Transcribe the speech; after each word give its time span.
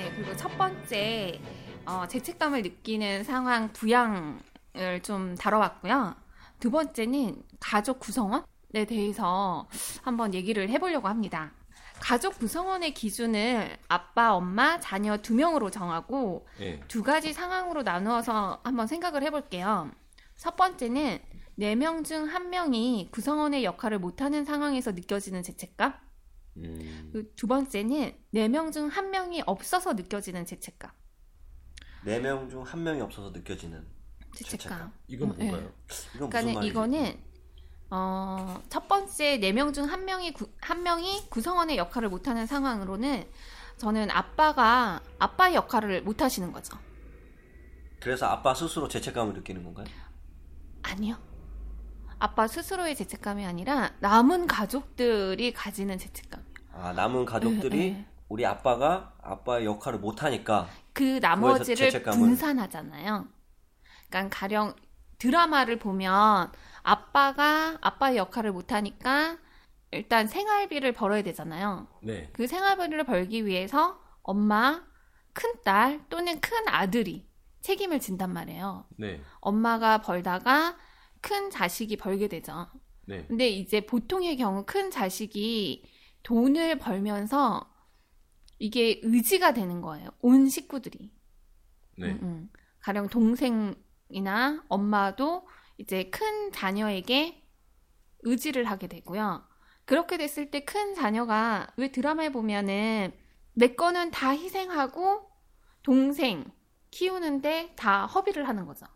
네, 0.00 0.10
그리고 0.16 0.34
첫 0.34 0.56
번째 0.56 1.38
어, 1.84 2.06
죄책감을 2.08 2.62
느끼는 2.62 3.22
상황 3.22 3.70
부양을 3.74 5.02
좀 5.02 5.34
다뤄봤고요. 5.34 6.14
두 6.58 6.70
번째는 6.70 7.42
가족 7.60 8.00
구성원에 8.00 8.86
대해서 8.88 9.68
한번 10.00 10.32
얘기를 10.32 10.70
해보려고 10.70 11.06
합니다. 11.08 11.52
가족 12.00 12.38
구성원의 12.38 12.94
기준을 12.94 13.76
아빠, 13.88 14.34
엄마, 14.34 14.80
자녀 14.80 15.18
두 15.18 15.34
명으로 15.34 15.70
정하고 15.70 16.46
예. 16.60 16.80
두 16.88 17.02
가지 17.02 17.34
상황으로 17.34 17.82
나누어서 17.82 18.60
한번 18.64 18.86
생각을 18.86 19.22
해볼게요. 19.22 19.90
첫 20.34 20.56
번째는 20.56 21.18
네 21.56 21.74
명 21.74 22.04
중 22.04 22.24
한 22.26 22.48
명이 22.48 23.10
구성원의 23.12 23.64
역할을 23.64 23.98
못하는 23.98 24.46
상황에서 24.46 24.92
느껴지는 24.92 25.42
죄책감. 25.42 25.92
음, 26.62 27.10
그두 27.12 27.46
번째는 27.46 28.16
네 28.30 28.48
명 28.48 28.70
중 28.72 28.88
한 28.88 29.10
명이 29.10 29.42
없어서 29.46 29.92
느껴지는 29.94 30.44
죄책감. 30.46 30.90
네 32.02 32.18
명 32.20 32.48
중 32.50 32.62
한 32.64 32.82
명이 32.82 33.00
없어서 33.00 33.30
느껴지는 33.30 33.86
죄책감. 34.34 34.78
죄책감. 34.78 34.92
이건 35.08 35.30
어, 35.30 35.36
예. 35.40 35.50
뭔가요? 35.50 35.72
이건 36.14 36.32
무슨 36.32 36.52
그러니까는 36.52 36.54
말이지? 36.54 36.68
이거는 36.70 37.24
어, 37.90 38.62
첫 38.68 38.88
번째 38.88 39.38
네 39.38 39.52
명 39.52 39.72
중 39.72 39.84
한 39.90 40.04
명이 40.04 40.32
구, 40.34 40.52
한 40.60 40.82
명이 40.82 41.28
구성원의 41.30 41.76
역할을 41.78 42.08
못 42.08 42.28
하는 42.28 42.46
상황으로는 42.46 43.30
저는 43.78 44.10
아빠가 44.10 45.02
아빠의 45.18 45.54
역할을 45.56 46.02
못 46.02 46.22
하시는 46.22 46.52
거죠. 46.52 46.78
그래서 48.00 48.26
아빠 48.26 48.54
스스로 48.54 48.88
죄책감을 48.88 49.34
느끼는 49.34 49.62
건가요? 49.64 49.90
아니요. 50.82 51.16
아빠 52.18 52.46
스스로의 52.46 52.96
죄책감이 52.96 53.44
아니라 53.46 53.94
남은 54.00 54.46
가족들이 54.46 55.52
가지는 55.52 55.98
죄책감. 55.98 56.44
아 56.80 56.92
남은 56.92 57.26
가족들이 57.26 57.76
네, 57.76 57.90
네. 57.90 58.06
우리 58.28 58.46
아빠가 58.46 59.12
아빠의 59.22 59.66
역할을 59.66 59.98
못하니까 59.98 60.68
그 60.92 61.18
나머지를 61.20 62.02
분산하잖아요. 62.02 63.28
그러니까 64.08 64.38
가령 64.38 64.74
드라마를 65.18 65.78
보면 65.78 66.50
아빠가 66.82 67.76
아빠의 67.82 68.16
역할을 68.16 68.52
못하니까 68.52 69.38
일단 69.90 70.26
생활비를 70.26 70.92
벌어야 70.92 71.22
되잖아요. 71.22 71.86
네. 72.02 72.30
그 72.32 72.46
생활비를 72.46 73.04
벌기 73.04 73.44
위해서 73.44 74.00
엄마, 74.22 74.82
큰딸 75.34 76.06
또는 76.08 76.40
큰 76.40 76.66
아들이 76.68 77.28
책임을 77.60 78.00
진단 78.00 78.32
말이에요. 78.32 78.86
네. 78.96 79.20
엄마가 79.40 80.00
벌다가 80.00 80.76
큰 81.20 81.50
자식이 81.50 81.98
벌게 81.98 82.28
되죠. 82.28 82.68
네. 83.04 83.26
근데 83.26 83.48
이제 83.48 83.84
보통의 83.84 84.36
경우 84.36 84.64
큰 84.64 84.90
자식이 84.90 85.84
돈을 86.22 86.78
벌면서 86.78 87.68
이게 88.58 89.00
의지가 89.02 89.52
되는 89.54 89.80
거예요. 89.80 90.08
온 90.20 90.48
식구들이. 90.48 91.12
네. 91.98 92.12
음, 92.12 92.18
음. 92.22 92.50
가령 92.80 93.08
동생이나 93.08 94.64
엄마도 94.68 95.46
이제 95.78 96.04
큰 96.10 96.52
자녀에게 96.52 97.42
의지를 98.22 98.64
하게 98.64 98.86
되고요. 98.86 99.42
그렇게 99.86 100.18
됐을 100.18 100.50
때 100.50 100.60
큰 100.60 100.94
자녀가 100.94 101.66
왜 101.76 101.90
드라마에 101.90 102.30
보면은 102.30 103.12
내 103.54 103.74
거는 103.74 104.10
다 104.10 104.30
희생하고 104.30 105.28
동생 105.82 106.44
키우는데 106.90 107.74
다 107.76 108.06
허비를 108.06 108.46
하는 108.46 108.66
거죠. 108.66 108.86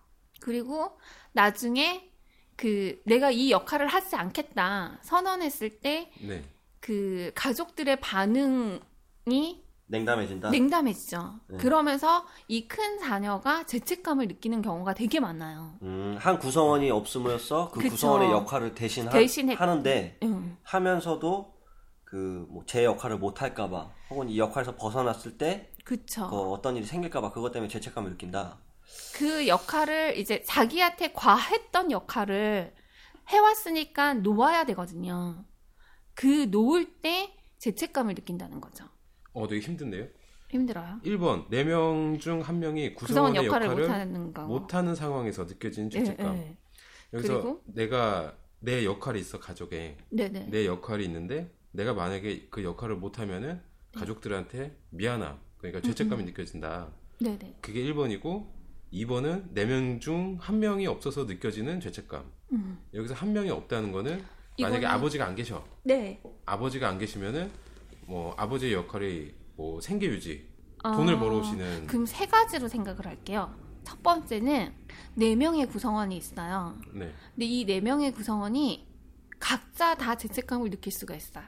그리고 0.40 0.98
나중에 1.32 2.10
그 2.56 3.00
내가 3.06 3.30
이 3.30 3.50
역할을 3.50 3.86
하지 3.88 4.14
않겠다 4.14 5.00
선언했을 5.02 5.80
때 5.80 6.12
네. 6.20 6.44
그 6.84 7.32
가족들의 7.34 7.98
반응이 8.00 9.64
냉담해진다. 9.86 10.50
냉담해지죠. 10.50 11.40
네. 11.48 11.56
그러면서 11.56 12.26
이 12.48 12.68
큰 12.68 12.98
자녀가 12.98 13.64
죄책감을 13.64 14.26
느끼는 14.28 14.60
경우가 14.60 14.92
되게 14.92 15.18
많아요. 15.18 15.78
음, 15.80 16.16
한 16.20 16.38
구성원이 16.38 16.90
없음으로써 16.90 17.70
그 17.70 17.80
그쵸. 17.80 17.90
구성원의 17.92 18.30
역할을 18.32 18.74
대신 18.74 19.06
하, 19.06 19.10
대신 19.10 19.48
해- 19.50 19.54
하는데 19.54 20.18
응. 20.22 20.58
하면서도 20.62 21.54
그 22.04 22.46
뭐 22.50 22.64
제 22.66 22.84
역할을 22.84 23.16
못 23.18 23.40
할까봐 23.40 23.90
혹은 24.10 24.28
이 24.28 24.38
역할에서 24.38 24.76
벗어났을 24.76 25.38
때 25.38 25.70
그쵸. 25.84 26.28
그 26.28 26.36
어떤 26.52 26.76
일이 26.76 26.84
생길까봐 26.84 27.32
그것 27.32 27.50
때문에 27.52 27.68
죄책감을 27.70 28.10
느낀다. 28.10 28.58
그 29.14 29.48
역할을 29.48 30.18
이제 30.18 30.42
자기한테 30.42 31.12
과했던 31.12 31.90
역할을 31.90 32.74
해왔으니까 33.28 34.14
놓아야 34.14 34.64
되거든요. 34.66 35.44
그 36.14 36.48
놓을 36.50 37.00
때 37.00 37.34
죄책감을 37.58 38.14
느낀다는 38.14 38.60
거죠. 38.60 38.84
어, 39.32 39.46
되게 39.48 39.60
힘든데요? 39.60 40.06
힘들어요. 40.50 41.00
1번, 41.04 41.48
4명 41.50 42.20
중한 42.20 42.60
명이 42.60 42.94
구성원 42.94 43.32
구성원의 43.32 43.46
역할을 43.46 43.66
역할을 43.66 43.82
못하는 43.82 44.32
거. 44.32 44.46
못하는 44.46 44.94
상황에서 44.94 45.44
느껴지는 45.44 45.90
예, 45.92 45.98
죄책감. 45.98 46.36
예. 46.36 46.56
여기서 47.12 47.32
그리고? 47.34 47.62
내가 47.66 48.36
내 48.60 48.84
역할이 48.84 49.18
있어 49.20 49.40
가족에 49.40 49.96
네네. 50.10 50.46
내 50.50 50.66
역할이 50.66 51.04
있는데 51.04 51.52
내가 51.72 51.92
만약에 51.92 52.48
그 52.50 52.62
역할을 52.62 52.96
못하면은 52.96 53.60
가족들한테 53.94 54.76
미안함 54.90 55.38
그러니까 55.58 55.80
죄책감이 55.80 56.24
느껴진다. 56.24 56.92
네네. 57.20 57.56
그게 57.60 57.82
1번이고 57.84 58.46
2번은 58.92 59.54
4명 59.54 60.00
중한 60.00 60.60
명이 60.60 60.86
없어서 60.86 61.24
느껴지는 61.24 61.80
죄책감. 61.80 62.30
음. 62.52 62.78
여기서 62.94 63.14
한 63.14 63.32
명이 63.32 63.50
없다는 63.50 63.90
거는 63.90 64.22
만약에 64.60 64.86
이거는- 64.86 64.90
아버지가 64.90 65.26
안 65.26 65.34
계셔. 65.34 65.64
네. 65.82 66.22
아버지가 66.46 66.88
안 66.88 66.98
계시면은 66.98 67.50
뭐 68.06 68.34
아버지의 68.36 68.72
역할이 68.74 69.32
뭐 69.56 69.80
생계 69.80 70.06
유지, 70.06 70.48
돈을 70.82 71.14
어, 71.14 71.18
벌어오시는 71.18 71.86
그럼 71.86 72.06
세 72.06 72.26
가지로 72.26 72.68
생각을 72.68 73.06
할게요. 73.06 73.54
첫 73.84 74.02
번째는 74.02 74.74
네 75.14 75.34
명의 75.36 75.66
구성원이 75.66 76.16
있어요. 76.16 76.76
네. 76.92 77.12
근데 77.34 77.46
이 77.46 77.64
네 77.66 77.80
명의 77.80 78.12
구성원이 78.12 78.86
각자 79.38 79.94
다 79.94 80.14
죄책감을 80.16 80.70
느낄 80.70 80.92
수가 80.92 81.14
있어요. 81.14 81.44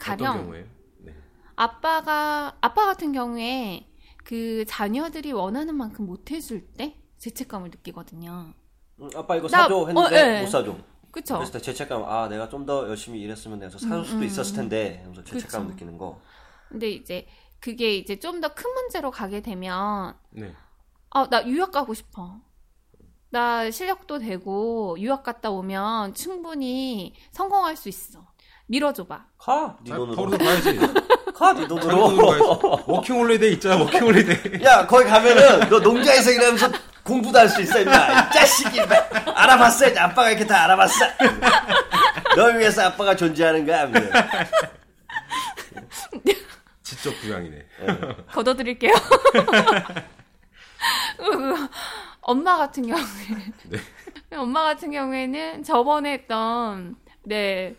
어떤 0.00 0.16
가령? 0.18 0.52
네. 0.98 1.14
아빠가 1.56 2.56
아빠 2.60 2.86
같은 2.86 3.12
경우에 3.12 3.88
그 4.24 4.64
자녀들이 4.66 5.32
원하는 5.32 5.74
만큼 5.76 6.06
못 6.06 6.30
해줄 6.30 6.66
때 6.76 6.96
죄책감을 7.18 7.70
느끼거든요. 7.70 8.52
음, 9.00 9.10
아빠 9.14 9.36
이거 9.36 9.48
나- 9.48 9.62
사줘 9.62 9.86
했는데 9.88 10.00
어, 10.00 10.36
예. 10.36 10.40
못 10.42 10.46
사줘. 10.48 10.76
그쵸? 11.14 11.34
그랬을 11.36 11.52
때 11.52 11.60
죄책감 11.60 12.04
아 12.04 12.28
내가 12.28 12.48
좀 12.48 12.66
더 12.66 12.88
열심히 12.88 13.20
일했으면 13.20 13.58
내가 13.60 13.70
사줄 13.70 13.92
음, 13.92 14.04
수도 14.04 14.18
음, 14.18 14.24
있었을 14.24 14.56
텐데 14.56 14.98
하면서 15.02 15.22
죄책감 15.22 15.62
그쵸. 15.62 15.72
느끼는 15.74 15.96
거. 15.98 16.20
근데 16.68 16.90
이제 16.90 17.26
그게 17.60 17.94
이제 17.96 18.18
좀 18.18 18.40
더 18.40 18.48
큰 18.54 18.72
문제로 18.74 19.10
가게 19.10 19.40
되면 19.40 20.16
네. 20.30 20.52
아, 21.10 21.28
나 21.30 21.46
유학 21.46 21.70
가고 21.70 21.94
싶어. 21.94 22.40
나 23.30 23.70
실력도 23.70 24.18
되고 24.18 24.96
유학 24.98 25.22
갔다 25.22 25.50
오면 25.50 26.14
충분히 26.14 27.14
성공할 27.32 27.76
수 27.76 27.88
있어. 27.88 28.26
밀어줘봐. 28.66 29.26
가, 29.38 29.78
네 29.84 29.92
아, 29.92 29.96
돈으로. 29.96 30.16
벌어서 30.16 30.38
가야지. 30.38 30.78
가, 31.34 31.52
네 31.52 31.66
돈으로. 31.68 32.82
워킹 32.86 33.16
홀리데이 33.16 33.52
있잖아. 33.54 33.76
워킹 33.82 34.02
홀리데이. 34.02 34.62
야, 34.64 34.86
거기 34.86 35.04
가면은 35.04 35.68
너 35.68 35.78
농장에서 35.80 36.30
일하면서 36.30 36.68
공부도 37.04 37.38
할 37.38 37.48
수 37.48 37.60
있어, 37.62 37.80
임마. 37.80 37.92
이 37.92 38.32
자식이, 38.32 38.76
임마. 38.78 38.94
알아봤어야지. 39.34 39.98
아빠가 39.98 40.30
이렇게 40.30 40.46
다 40.46 40.64
알아봤어. 40.64 41.04
널 42.36 42.58
위해서 42.58 42.82
아빠가 42.86 43.14
존재하는 43.14 43.66
거야. 43.66 43.82
하면서. 43.82 44.10
지적 46.82 47.14
부양이네. 47.20 47.66
걷어드릴게요. 48.32 48.92
엄마 52.22 52.56
같은 52.56 52.86
경우에 52.86 53.04
네. 53.68 53.78
엄마 54.36 54.64
같은 54.64 54.90
경우에는 54.90 55.62
저번에 55.62 56.12
했던 56.12 56.96
네 57.24 57.76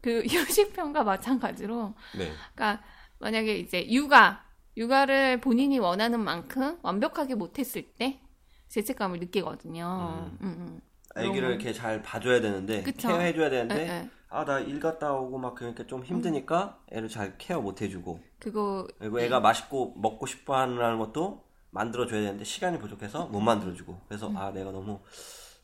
그 0.00 0.22
휴식편과 0.28 1.02
마찬가지로 1.02 1.92
네. 2.16 2.32
그러니까 2.54 2.82
만약에 3.18 3.56
이제 3.58 3.84
육아 3.90 4.44
육아를 4.76 5.40
본인이 5.40 5.80
원하는 5.80 6.20
만큼 6.20 6.78
완벽하게 6.82 7.34
못했을 7.34 7.82
때 7.98 8.20
죄책감을 8.68 9.18
느끼거든요. 9.20 10.28
음, 10.40 10.48
음. 10.58 10.80
아기를 11.14 11.50
이렇게 11.50 11.72
잘 11.72 12.02
봐줘야 12.02 12.40
되는데, 12.40 12.82
그쵸. 12.82 13.08
케어해줘야 13.08 13.50
되는데, 13.50 13.76
예, 13.82 13.88
예. 13.88 14.10
아, 14.30 14.44
나 14.44 14.60
일 14.60 14.78
갔다 14.78 15.12
오고 15.14 15.38
막 15.38 15.54
그러니까 15.54 15.86
좀 15.86 16.04
힘드니까 16.04 16.78
애를 16.92 17.08
잘 17.08 17.38
케어 17.38 17.60
못 17.60 17.80
해주고, 17.80 18.20
그거 18.38 18.86
그리고 18.98 19.18
애가 19.20 19.40
맛있고 19.40 19.94
먹고 19.96 20.26
싶어 20.26 20.56
하는 20.56 20.98
것도 20.98 21.44
만들어줘야 21.70 22.20
되는데 22.20 22.44
시간이 22.44 22.78
부족해서 22.78 23.26
못 23.26 23.40
만들어주고, 23.40 24.00
그래서 24.06 24.30
아, 24.36 24.50
내가 24.52 24.70
너무 24.70 25.00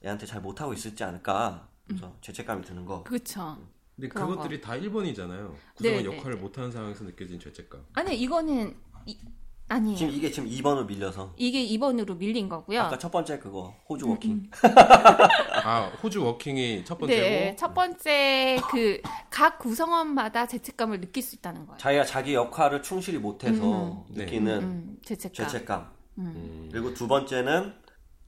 애한테 0.05 0.25
잘 0.27 0.41
못하고 0.41 0.73
있었지 0.73 1.05
않을까, 1.05 1.69
그래서 1.87 2.17
죄책감이 2.23 2.63
드는 2.65 2.87
거. 2.87 3.05
그렇죠. 3.05 3.59
근데 3.97 4.09
그것들이 4.09 4.61
다 4.61 4.73
1번이잖아요. 4.73 5.55
구성원 5.77 6.03
네, 6.03 6.03
네, 6.03 6.05
역할을 6.05 6.39
못하는 6.39 6.73
상황에서 6.73 7.05
느껴진 7.05 7.39
죄책감. 7.39 7.85
아니 7.93 8.17
이거는 8.19 8.75
이, 9.07 9.19
아니에요. 9.69 9.97
지금 9.97 10.13
이게 10.13 10.31
지금 10.31 10.49
2번으로 10.49 10.87
밀려서 10.87 11.33
이게 11.37 11.67
2번으로 11.77 12.17
밀린 12.17 12.49
거고요. 12.49 12.83
아까 12.83 12.99
첫 12.99 13.11
번째 13.11 13.39
그거 13.39 13.75
호주 13.89 14.09
워킹 14.11 14.51
아 15.65 15.91
호주 16.03 16.23
워킹이 16.25 16.85
첫 16.85 16.99
번째고 16.99 17.21
네, 17.21 17.57
첫 17.57 17.73
번째 17.75 18.59
그 18.71 19.01
각 19.31 19.59
구성원마다 19.59 20.47
죄책감을 20.47 21.01
느낄 21.01 21.23
수 21.23 21.35
있다는 21.35 21.67
거예요. 21.67 21.77
자기가 21.79 22.05
자기 22.05 22.35
역할을 22.35 22.83
충실히 22.83 23.19
못해서 23.19 24.05
네. 24.11 24.25
느끼는 24.25 24.63
음, 24.63 24.97
죄책감. 25.03 25.49
죄책감 25.49 25.91
음, 26.19 26.69
그리고 26.71 26.95
두 26.95 27.09
번째는 27.09 27.75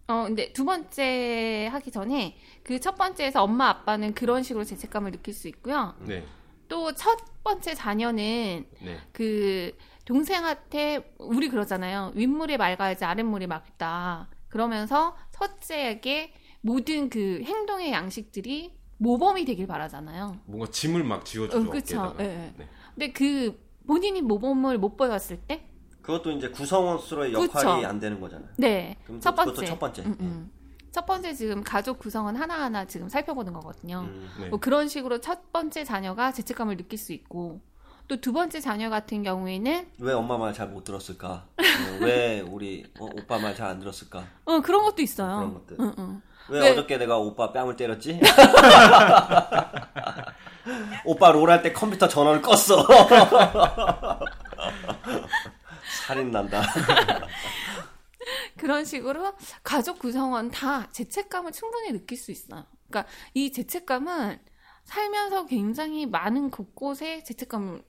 어, 0.09 0.25
근데 0.27 0.53
두 0.53 0.65
번째 0.65 1.69
하기 1.71 1.91
전에 1.93 2.37
그 2.65 2.81
첫 2.81 2.97
번째에서 2.97 3.43
엄마 3.43 3.69
아빠는 3.69 4.15
그런 4.15 4.43
식으로 4.43 4.65
죄책감을 4.65 5.13
느낄 5.13 5.33
수 5.35 5.47
있고요. 5.49 5.95
네, 6.01 6.25
또 6.69 6.93
첫 6.93 7.17
번째 7.45 7.75
자녀는 7.75 8.67
네, 8.83 8.99
그 9.13 9.71
동생한테 10.07 11.15
우리 11.19 11.49
그러잖아요. 11.51 12.13
윗물이 12.15 12.57
맑아야지 12.57 13.05
아랫물이 13.05 13.47
맑다. 13.49 14.31
그러면서 14.49 15.17
첫째에게 15.33 16.33
모든 16.63 17.11
그 17.11 17.43
행동의 17.45 17.93
양식들이 17.93 18.73
모범이 18.99 19.45
되길 19.45 19.67
바라잖아요. 19.67 20.39
뭔가 20.47 20.71
짐을 20.71 21.05
막 21.05 21.25
지워주죠. 21.25 22.01
어. 22.01 22.17
예, 22.21 22.25
예. 22.25 22.55
네. 22.57 22.69
근데 22.95 23.13
그 23.13 23.61
본인이 23.87 24.23
모범을 24.23 24.79
못 24.79 24.97
보였을 24.97 25.39
때, 25.39 25.69
그것도 26.01 26.31
이제 26.31 26.49
구성원수로의 26.49 27.33
역할이 27.33 27.51
그쵸. 27.51 27.69
안 27.87 28.01
되는 28.01 28.21
거잖아요. 28.21 28.49
네, 28.57 28.97
그럼 29.05 29.21
첫 29.21 29.33
그것도 29.33 29.55
번째, 29.55 29.67
첫 29.67 29.79
번째. 29.79 30.03
음, 30.03 30.17
음. 30.21 30.51
첫 30.93 31.05
번째 31.05 31.35
지금 31.35 31.63
가족 31.63 31.99
구성원 31.99 32.37
하나하나 32.37 32.87
지금 32.87 33.09
살펴보는 33.09 33.53
거거든요. 33.53 34.07
음. 34.09 34.29
네. 34.41 34.49
뭐 34.49 34.59
그런 34.59 34.89
식으로 34.89 35.21
첫 35.21 35.53
번째 35.53 35.85
자녀가 35.85 36.33
죄책감을 36.33 36.77
느낄 36.77 36.99
수 36.99 37.13
있고, 37.13 37.61
또 38.09 38.17
두 38.21 38.33
번째 38.33 38.61
자녀 38.61 38.89
같은 38.91 39.23
경우에는 39.25 39.91
왜 39.99 40.13
엄마 40.13 40.37
말 40.39 40.53
잘 40.53 40.69
못 40.69 40.85
들었을까? 40.85 41.47
어, 41.59 41.63
왜 42.01 42.41
우리 42.41 42.85
어, 43.01 43.05
오빠 43.07 43.39
말 43.39 43.55
잘 43.55 43.67
안 43.69 43.81
들었을까? 43.81 44.25
어 44.45 44.61
그런 44.61 44.85
것도 44.85 45.03
있어요. 45.03 45.37
그런 45.39 45.55
것들. 45.55 45.77
응, 45.81 45.95
응. 45.99 46.23
왜 46.49 46.61
왜- 46.61 46.71
어저께 46.71 46.99
내가 46.99 47.19
오빠 47.19 47.53
뺨을 47.53 47.75
때렸지? 47.77 48.21
오빠 51.05 51.31
롤 51.33 51.51
할 51.51 51.63
때 51.63 51.73
컴퓨터 51.73 52.07
전원을 52.09 52.43
껐어. 52.43 52.87
살인 56.07 56.31
난다. 56.31 56.63
그런 58.57 58.85
식으로 58.85 59.35
가족 59.63 59.99
구성원 59.99 60.51
다 60.51 60.89
죄책감을 60.93 61.53
충분히 61.53 61.93
느낄 61.93 62.17
수 62.19 62.31
있어요. 62.33 62.65
그러니까 62.89 63.11
이 63.35 63.53
죄책감은 63.53 64.39
살면서 64.85 65.47
굉장히 65.47 66.07
많은 66.07 66.51
곳곳에 66.51 67.23
죄책감이 67.25 67.81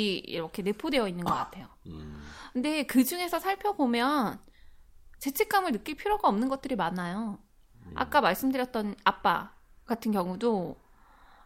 이렇게 0.00 0.62
내포되어 0.62 1.08
있는 1.08 1.24
것 1.24 1.34
같아요. 1.34 1.68
음, 1.86 2.22
근데 2.52 2.84
그 2.84 3.04
중에서 3.04 3.38
살펴보면 3.38 4.40
죄책감을 5.18 5.72
느낄 5.72 5.96
필요가 5.96 6.28
없는 6.28 6.48
것들이 6.48 6.76
많아요. 6.76 7.38
아까 7.94 8.20
말씀드렸던 8.20 8.96
아빠 9.04 9.54
같은 9.84 10.12
경우도 10.12 10.76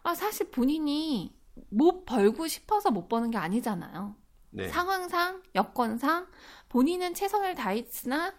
아, 0.03 0.15
사실 0.15 0.51
본인이 0.51 1.37
못 1.71 2.05
벌고 2.05 2.47
싶어서 2.47 2.91
못 2.91 3.09
버는 3.09 3.31
게 3.31 3.39
아니잖아요. 3.39 4.15
네, 4.51 4.69
상황상, 4.69 5.43
여건상 5.55 6.29
본인은 6.69 7.15
최선을 7.15 7.55
다했으나 7.55 8.35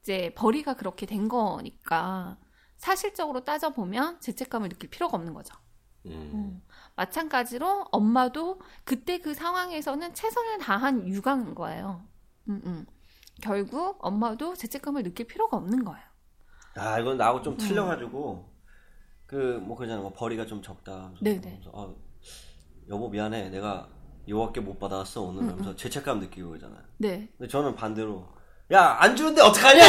이제 0.00 0.32
벌이가 0.36 0.74
그렇게 0.74 1.06
된 1.06 1.28
거니까 1.28 2.38
사실적으로 2.76 3.44
따져보면 3.44 4.20
죄책감을 4.20 4.68
느낄 4.70 4.88
필요가 4.88 5.16
없는 5.16 5.34
거죠. 5.34 5.54
음, 6.06 6.12
음. 6.12 6.62
마찬가지로 7.10 7.86
엄마도 7.92 8.60
그때 8.84 9.18
그 9.18 9.32
상황에서는 9.32 10.12
최선을 10.12 10.58
다한 10.58 11.08
육아인 11.08 11.54
거예요. 11.54 12.02
음, 12.48 12.60
음. 12.66 12.86
결국 13.40 13.96
엄마도 14.00 14.54
죄책감을 14.54 15.02
느낄 15.02 15.26
필요가 15.26 15.56
없는 15.56 15.82
거예요. 15.84 16.04
아 16.76 16.98
이건 17.00 17.16
나하고 17.16 17.40
좀 17.40 17.56
틀려가지고 17.56 18.50
그 19.26 19.60
뭐 19.62 19.76
그러잖아. 19.78 20.02
뭐 20.02 20.12
벌이가 20.12 20.44
좀 20.44 20.60
적다. 20.60 21.12
네네. 21.22 21.62
아, 21.72 21.88
여보 22.90 23.08
미안해. 23.08 23.48
내가 23.48 23.88
요밖에 24.28 24.60
못 24.60 24.78
받아왔어 24.78 25.22
오늘. 25.22 25.50
하면서 25.50 25.74
죄책감 25.74 26.20
느끼고 26.20 26.50
그러잖아요. 26.50 26.82
네. 26.98 27.30
근데 27.38 27.48
저는 27.48 27.74
반대로 27.76 28.28
야 28.72 28.98
안 29.00 29.16
주는데 29.16 29.40
어떡하냐 29.40 29.82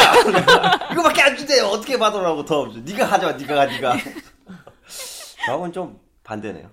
이거밖에 0.94 1.22
안 1.22 1.36
준대요 1.38 1.66
어떻게 1.66 2.00
받으라고 2.00 2.46
더 2.46 2.66
네가 2.68 3.06
가져와 3.08 3.34
네가 3.34 3.54
가 3.54 3.66
네가 3.66 3.94
저하고는 5.46 5.72
좀 5.74 6.00
반대네요 6.24 6.72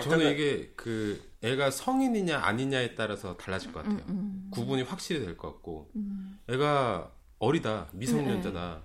저는 0.00 0.32
이게 0.32 0.72
그 0.76 1.20
애가 1.42 1.70
성인이냐 1.70 2.38
아니냐에 2.38 2.94
따라서 2.94 3.36
달라질 3.36 3.72
것 3.72 3.82
같아요. 3.84 4.04
음, 4.08 4.48
구분이 4.50 4.82
확실히 4.82 5.24
될 5.24 5.36
것 5.36 5.48
같고 5.52 5.90
음. 5.96 6.38
애가 6.48 7.12
어리다 7.38 7.88
미성년자다 7.92 8.82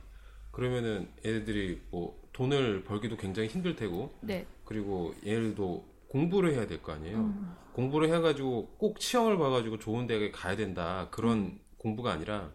그러면은 0.51 1.09
애들이 1.25 1.81
뭐 1.91 2.23
돈을 2.33 2.83
벌기도 2.85 3.17
굉장히 3.17 3.49
힘들 3.49 3.75
테고 3.75 4.17
네. 4.21 4.45
그리고 4.65 5.13
얘들도 5.25 5.85
공부를 6.09 6.53
해야 6.53 6.65
될 6.67 6.81
거 6.81 6.93
아니에요. 6.93 7.17
음. 7.17 7.55
공부를 7.73 8.13
해가지고 8.13 8.77
꼭 8.77 9.01
시험을 9.01 9.37
봐가지고 9.37 9.79
좋은 9.79 10.07
대학에 10.07 10.31
가야 10.31 10.55
된다 10.55 11.09
그런 11.11 11.37
음. 11.39 11.59
공부가 11.77 12.13
아니라 12.13 12.51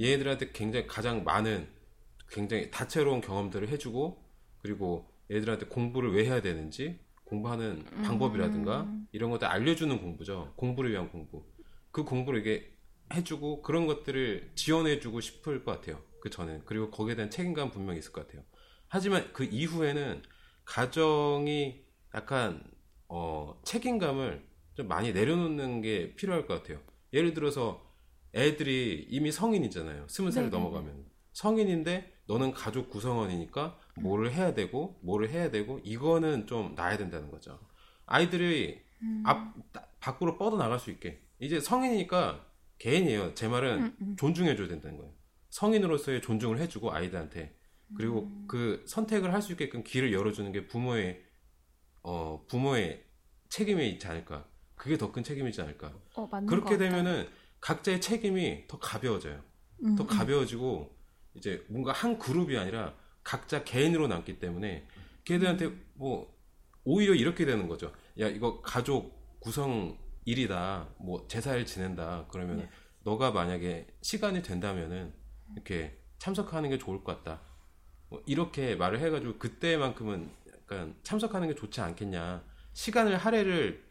얘들한테 0.00 0.50
굉장히 0.52 0.86
가장 0.86 1.22
많은 1.24 1.68
굉장히 2.28 2.70
다채로운 2.70 3.20
경험들을 3.20 3.68
해주고 3.68 4.22
그리고 4.58 5.08
얘들한테 5.30 5.66
공부를 5.66 6.12
왜 6.14 6.24
해야 6.26 6.42
되는지 6.42 6.98
공부하는 7.26 7.84
음. 7.92 8.02
방법이라든가 8.02 8.90
이런 9.12 9.30
것들 9.30 9.46
알려주는 9.46 10.00
공부죠. 10.00 10.52
공부를 10.56 10.90
위한 10.90 11.10
공부. 11.10 11.44
그 11.90 12.04
공부를 12.04 12.40
이게 12.40 12.72
해주고 13.12 13.62
그런 13.62 13.86
것들을 13.86 14.52
지원해주고 14.54 15.20
싶을 15.20 15.64
것 15.64 15.72
같아요. 15.72 16.02
그 16.20 16.30
전에 16.30 16.60
그리고 16.64 16.90
거기에 16.90 17.14
대한 17.14 17.30
책임감 17.30 17.70
분명히 17.70 17.98
있을 17.98 18.12
것 18.12 18.26
같아요. 18.26 18.42
하지만 18.88 19.32
그 19.32 19.44
이후에는 19.44 20.22
가정이 20.64 21.84
약간 22.14 22.62
어, 23.08 23.60
책임감을 23.64 24.46
좀 24.74 24.88
많이 24.88 25.12
내려놓는 25.12 25.80
게 25.80 26.14
필요할 26.16 26.46
것 26.46 26.62
같아요. 26.62 26.80
예를 27.12 27.34
들어서 27.34 27.84
애들이 28.34 29.06
이미 29.08 29.32
성인이잖아요. 29.32 30.06
스무 30.08 30.30
네네네. 30.30 30.50
넘어가면 30.50 31.06
성인인데 31.32 32.12
너는 32.26 32.52
가족 32.52 32.90
구성원이니까 32.90 33.78
뭐를 34.00 34.32
해야 34.32 34.54
되고 34.54 34.98
뭐를 35.02 35.30
해야 35.30 35.50
되고 35.50 35.80
이거는 35.84 36.46
좀 36.46 36.74
놔야 36.74 36.96
된다는 36.98 37.30
거죠. 37.30 37.58
아이들이 38.06 38.80
앞 39.24 39.54
나- 39.72 39.86
밖으로 40.00 40.36
뻗어 40.38 40.56
나갈 40.56 40.78
수 40.78 40.90
있게 40.90 41.20
이제 41.38 41.60
성인이니까 41.60 42.44
개인이에요. 42.78 43.34
제 43.34 43.48
말은 43.48 44.16
존중해줘야 44.18 44.68
된다는 44.68 44.98
거예요. 44.98 45.12
성인으로서의 45.50 46.22
존중을 46.22 46.58
해주고 46.60 46.92
아이들한테 46.92 47.54
그리고 47.96 48.30
그 48.48 48.84
선택을 48.86 49.32
할 49.32 49.40
수 49.42 49.52
있게끔 49.52 49.82
길을 49.84 50.12
열어주는 50.12 50.50
게 50.52 50.66
부모의 50.66 51.22
어 52.02 52.44
부모의 52.48 53.04
책임이 53.48 53.88
있지 53.90 54.06
않을까. 54.06 54.46
그게 54.74 54.98
더 54.98 55.10
큰 55.12 55.22
책임이지 55.24 55.60
않을까. 55.62 55.92
어, 56.16 56.28
그렇게. 56.46 56.76
되면은 56.76 57.28
각자의 57.60 58.00
책임이 58.00 58.66
더 58.68 58.78
가벼워져요. 58.78 59.42
음, 59.84 59.96
더 59.96 60.06
가벼워지고 60.06 60.94
이제 61.34 61.64
뭔가 61.68 61.92
한 61.92 62.18
그룹이 62.18 62.56
아니라 62.58 62.94
각자 63.26 63.64
개인으로 63.64 64.06
남기 64.06 64.38
때문에 64.38 64.86
걔들한테 65.24 65.72
뭐 65.94 66.32
오히려 66.84 67.12
이렇게 67.12 67.44
되는 67.44 67.66
거죠. 67.66 67.92
야 68.20 68.28
이거 68.28 68.62
가족 68.62 69.40
구성 69.40 69.98
일이다. 70.24 70.86
뭐 71.00 71.26
제사일 71.26 71.66
지낸다. 71.66 72.26
그러면 72.30 72.58
네. 72.58 72.70
너가 73.02 73.32
만약에 73.32 73.88
시간이 74.00 74.42
된다면은 74.44 75.12
이렇게 75.54 75.98
참석하는 76.18 76.70
게 76.70 76.78
좋을 76.78 77.02
것 77.02 77.16
같다. 77.16 77.40
뭐 78.10 78.22
이렇게 78.26 78.76
말을 78.76 79.00
해가지고 79.00 79.38
그때만큼은 79.38 80.30
약간 80.52 80.94
참석하는 81.02 81.48
게 81.48 81.56
좋지 81.56 81.80
않겠냐. 81.80 82.44
시간을 82.74 83.16
할애를 83.16 83.84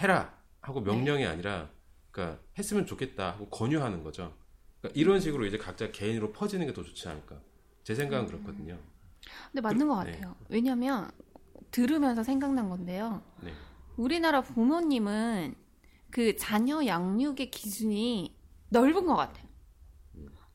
해라 0.00 0.38
하고 0.60 0.80
명령이 0.80 1.26
아니라 1.26 1.70
그러니까 2.12 2.40
했으면 2.56 2.86
좋겠다 2.86 3.32
하고 3.32 3.48
권유하는 3.50 4.04
거죠. 4.04 4.32
그러니까 4.80 5.00
이런 5.00 5.18
식으로 5.18 5.44
이제 5.44 5.58
각자 5.58 5.90
개인으로 5.90 6.32
퍼지는 6.32 6.68
게 6.68 6.72
더 6.72 6.84
좋지 6.84 7.08
않을까. 7.08 7.40
제 7.86 7.94
생각은 7.94 8.26
그렇거든요. 8.26 8.76
근데 9.52 9.60
맞는 9.60 9.86
것 9.86 10.02
네. 10.02 10.10
같아요. 10.14 10.34
왜냐면 10.48 11.08
들으면서 11.70 12.24
생각난 12.24 12.68
건데요. 12.68 13.22
네. 13.44 13.52
우리나라 13.96 14.40
부모님은 14.40 15.54
그 16.10 16.34
자녀 16.34 16.84
양육의 16.84 17.52
기준이 17.52 18.36
넓은 18.70 19.06
것 19.06 19.14
같아요. 19.14 19.46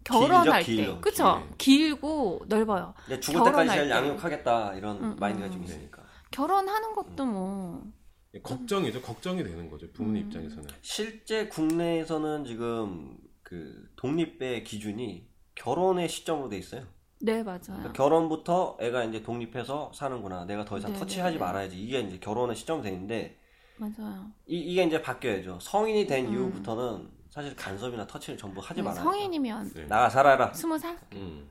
결혼할 0.04 0.62
길죠, 0.64 0.82
때, 0.82 0.84
길어, 0.84 1.00
그쵸? 1.00 1.48
길 1.58 2.02
고 2.02 2.42
넓어요. 2.50 2.94
근데 3.06 3.18
죽을 3.22 3.46
때까지 3.46 3.70
잘 3.70 3.84
때. 3.86 3.90
양육하겠다 3.92 4.76
이런 4.76 5.02
음, 5.02 5.16
마인드가 5.18 5.48
음. 5.48 5.52
좀 5.54 5.64
있으니까 5.64 6.04
결혼하는 6.32 6.94
것도 6.94 7.26
뭐 7.26 7.94
예, 8.34 8.42
걱정이죠. 8.42 9.02
걱정이 9.04 9.42
되는 9.42 9.70
거죠. 9.70 9.90
부모님 9.94 10.26
입장에서는. 10.26 10.66
실제 10.82 11.48
국내에서는 11.48 12.44
지금 12.44 13.18
그 13.42 13.90
독립의 13.96 14.66
기준이 14.66 15.30
결혼의 15.56 16.10
시점으로 16.10 16.50
돼 16.50 16.58
있어요. 16.58 16.86
네, 17.24 17.44
맞아요. 17.44 17.60
그러니까 17.66 17.94
결혼부터 17.94 18.78
애가 18.80 19.04
이제 19.06 19.22
독립해서 19.22 19.92
사는구나. 19.94 20.46
내가 20.46 20.66
더 20.66 20.78
이상 20.78 20.94
네, 20.94 21.00
터치하지 21.00 21.34
네, 21.38 21.40
네. 21.40 21.46
말아야지. 21.46 21.82
이게 21.82 22.00
이제 22.00 22.20
결혼의 22.20 22.56
시점 22.56 22.82
되는데 22.82 23.38
맞아요. 23.78 24.32
이, 24.48 24.58
이게 24.58 24.84
이제 24.84 25.02
바뀌어야죠. 25.02 25.60
성인이 25.62 26.08
된 26.08 26.28
음. 26.28 26.34
이후부터는 26.34 27.10
사실 27.30 27.56
간섭이나 27.56 28.06
터치를 28.08 28.38
전부 28.38 28.60
하지 28.62 28.76
네, 28.76 28.82
말아요. 28.84 29.04
성인이면 29.04 29.74
네. 29.74 29.86
나가 29.86 30.10
살아라. 30.10 30.54
스무 30.54 30.78
살? 30.78 30.98
음. 31.14 31.50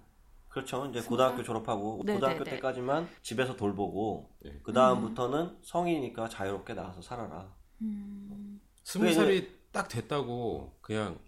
그렇죠. 0.48 0.84
이제 0.86 1.00
고등학교 1.00 1.36
살? 1.36 1.44
졸업하고 1.44 2.02
네, 2.04 2.14
고등학교. 2.14 2.44
때까지만 2.44 3.08
집에서 3.22 3.56
돌보고 3.56 4.30
네. 4.44 4.58
그 4.62 4.72
다음부터는 4.72 5.58
성인이니까 5.62 6.28
자유롭게 6.28 6.74
나가서 6.74 7.00
살아라. 7.02 7.54
음. 7.82 8.60
스무 8.82 9.12
살이 9.12 9.48
딱 9.72 9.88
됐다고 9.88 10.76
그냥 10.80 11.18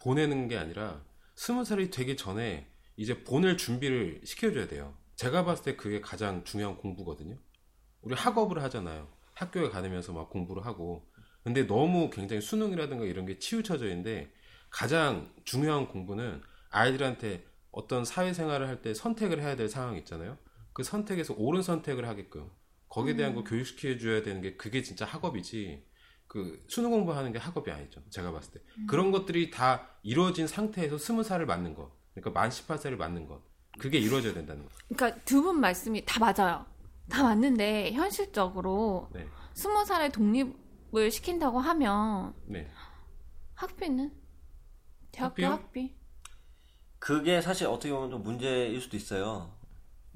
보내는 0.00 0.48
게 0.48 0.56
아니라 0.56 1.02
스무 1.34 1.64
살이 1.64 1.90
되기 1.90 2.16
전에 2.16 2.66
이제 2.96 3.22
보낼 3.24 3.56
준비를 3.56 4.22
시켜줘야 4.24 4.68
돼요. 4.68 4.96
제가 5.16 5.44
봤을 5.44 5.64
때 5.64 5.76
그게 5.76 6.00
가장 6.00 6.44
중요한 6.44 6.76
공부거든요. 6.76 7.36
우리 8.02 8.14
학업을 8.14 8.62
하잖아요. 8.64 9.08
학교에 9.34 9.70
다니면서 9.70 10.12
막 10.12 10.30
공부를 10.30 10.64
하고. 10.66 11.08
근데 11.42 11.66
너무 11.66 12.10
굉장히 12.10 12.42
수능이라든가 12.42 13.04
이런 13.04 13.26
게 13.26 13.38
치우쳐져 13.38 13.86
있는데 13.88 14.32
가장 14.70 15.32
중요한 15.44 15.88
공부는 15.88 16.42
아이들한테 16.70 17.46
어떤 17.70 18.04
사회생활을 18.04 18.68
할 18.68 18.82
때 18.82 18.94
선택을 18.94 19.40
해야 19.40 19.56
될 19.56 19.68
상황이 19.68 19.98
있잖아요. 20.00 20.38
그 20.72 20.82
선택에서 20.82 21.34
옳은 21.34 21.62
선택을 21.62 22.06
하게끔 22.08 22.50
거기에 22.88 23.14
대한 23.16 23.34
거 23.34 23.44
교육시켜 23.44 23.96
줘야 23.98 24.22
되는 24.22 24.40
게 24.42 24.56
그게 24.56 24.82
진짜 24.82 25.04
학업이지. 25.04 25.84
그 26.26 26.64
수능 26.68 26.90
공부하는 26.90 27.32
게 27.32 27.38
학업이 27.38 27.70
아니죠. 27.70 28.02
제가 28.10 28.32
봤을 28.32 28.52
때. 28.52 28.60
그런 28.88 29.12
것들이 29.12 29.50
다 29.50 29.88
이루어진 30.02 30.46
상태에서 30.46 30.98
스무 30.98 31.22
살을 31.22 31.46
맞는 31.46 31.74
것. 31.74 31.92
그러니까 32.16 32.40
만 32.40 32.48
18살을 32.50 32.96
맞는 32.96 33.26
것. 33.26 33.42
그게 33.78 33.98
이루어져야 33.98 34.32
된다는 34.34 34.64
거. 34.64 34.70
그러니까 34.88 35.20
두 35.24 35.42
분 35.42 35.60
말씀이 35.60 36.04
다 36.06 36.18
맞아요. 36.20 36.64
다 37.10 37.22
맞는데 37.22 37.92
현실적으로 37.92 39.10
네. 39.12 39.26
스무 39.54 39.84
살에 39.84 40.08
독립을 40.10 41.10
시킨다고 41.10 41.58
하면 41.60 42.34
네. 42.46 42.68
학비는 43.54 44.12
대학교 45.12 45.30
학비요? 45.30 45.48
학비? 45.48 45.94
그게 46.98 47.40
사실 47.40 47.66
어떻게 47.66 47.92
보면 47.92 48.10
좀 48.10 48.22
문제일 48.22 48.80
수도 48.80 48.96
있어요. 48.96 49.54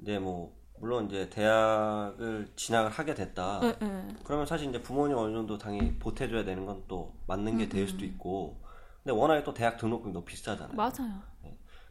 이제 0.01 0.17
뭐 0.19 0.59
물론 0.79 1.07
이제 1.07 1.29
대학을 1.29 2.51
진학을 2.55 2.89
하게 2.89 3.13
됐다. 3.13 3.59
네, 3.61 3.77
네. 3.79 4.07
그러면 4.25 4.47
사실 4.47 4.67
이제 4.69 4.81
부모님 4.81 5.15
어느 5.17 5.31
정도 5.33 5.57
당연히 5.59 5.97
보태줘야 5.99 6.43
되는 6.43 6.65
건 6.65 6.83
또 6.87 7.15
맞는 7.27 7.59
게 7.59 7.69
될 7.69 7.87
수도 7.87 8.03
있고. 8.05 8.59
근데 9.03 9.15
워낙에 9.15 9.43
또 9.43 9.53
대학 9.53 9.77
등록금이 9.77 10.11
너무 10.13 10.25
비싸잖아요. 10.25 10.75
맞아요. 10.75 11.21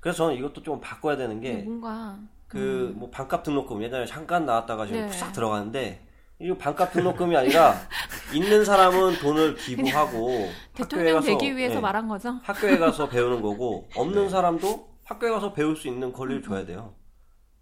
그래서 0.00 0.16
저는 0.18 0.36
이것도 0.36 0.62
좀 0.62 0.80
바꿔야 0.80 1.16
되는 1.16 1.40
게 1.40 1.58
뭔가 1.58 2.18
그뭐 2.48 3.10
반값 3.10 3.44
등록금 3.44 3.82
예전에 3.82 4.06
잠깐 4.06 4.44
나왔다가 4.44 4.86
지금 4.86 5.02
네. 5.02 5.12
싹 5.12 5.32
들어가는데 5.32 6.04
이거 6.40 6.56
반값 6.56 6.92
등록금이 6.92 7.36
아니라 7.36 7.74
있는 8.34 8.64
사람은 8.64 9.18
돈을 9.20 9.54
기부하고 9.56 10.30
학교에 10.30 10.52
대통령 10.74 11.14
가서 11.16 11.26
되기 11.26 11.56
위해서 11.56 11.76
예, 11.76 11.80
말한 11.80 12.08
거죠. 12.08 12.40
학교에 12.42 12.78
가서 12.78 13.08
배우는 13.08 13.42
거고 13.42 13.88
없는 13.94 14.24
네. 14.24 14.28
사람도 14.30 14.88
학교에 15.04 15.30
가서 15.30 15.52
배울 15.52 15.76
수 15.76 15.86
있는 15.86 16.12
권리를 16.12 16.42
줘야 16.42 16.64
돼요. 16.64 16.94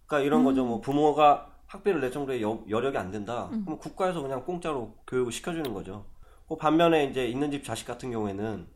그러니까 0.06 0.26
이런 0.26 0.44
거죠. 0.44 0.62
음. 0.62 0.68
뭐 0.68 0.80
부모가 0.80 1.54
학비를 1.66 2.00
낼 2.00 2.12
정도의 2.12 2.40
여, 2.40 2.62
여력이 2.70 2.96
안 2.96 3.10
된다. 3.10 3.48
그럼 3.50 3.78
국가에서 3.78 4.22
그냥 4.22 4.44
공짜로 4.44 4.94
교육을 5.06 5.32
시켜주는 5.32 5.74
거죠. 5.74 6.06
그 6.48 6.56
반면에 6.56 7.04
이제 7.04 7.26
있는 7.26 7.50
집 7.50 7.62
자식 7.62 7.86
같은 7.86 8.10
경우에는 8.10 8.66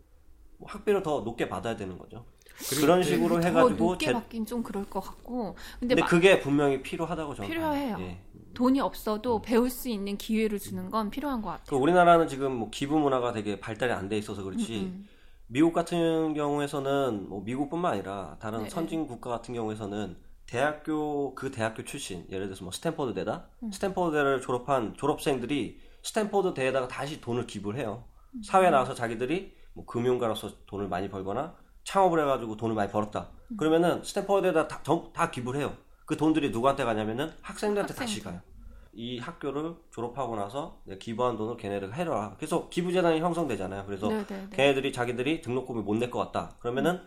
뭐 0.59 0.69
학비를 0.69 1.03
더 1.03 1.21
높게 1.21 1.49
받아야 1.49 1.75
되는 1.75 1.97
거죠. 1.97 2.27
그런 2.71 3.03
식으로 3.03 3.41
더 3.41 3.47
해가지고 3.49 3.85
높게 3.85 4.07
제- 4.07 4.13
받긴 4.13 4.47
좀 4.47 4.63
그럴 4.63 4.85
것 4.89 5.01
같고 5.01 5.55
근데 5.81 5.95
근데 5.95 6.01
마- 6.03 6.07
그게 6.07 6.41
분명히 6.41 6.83
필요하다고 6.83 7.35
저는 7.35 7.49
필요해요. 7.51 7.97
예. 8.01 8.21
돈이 8.55 8.81
없어도 8.81 9.41
배울 9.41 9.71
수 9.71 9.89
있는 9.89 10.17
기회를 10.19 10.59
주는 10.59 10.91
건 10.91 11.11
필요한 11.11 11.41
것 11.41 11.51
같아요. 11.51 11.65
그 11.69 11.77
우리나라는 11.77 12.29
지금 12.29 12.53
뭐 12.55 12.71
기부 12.71 12.99
문화가 12.99 13.33
되게 13.33 13.59
발달이 13.61 13.93
안 13.93 14.09
돼 14.09 14.19
있어서 14.19 14.43
그렇지 14.43 14.81
음, 14.81 15.09
미국 15.47 15.73
같은 15.73 16.35
경우에서는 16.35 17.29
뭐 17.29 17.43
미국뿐만 17.45 17.93
아니라 17.95 18.37
다른 18.41 18.65
네, 18.65 18.69
선진 18.71 19.07
국가 19.07 19.31
같은 19.31 19.55
경우에서는 19.55 20.17
대학교 20.47 21.35
그 21.35 21.51
대학교 21.51 21.83
출신 21.85 22.27
예를 22.31 22.47
들어서 22.47 22.63
뭐 22.65 22.73
스탠퍼드 22.73 23.15
대다 23.15 23.49
음. 23.63 23.73
스탠퍼드 23.73 24.15
대를 24.15 24.41
졸업한 24.43 24.95
졸업생들이 24.99 25.79
스탠퍼드 26.03 26.53
대에다가 26.55 26.89
다시 26.89 27.21
돈을 27.23 27.47
기부를 27.47 27.81
해요. 27.81 28.05
음. 28.35 28.43
사회에 28.43 28.69
나와서 28.71 28.93
자기들이 28.93 29.55
뭐 29.73 29.87
금융가로서 29.87 30.51
돈을 30.67 30.89
많이 30.89 31.09
벌거나 31.09 31.55
창업을 31.85 32.21
해가지고 32.21 32.57
돈을 32.57 32.75
많이 32.75 32.91
벌었다. 32.91 33.29
음. 33.51 33.57
그러면은 33.57 34.03
스탠퍼드에다 34.03 34.69
다, 34.69 34.81
전- 34.83 35.13
다 35.13 35.31
기부를 35.31 35.61
해요. 35.61 35.77
그 36.07 36.17
돈들이 36.17 36.51
누구한테 36.51 36.85
가냐면은 36.85 37.33
학생들한테 37.43 37.95
다시 37.95 38.19
학생들. 38.21 38.33
가요. 38.33 38.53
이 38.95 39.19
학교를 39.19 39.75
졸업하고 39.91 40.37
나서 40.37 40.83
기부한 41.01 41.37
돈을 41.37 41.57
걔네들 41.57 41.95
해라. 41.95 42.35
그래서 42.37 42.69
기부재단이 42.69 43.21
형성되잖아요. 43.21 43.87
그래서 43.87 44.09
네, 44.09 44.25
네, 44.27 44.47
네. 44.51 44.57
걔네들이 44.57 44.93
자기들이 44.93 45.41
등록금을 45.41 45.83
못 45.83 45.97
낼 45.97 46.11
것 46.11 46.19
같다. 46.19 46.55
그러면은 46.59 47.01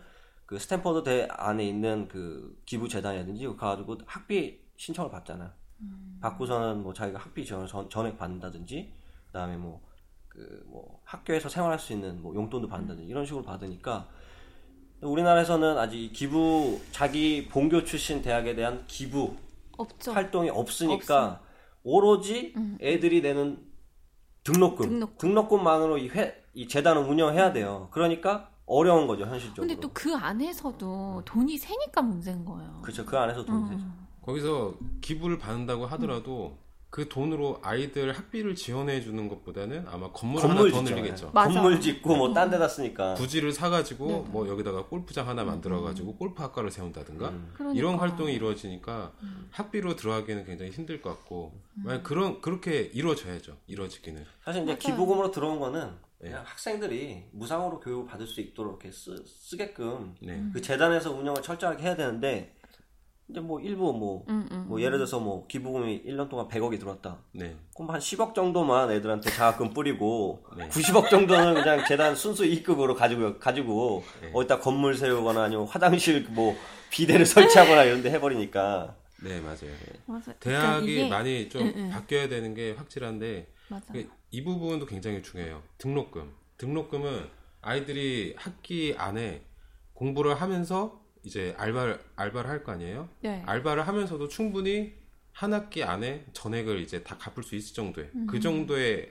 그 0.46 0.58
스탠퍼드 0.58 1.04
대 1.04 1.28
안에 1.30 1.64
있는 1.64 2.08
그 2.08 2.60
기부 2.66 2.88
재단이라든지 2.88 3.44
그거 3.46 3.56
가지고 3.68 3.98
학비 4.06 4.60
신청을 4.76 5.10
받잖아요. 5.10 5.50
음. 5.82 6.18
받고서는 6.20 6.82
뭐 6.82 6.92
자기가 6.92 7.18
학비 7.20 7.44
지원을 7.44 7.68
전, 7.68 7.88
전액 7.88 8.18
받는다든지 8.18 8.92
그다음에 9.28 9.56
뭐 9.56 9.80
그뭐 10.28 11.00
학교에서 11.04 11.48
생활할 11.48 11.78
수 11.78 11.92
있는 11.92 12.20
뭐 12.20 12.34
용돈도 12.34 12.68
받는다든지 12.68 13.08
이런 13.08 13.24
식으로 13.24 13.44
받으니까 13.44 14.08
우리나라에서는 15.10 15.78
아직 15.78 15.98
이 15.98 16.12
기부 16.12 16.80
자기 16.92 17.48
본교 17.48 17.84
출신 17.84 18.22
대학에 18.22 18.54
대한 18.54 18.84
기부 18.86 19.34
없죠. 19.76 20.12
활동이 20.12 20.50
없으니까 20.50 21.40
오로지 21.82 22.54
애들이 22.80 23.20
내는 23.20 23.58
등록금, 24.44 24.88
등록금. 24.88 25.16
등록금. 25.18 25.62
만으로이, 25.64 26.08
회, 26.08 26.42
이 26.54 26.68
재단을 26.68 27.02
운영해야 27.02 27.52
돼요. 27.52 27.88
그러니까 27.90 28.50
어려운 28.66 29.06
거죠 29.06 29.24
현실적으로. 29.24 29.66
근데 29.68 29.80
또 29.80 29.90
그 29.92 30.14
안에서도 30.14 31.22
돈이 31.24 31.56
세니까 31.58 32.02
문제인 32.02 32.44
거예요. 32.44 32.80
그렇죠. 32.82 33.04
그 33.04 33.16
안에서 33.18 33.44
돈이 33.44 33.64
음. 33.64 33.70
되죠. 33.70 33.84
거기서 34.22 34.74
기부를 35.00 35.38
받는다고 35.38 35.86
하더라도 35.86 36.58
그 36.96 37.10
돈으로 37.10 37.58
아이들 37.62 38.10
학비를 38.16 38.54
지원해 38.54 39.02
주는 39.02 39.28
것보다는 39.28 39.84
아마 39.86 40.10
건물, 40.12 40.40
건물 40.40 40.72
하나 40.72 40.82
더. 40.82 40.82
늘리겠죠. 40.94 41.30
맞아. 41.34 41.52
건물 41.52 41.78
짓고 41.78 42.16
뭐 42.16 42.32
딴 42.32 42.48
데다 42.48 42.66
쓰니까. 42.66 43.12
부지를 43.16 43.52
사가지고 43.52 44.06
네. 44.08 44.24
뭐 44.28 44.48
여기다가 44.48 44.86
골프장 44.86 45.28
하나 45.28 45.44
만들어가지고 45.44 46.16
골프 46.16 46.42
학과를 46.42 46.70
세운다든가 46.70 47.28
음. 47.28 47.50
그러니까. 47.52 47.78
이런 47.78 47.96
활동이 47.96 48.32
이루어지니까 48.32 49.12
학비로 49.50 49.96
들어가기는 49.96 50.46
굉장히 50.46 50.70
힘들 50.70 51.02
것 51.02 51.10
같고 51.10 51.52
만약 51.74 52.02
그런 52.02 52.40
그렇게 52.40 52.90
이루어져야죠. 52.94 53.58
이루어지기는. 53.66 54.24
사실 54.42 54.62
이제 54.62 54.72
맞아요. 54.72 54.78
기부금으로 54.78 55.30
들어온 55.30 55.60
거는 55.60 56.06
네. 56.18 56.30
그냥 56.30 56.44
학생들이 56.46 57.24
무상으로 57.32 57.78
교육을 57.78 58.06
받을 58.06 58.26
수 58.26 58.40
있도록 58.40 58.80
이렇게 58.82 58.90
쓰, 58.90 59.22
쓰게끔 59.26 60.14
네. 60.22 60.42
그 60.54 60.62
재단에서 60.62 61.12
운영을 61.12 61.42
철저하게 61.42 61.82
해야 61.82 61.94
되는데 61.94 62.55
이제 63.28 63.40
뭐 63.40 63.60
일부 63.60 63.92
뭐, 63.92 64.24
음, 64.28 64.46
음. 64.52 64.64
뭐 64.68 64.80
예를 64.80 64.98
들어서 64.98 65.18
뭐 65.18 65.46
기부금이 65.48 66.04
1년 66.04 66.28
동안 66.28 66.46
100억이 66.48 66.78
들어왔다. 66.78 67.18
네. 67.32 67.56
그럼 67.74 67.90
한 67.90 67.98
10억 68.00 68.34
정도만 68.34 68.90
애들한테 68.92 69.30
자금 69.30 69.70
뿌리고 69.74 70.44
네. 70.56 70.68
90억 70.68 71.08
정도는 71.10 71.54
그냥 71.54 71.84
재단 71.88 72.14
순수 72.14 72.44
이익금으로 72.44 72.94
가지고 72.94 73.38
가지고 73.38 74.04
네. 74.20 74.30
어디다 74.32 74.60
건물 74.60 74.94
세우거나 74.94 75.42
아니면 75.44 75.66
화장실 75.66 76.24
뭐 76.30 76.56
비대를 76.90 77.26
설치하거나 77.26 77.84
이런 77.84 78.02
데 78.02 78.10
해버리니까 78.12 78.94
네, 79.24 79.40
맞아요. 79.40 79.72
맞아. 80.06 80.32
그러니까 80.38 80.68
대학이 80.70 80.92
이게- 80.92 81.08
많이 81.08 81.48
좀 81.48 81.62
응, 81.62 81.72
응. 81.74 81.90
바뀌어야 81.90 82.28
되는 82.28 82.54
게 82.54 82.72
확실한데 82.72 83.48
맞아. 83.68 83.92
그이 83.92 84.44
부분도 84.44 84.86
굉장히 84.86 85.20
중요해요. 85.22 85.62
등록금. 85.78 86.30
등록금은 86.58 87.26
아이들이 87.60 88.34
학기 88.38 88.94
안에 88.96 89.42
공부를 89.94 90.40
하면서 90.40 91.00
이제 91.26 91.54
알바를 91.58 92.00
알바를 92.14 92.48
할 92.48 92.62
거 92.62 92.70
아니에요. 92.72 93.08
네. 93.20 93.42
알바를 93.46 93.86
하면서도 93.88 94.28
충분히 94.28 94.94
한 95.32 95.52
학기 95.52 95.82
안에 95.82 96.24
전액을 96.32 96.78
이제 96.80 97.02
다 97.02 97.18
갚을 97.18 97.42
수 97.42 97.56
있을 97.56 97.74
정도의 97.74 98.10
그 98.28 98.38
정도의 98.38 99.10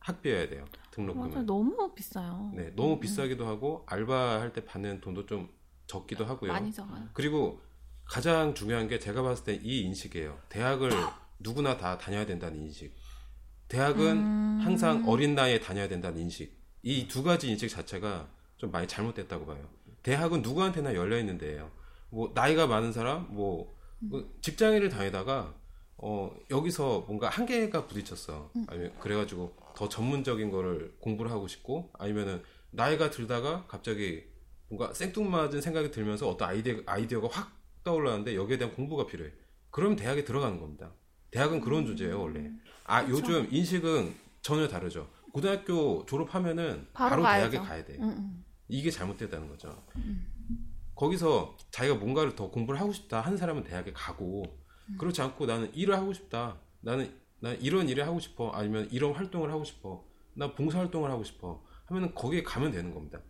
학비여야 0.00 0.48
돼요. 0.50 0.66
맞아. 0.70 0.90
등록금은. 0.90 1.46
너무 1.46 1.94
비싸요. 1.94 2.52
네, 2.54 2.70
너무 2.76 3.00
비싸기도 3.00 3.46
하고 3.46 3.84
알바할 3.86 4.52
때 4.52 4.62
받는 4.64 5.00
돈도 5.00 5.24
좀 5.24 5.48
적기도 5.86 6.26
하고요. 6.26 6.52
많이 6.52 6.70
적어요. 6.70 7.08
그리고 7.14 7.60
가장 8.04 8.54
중요한 8.54 8.86
게 8.86 8.98
제가 8.98 9.22
봤을 9.22 9.44
때 9.44 9.54
이 9.62 9.80
인식이에요. 9.80 10.38
대학을 10.50 10.90
누구나 11.40 11.78
다 11.78 11.96
다녀야 11.96 12.26
된다는 12.26 12.60
인식. 12.60 12.94
대학은 13.68 14.16
음. 14.18 14.60
항상 14.62 15.02
어린 15.08 15.34
나이에 15.34 15.60
다녀야 15.60 15.88
된다는 15.88 16.20
인식. 16.20 16.62
이 16.82 17.08
두 17.08 17.22
가지 17.22 17.48
인식 17.50 17.68
자체가 17.70 18.28
좀 18.58 18.70
많이 18.70 18.86
잘못됐다고 18.86 19.46
봐요. 19.46 19.66
대학은 20.04 20.42
누구한테나 20.42 20.94
열려 20.94 21.18
있는 21.18 21.36
데예요. 21.38 21.70
뭐 22.10 22.30
나이가 22.34 22.68
많은 22.68 22.92
사람, 22.92 23.26
뭐, 23.30 23.74
뭐 23.98 24.32
직장인을 24.40 24.88
다니다가 24.90 25.54
어 25.96 26.34
여기서 26.50 27.04
뭔가 27.08 27.28
한계가 27.28 27.86
부딪혔어. 27.86 28.52
아니면 28.68 28.92
그래가지고 29.00 29.56
더 29.74 29.88
전문적인 29.88 30.50
거를 30.50 30.94
공부를 31.00 31.32
하고 31.32 31.48
싶고 31.48 31.90
아니면은 31.94 32.42
나이가 32.70 33.10
들다가 33.10 33.64
갑자기 33.66 34.24
뭔가 34.68 34.92
생뚱맞은 34.92 35.60
생각이 35.60 35.90
들면서 35.90 36.28
어떤 36.28 36.48
아이디어, 36.48 36.76
아이디어가 36.86 37.28
확 37.30 37.52
떠올랐는데 37.82 38.34
여기에 38.36 38.58
대한 38.58 38.74
공부가 38.74 39.06
필요해. 39.06 39.30
그러면 39.70 39.96
대학에 39.96 40.24
들어가는 40.24 40.60
겁니다. 40.60 40.92
대학은 41.30 41.60
그런 41.60 41.86
존재예요, 41.86 42.20
원래. 42.20 42.50
아, 42.84 43.06
요즘 43.08 43.48
인식은 43.50 44.14
전혀 44.40 44.68
다르죠. 44.68 45.08
고등학교 45.32 46.04
졸업하면은 46.06 46.86
바로 46.92 47.22
바로, 47.22 47.50
대학에. 47.50 47.58
가야 47.58 47.84
돼. 47.84 47.94
음, 47.94 48.04
음. 48.04 48.44
이게 48.68 48.90
잘못됐다는 48.90 49.48
거죠. 49.48 49.82
거기서 50.94 51.56
자기가 51.70 51.96
뭔가를 51.96 52.34
더 52.36 52.50
공부를 52.50 52.80
하고 52.80 52.92
싶다 52.92 53.20
하는 53.20 53.36
사람은 53.36 53.64
대학에 53.64 53.92
가고 53.92 54.44
그렇지 54.98 55.20
않고 55.22 55.46
나는 55.46 55.74
일을 55.74 55.96
하고 55.96 56.12
싶다. 56.12 56.60
나는 56.80 57.12
난 57.40 57.58
이런 57.60 57.88
일을 57.88 58.06
하고 58.06 58.20
싶어. 58.20 58.50
아니면 58.50 58.88
이런 58.90 59.12
활동을 59.12 59.50
하고 59.50 59.64
싶어. 59.64 60.04
나 60.34 60.54
봉사 60.54 60.78
활동을 60.78 61.10
하고 61.10 61.24
싶어. 61.24 61.62
하면은 61.86 62.14
거기에 62.14 62.42
가면 62.42 62.70
되는 62.72 62.94
겁니다. 62.94 63.20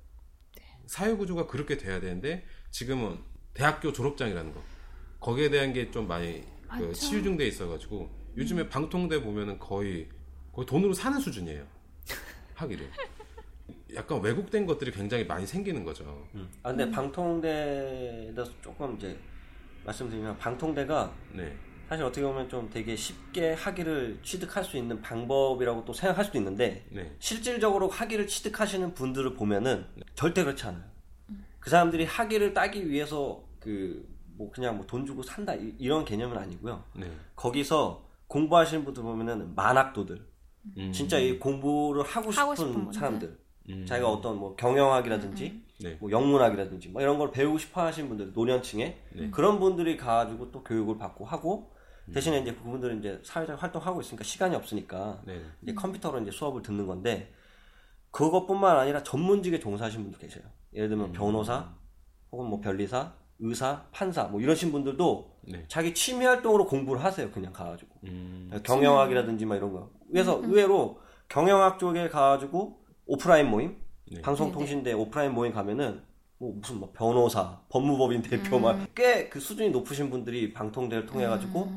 사회 0.86 1.14
구조가 1.14 1.46
그렇게 1.46 1.76
돼야 1.78 2.00
되는데 2.00 2.44
지금은 2.70 3.18
대학교 3.54 3.92
졸업장이라는 3.92 4.52
거 4.52 4.62
거기에 5.20 5.48
대한 5.50 5.72
게 5.72 5.90
좀 5.90 6.06
많이 6.06 6.42
그 6.68 6.68
맞죠. 6.68 6.92
치유중돼 6.92 7.46
있어가지고 7.46 8.10
요즘에 8.36 8.68
방통대 8.68 9.22
보면은 9.22 9.58
거의 9.58 10.08
거의 10.52 10.66
돈으로 10.66 10.92
사는 10.92 11.18
수준이에요 11.20 11.66
하기를 12.54 12.90
약간 13.94 14.20
왜곡된 14.20 14.66
것들이 14.66 14.90
굉장히 14.90 15.24
많이 15.24 15.46
생기는 15.46 15.84
거죠. 15.84 16.26
아 16.62 16.70
근데 16.70 16.90
방통대에 16.90 18.32
대해서 18.34 18.50
조금 18.62 18.96
이제 18.96 19.18
말씀드리면 19.84 20.38
방통대가 20.38 21.14
네, 21.32 21.56
사실 21.88 22.04
어떻게 22.04 22.22
보면 22.26 22.48
좀 22.48 22.68
되게 22.70 22.96
쉽게 22.96 23.52
학위를 23.54 24.18
취득할 24.22 24.64
수 24.64 24.76
있는 24.76 25.00
방법이라고 25.00 25.84
또 25.84 25.92
생각할 25.92 26.24
수도 26.24 26.38
있는데 26.38 26.84
네, 26.90 27.14
실질적으로 27.18 27.88
학위를 27.88 28.26
취득하시는 28.26 28.94
분들을 28.94 29.34
보면은 29.34 29.86
절대 30.14 30.42
그렇지 30.42 30.64
않아요. 30.66 30.84
그 31.60 31.70
사람들이 31.70 32.04
학위를 32.04 32.52
따기 32.54 32.88
위해서 32.88 33.42
그 33.60 34.12
뭐 34.36 34.50
그냥 34.50 34.76
뭐 34.76 34.84
돈 34.88 35.06
주고 35.06 35.22
산다 35.22 35.54
이- 35.54 35.76
이런 35.78 36.04
개념은 36.04 36.36
아니고요. 36.36 36.82
네. 36.96 37.08
거기서 37.36 38.04
공부하시는 38.26 38.84
분들 38.84 39.00
보면은 39.04 39.54
만학도들 39.54 40.26
음, 40.76 40.90
진짜 40.92 41.20
이 41.20 41.38
공부를 41.38 42.02
하고 42.02 42.32
싶은, 42.32 42.42
하고 42.42 42.54
싶은. 42.56 42.92
사람들 42.92 43.38
음, 43.70 43.86
자기가 43.86 44.10
어떤 44.10 44.38
뭐 44.38 44.56
경영학이라든지 44.56 45.64
네, 45.80 45.96
뭐 46.00 46.10
영문학이라든지 46.10 46.88
뭐 46.88 47.02
이런 47.02 47.18
걸 47.18 47.30
배우고 47.30 47.58
싶어 47.58 47.82
하시는 47.82 48.08
분들 48.08 48.32
노년층에 48.32 48.98
네. 49.12 49.30
그런 49.30 49.58
분들이 49.58 49.96
가지고 49.96 50.50
또 50.50 50.62
교육을 50.62 50.98
받고 50.98 51.24
하고 51.24 51.72
대신에 52.12 52.40
이제 52.40 52.52
그분들은 52.54 52.98
이제 52.98 53.20
사회적 53.24 53.62
활동하고 53.62 54.00
있으니까 54.02 54.24
시간이 54.24 54.54
없으니까 54.54 55.22
네, 55.24 55.40
이제 55.62 55.72
컴퓨터로 55.74 56.20
이제 56.20 56.30
수업을 56.30 56.62
듣는 56.62 56.86
건데 56.86 57.32
그것뿐만 58.10 58.76
아니라 58.76 59.02
전문직에 59.02 59.58
종사하시는 59.58 60.04
분도 60.04 60.18
계세요. 60.18 60.44
예를 60.74 60.88
들면 60.88 61.12
변호사 61.12 61.74
혹은 62.30 62.46
뭐 62.46 62.60
변리사, 62.60 63.14
의사, 63.38 63.86
판사 63.90 64.24
뭐 64.24 64.40
이러신 64.40 64.70
분들도 64.70 65.38
네. 65.48 65.64
자기 65.68 65.94
취미 65.94 66.24
활동으로 66.24 66.66
공부를 66.66 67.02
하세요. 67.02 67.30
그냥 67.30 67.52
가가지고 67.52 67.90
음, 68.04 68.50
경영학이라든지 68.62 69.46
막 69.46 69.56
이런 69.56 69.72
거. 69.72 69.90
그래서 70.10 70.40
의외로 70.42 71.00
경영학 71.28 71.78
쪽에 71.78 72.08
가가지고 72.08 72.83
오프라인 73.06 73.48
모임, 73.48 73.76
네. 74.10 74.20
방송통신대 74.22 74.92
오프라인 74.92 75.32
모임 75.32 75.52
가면은 75.52 76.02
뭐 76.38 76.52
무슨 76.54 76.80
뭐 76.80 76.92
변호사, 76.92 77.60
법무법인 77.68 78.22
대표 78.22 78.58
막꽤 78.58 79.28
그 79.28 79.40
수준이 79.40 79.70
높으신 79.70 80.10
분들이 80.10 80.52
방통대를 80.52 81.06
통해 81.06 81.26
가지고 81.26 81.70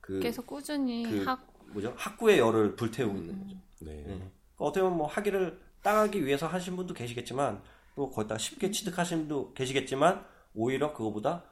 그 0.00 0.20
계속 0.20 0.46
꾸준히 0.46 1.04
그 1.04 1.24
학 1.24 1.46
뭐죠 1.72 1.92
학구의 1.96 2.38
열을 2.38 2.76
불태우고 2.76 3.16
있는 3.18 3.38
거죠. 3.42 3.56
네, 3.82 3.98
예. 3.98 4.02
그러니까 4.04 4.26
어떻게 4.58 4.82
보면 4.82 4.96
뭐 4.98 5.06
학위를 5.06 5.60
따가기 5.82 6.24
위해서 6.24 6.46
하신 6.46 6.76
분도 6.76 6.94
계시겠지만 6.94 7.62
또 7.94 8.10
거기다 8.10 8.38
쉽게 8.38 8.70
취득하신 8.70 9.20
분도 9.20 9.52
계시겠지만 9.52 10.24
오히려 10.54 10.92
그거보다 10.92 11.44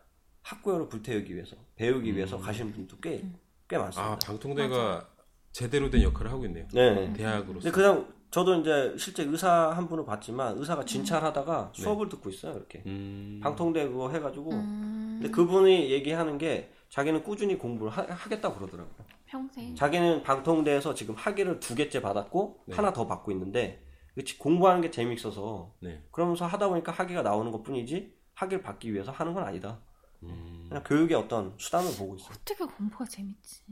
학구열을 0.42 0.88
불태우기 0.88 1.34
위해서 1.34 1.56
배우기 1.76 2.14
위해서 2.16 2.38
가시는 2.38 2.72
분도 2.72 2.96
꽤꽤 2.98 3.78
많습니다. 3.78 4.12
아 4.12 4.18
방통대가 4.18 5.08
제대로 5.52 5.90
된 5.90 6.02
역할을 6.02 6.30
하고 6.30 6.44
있네요. 6.46 6.66
네. 6.72 7.12
대학으로서. 7.12 7.64
근데 7.64 7.70
그냥 7.70 8.12
저도 8.34 8.56
이제 8.56 8.96
실제 8.98 9.22
의사 9.22 9.70
한 9.70 9.86
분을 9.86 10.04
봤지만 10.04 10.58
의사가 10.58 10.84
진찰하다가 10.84 11.70
수업을 11.72 12.08
듣고 12.08 12.30
있어요 12.30 12.56
이렇게 12.56 12.82
음, 12.84 13.38
방통대 13.40 13.86
그거 13.86 14.10
해가지고 14.10 14.50
음, 14.50 15.18
근데 15.20 15.30
그분이 15.30 15.92
얘기하는 15.92 16.36
게 16.36 16.72
자기는 16.88 17.22
꾸준히 17.22 17.56
공부를 17.56 17.92
하, 17.92 18.02
하겠다고 18.02 18.56
그러더라고요. 18.56 19.06
평생 19.26 19.76
자기는 19.76 20.24
방통대에서 20.24 20.94
지금 20.94 21.14
학위를 21.14 21.60
두 21.60 21.76
개째 21.76 22.02
받았고 22.02 22.64
네. 22.66 22.74
하나 22.74 22.92
더 22.92 23.06
받고 23.06 23.30
있는데 23.30 23.86
그치, 24.16 24.36
공부하는 24.36 24.80
게 24.80 24.90
재밌어서 24.90 25.72
네. 25.80 26.02
그러면서 26.10 26.44
하다 26.44 26.70
보니까 26.70 26.90
학위가 26.90 27.22
나오는 27.22 27.52
것 27.52 27.62
뿐이지 27.62 28.16
학위를 28.34 28.62
받기 28.62 28.92
위해서 28.92 29.12
하는 29.12 29.32
건 29.32 29.44
아니다. 29.44 29.78
음, 30.24 30.66
그냥 30.68 30.82
교육의 30.82 31.16
어떤 31.16 31.54
수단을 31.56 31.88
보고 31.96 32.16
있어요. 32.16 32.30
어떻게 32.32 32.64
공부가 32.64 33.04
재밌지? 33.04 33.62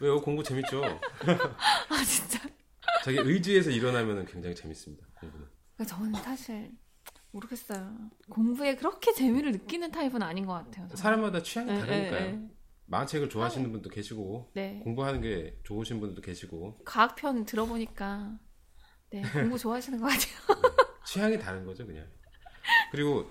왜요? 0.00 0.20
공부 0.20 0.44
재밌죠. 0.44 0.82
아 1.90 2.04
진짜. 2.04 2.38
자기 3.04 3.18
의지에서 3.18 3.70
일어나면 3.70 4.26
굉장히 4.26 4.54
재밌습니다. 4.54 5.06
공부는. 5.20 5.46
그러니까 5.76 5.96
저는 5.96 6.14
사실 6.22 6.72
모르겠어요. 7.30 8.10
공부에 8.28 8.76
그렇게 8.76 9.12
재미를 9.12 9.52
느끼는 9.52 9.90
타입은 9.90 10.22
아닌 10.22 10.46
것 10.46 10.52
같아요. 10.54 10.86
저는. 10.88 10.96
사람마다 10.96 11.42
취향이 11.42 11.70
네, 11.72 11.78
다르니까요. 11.78 12.20
네, 12.20 12.32
네. 12.32 12.48
만화책을 12.86 13.28
좋아하시는 13.30 13.72
분도 13.72 13.88
계시고 13.88 14.50
네. 14.54 14.80
공부하는 14.84 15.20
게 15.22 15.58
좋으신 15.64 15.98
분들도 16.00 16.20
계시고 16.20 16.82
과학편 16.84 17.46
들어보니까 17.46 18.38
네 19.10 19.22
공부 19.32 19.58
좋아하시는 19.58 19.98
것 19.98 20.06
같아요. 20.06 20.60
취향이 21.06 21.38
다른 21.38 21.64
거죠, 21.64 21.86
그냥. 21.86 22.06
그리고 22.90 23.30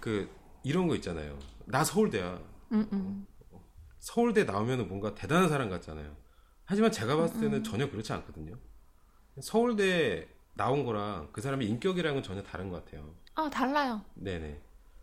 그 0.00 0.28
이런 0.62 0.86
거 0.86 0.94
있잖아요. 0.96 1.38
나 1.66 1.82
서울대야. 1.82 2.40
음, 2.72 2.88
음. 2.92 3.26
서울대 3.98 4.44
나오면 4.44 4.88
뭔가 4.88 5.14
대단한 5.14 5.48
사람 5.48 5.68
같잖아요. 5.70 6.16
하지만 6.64 6.92
제가 6.92 7.16
봤을 7.16 7.40
때는 7.40 7.64
전혀 7.64 7.90
그렇지 7.90 8.12
않거든요. 8.12 8.58
서울대 9.40 10.28
나온 10.54 10.84
거랑 10.84 11.30
그 11.32 11.40
사람의 11.40 11.68
인격이랑은 11.68 12.22
전혀 12.22 12.42
다른 12.42 12.68
것 12.70 12.84
같아요. 12.84 13.14
아 13.34 13.50
달라요. 13.50 14.02
네네. 14.14 14.60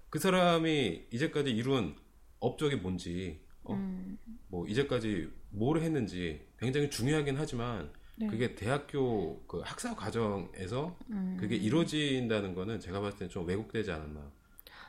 그 0.09 0.19
사람이 0.19 1.07
이제까지 1.11 1.51
이룬 1.51 1.95
업적이 2.39 2.77
뭔지, 2.77 3.41
어? 3.63 3.73
음, 3.73 4.17
뭐 4.47 4.65
이제까지 4.67 5.29
뭘 5.49 5.81
했는지 5.81 6.45
굉장히 6.57 6.89
중요하긴 6.89 7.35
하지만 7.37 7.91
네. 8.15 8.27
그게 8.27 8.55
대학교 8.55 9.41
그 9.47 9.61
학사 9.63 9.95
과정에서 9.95 10.97
음. 11.09 11.37
그게 11.39 11.55
이루어진다는 11.55 12.53
거는 12.55 12.79
제가 12.79 13.01
봤을 13.01 13.19
때 13.19 13.27
좀 13.27 13.47
왜곡되지 13.47 13.91
않았나. 13.91 14.31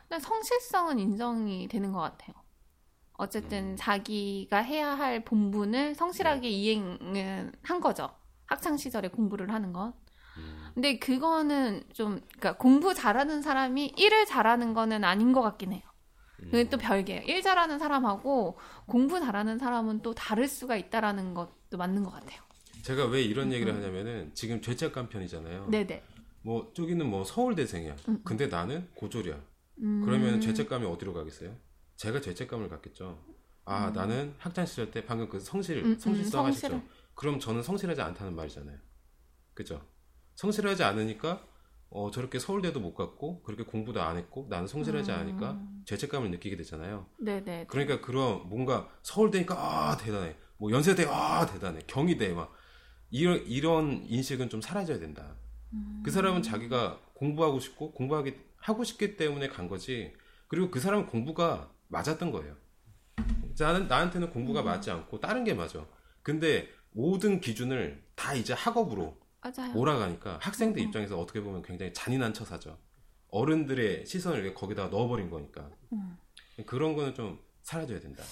근데 0.08 0.20
성실성은 0.22 0.98
인정이 0.98 1.68
되는 1.68 1.92
것 1.92 2.00
같아요. 2.00 2.34
어쨌든 3.14 3.76
자기가 3.76 4.58
해야 4.58 4.94
할 4.96 5.24
본분을 5.24 5.94
성실하게 5.94 6.48
이행은 6.48 7.52
한 7.62 7.80
거죠. 7.80 8.10
학창 8.52 8.76
시절에 8.76 9.08
공부를 9.08 9.52
하는 9.52 9.72
것. 9.72 9.94
근데 10.74 10.98
그거는 10.98 11.82
좀 11.92 12.20
그러니까 12.38 12.56
공부 12.56 12.94
잘하는 12.94 13.42
사람이 13.42 13.94
일을 13.96 14.24
잘하는 14.24 14.72
거는 14.72 15.04
아닌 15.04 15.32
것 15.32 15.42
같긴 15.42 15.72
해요. 15.72 15.82
그게 16.36 16.68
또 16.68 16.76
별개예요. 16.76 17.22
일 17.22 17.42
잘하는 17.42 17.78
사람하고 17.78 18.58
공부 18.86 19.20
잘하는 19.20 19.58
사람은 19.58 20.00
또 20.02 20.12
다를 20.14 20.48
수가 20.48 20.76
있다라는 20.76 21.34
것도 21.34 21.76
맞는 21.78 22.02
것 22.02 22.10
같아요. 22.10 22.40
제가 22.82 23.06
왜 23.06 23.22
이런 23.22 23.52
얘기를 23.52 23.72
하냐면은 23.74 24.32
지금 24.34 24.60
죄책감 24.60 25.08
편이잖아요. 25.08 25.68
네네. 25.70 26.02
뭐 26.42 26.72
저기는 26.74 27.06
뭐 27.06 27.24
서울대생이야. 27.24 27.96
근데 28.24 28.48
나는 28.48 28.88
고졸이야. 28.94 29.38
음, 29.82 30.02
그러면 30.04 30.40
죄책감이 30.40 30.84
어디로 30.86 31.12
가겠어요? 31.12 31.54
제가 31.96 32.20
죄책감을 32.20 32.68
갖겠죠. 32.68 33.18
아 33.64 33.90
나는 33.90 34.34
학창 34.38 34.66
시절 34.66 34.90
때 34.90 35.04
방금 35.04 35.28
그 35.28 35.38
성실 35.38 35.78
음, 35.78 35.90
음, 35.92 35.98
성실성 35.98 36.46
하셨죠. 36.46 36.82
그럼 37.14 37.38
저는 37.38 37.62
성실하지 37.62 38.00
않다는 38.00 38.34
말이잖아요. 38.34 38.78
그죠? 39.54 39.86
성실하지 40.34 40.82
않으니까 40.82 41.46
어, 41.90 42.10
저렇게 42.10 42.38
서울대도 42.38 42.80
못 42.80 42.94
갔고 42.94 43.42
그렇게 43.42 43.64
공부도 43.64 44.00
안 44.00 44.16
했고 44.16 44.46
나는 44.48 44.66
성실하지 44.66 45.10
음. 45.10 45.16
않으니까 45.16 45.60
죄책감을 45.84 46.30
느끼게 46.30 46.56
되잖아요. 46.56 47.06
네네. 47.18 47.66
그러니까 47.68 48.00
그런 48.00 48.48
뭔가 48.48 48.88
서울대니까 49.02 49.54
아 49.54 49.96
대단해. 49.98 50.36
뭐 50.56 50.70
연세대 50.72 51.06
아 51.08 51.44
대단해. 51.46 51.80
경희대 51.86 52.32
막 52.32 52.54
이런 53.10 53.44
이런 53.46 54.04
인식은 54.06 54.48
좀 54.48 54.62
사라져야 54.62 54.98
된다. 54.98 55.36
그 56.02 56.10
사람은 56.10 56.42
자기가 56.42 57.00
공부하고 57.14 57.60
싶고 57.60 57.92
공부하기 57.92 58.36
하고 58.56 58.84
싶기 58.84 59.16
때문에 59.16 59.48
간 59.48 59.68
거지. 59.68 60.14
그리고 60.48 60.70
그 60.70 60.80
사람은 60.80 61.06
공부가 61.06 61.70
맞았던 61.88 62.30
거예요. 62.30 62.56
나는 63.58 63.86
나한테는 63.86 64.30
공부가 64.30 64.62
맞지 64.62 64.90
않고 64.90 65.20
다른 65.20 65.44
게 65.44 65.52
맞아. 65.54 65.86
근데 66.22 66.68
모든 66.92 67.40
기준을 67.40 68.04
다 68.14 68.34
이제 68.34 68.52
학업으로 68.52 69.18
맞아요. 69.40 69.72
몰아가니까 69.72 70.38
학생들 70.40 70.80
입장에서 70.82 71.18
어떻게 71.18 71.40
보면 71.40 71.62
굉장히 71.62 71.92
잔인한 71.92 72.32
처사죠. 72.32 72.78
어른들의 73.28 74.06
시선을 74.06 74.54
거기다 74.54 74.88
넣어버린 74.88 75.30
거니까. 75.30 75.70
음. 75.92 76.16
그런 76.66 76.94
거는 76.94 77.14
좀 77.14 77.40
사라져야 77.62 77.98
된다. 78.00 78.22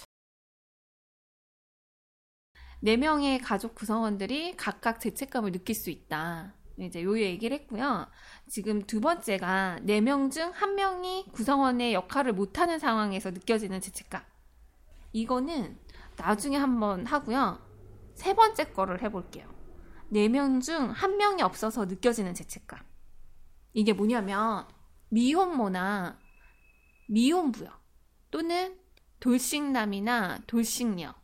네 2.82 2.96
명의 2.96 3.38
가족 3.38 3.74
구성원들이 3.74 4.56
각각 4.56 5.00
죄책감을 5.00 5.52
느낄 5.52 5.74
수 5.74 5.90
있다. 5.90 6.54
이제 6.78 7.02
요 7.02 7.18
얘기를 7.18 7.58
했고요. 7.58 8.06
지금 8.48 8.82
두 8.86 9.00
번째가 9.00 9.80
네 9.82 10.00
명 10.00 10.30
중 10.30 10.50
한 10.54 10.74
명이 10.76 11.26
구성원의 11.32 11.92
역할을 11.92 12.32
못하는 12.32 12.78
상황에서 12.78 13.30
느껴지는 13.32 13.80
죄책감. 13.80 14.22
이거는 15.12 15.78
나중에 16.16 16.56
한번 16.56 17.04
하고요. 17.06 17.58
세 18.20 18.35
번째 18.35 18.72
거를 18.72 19.02
해볼게요. 19.02 19.48
네 20.11 20.28
명 20.28 20.61
중 20.61 20.90
한 20.92 21.16
명이 21.16 21.42
없어서 21.42 21.85
느껴지는 21.87 22.35
죄책감. 22.35 22.80
이게 23.72 23.92
뭐냐면 23.92 24.66
미혼모나 25.11 26.18
미혼부여 27.09 27.70
또는 28.30 28.78
돌싱남이나 29.20 30.40
돌싱녀 30.46 31.14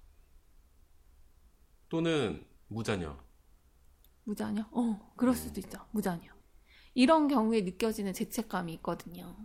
또는 1.89 2.45
무자녀. 2.69 3.17
무자녀? 4.25 4.65
어, 4.73 5.13
그럴 5.17 5.35
수도 5.35 5.61
있죠. 5.61 5.79
무자녀. 5.93 6.33
이런 6.95 7.29
경우에 7.29 7.61
느껴지는 7.63 8.13
죄책감이 8.13 8.73
있거든요. 8.75 9.37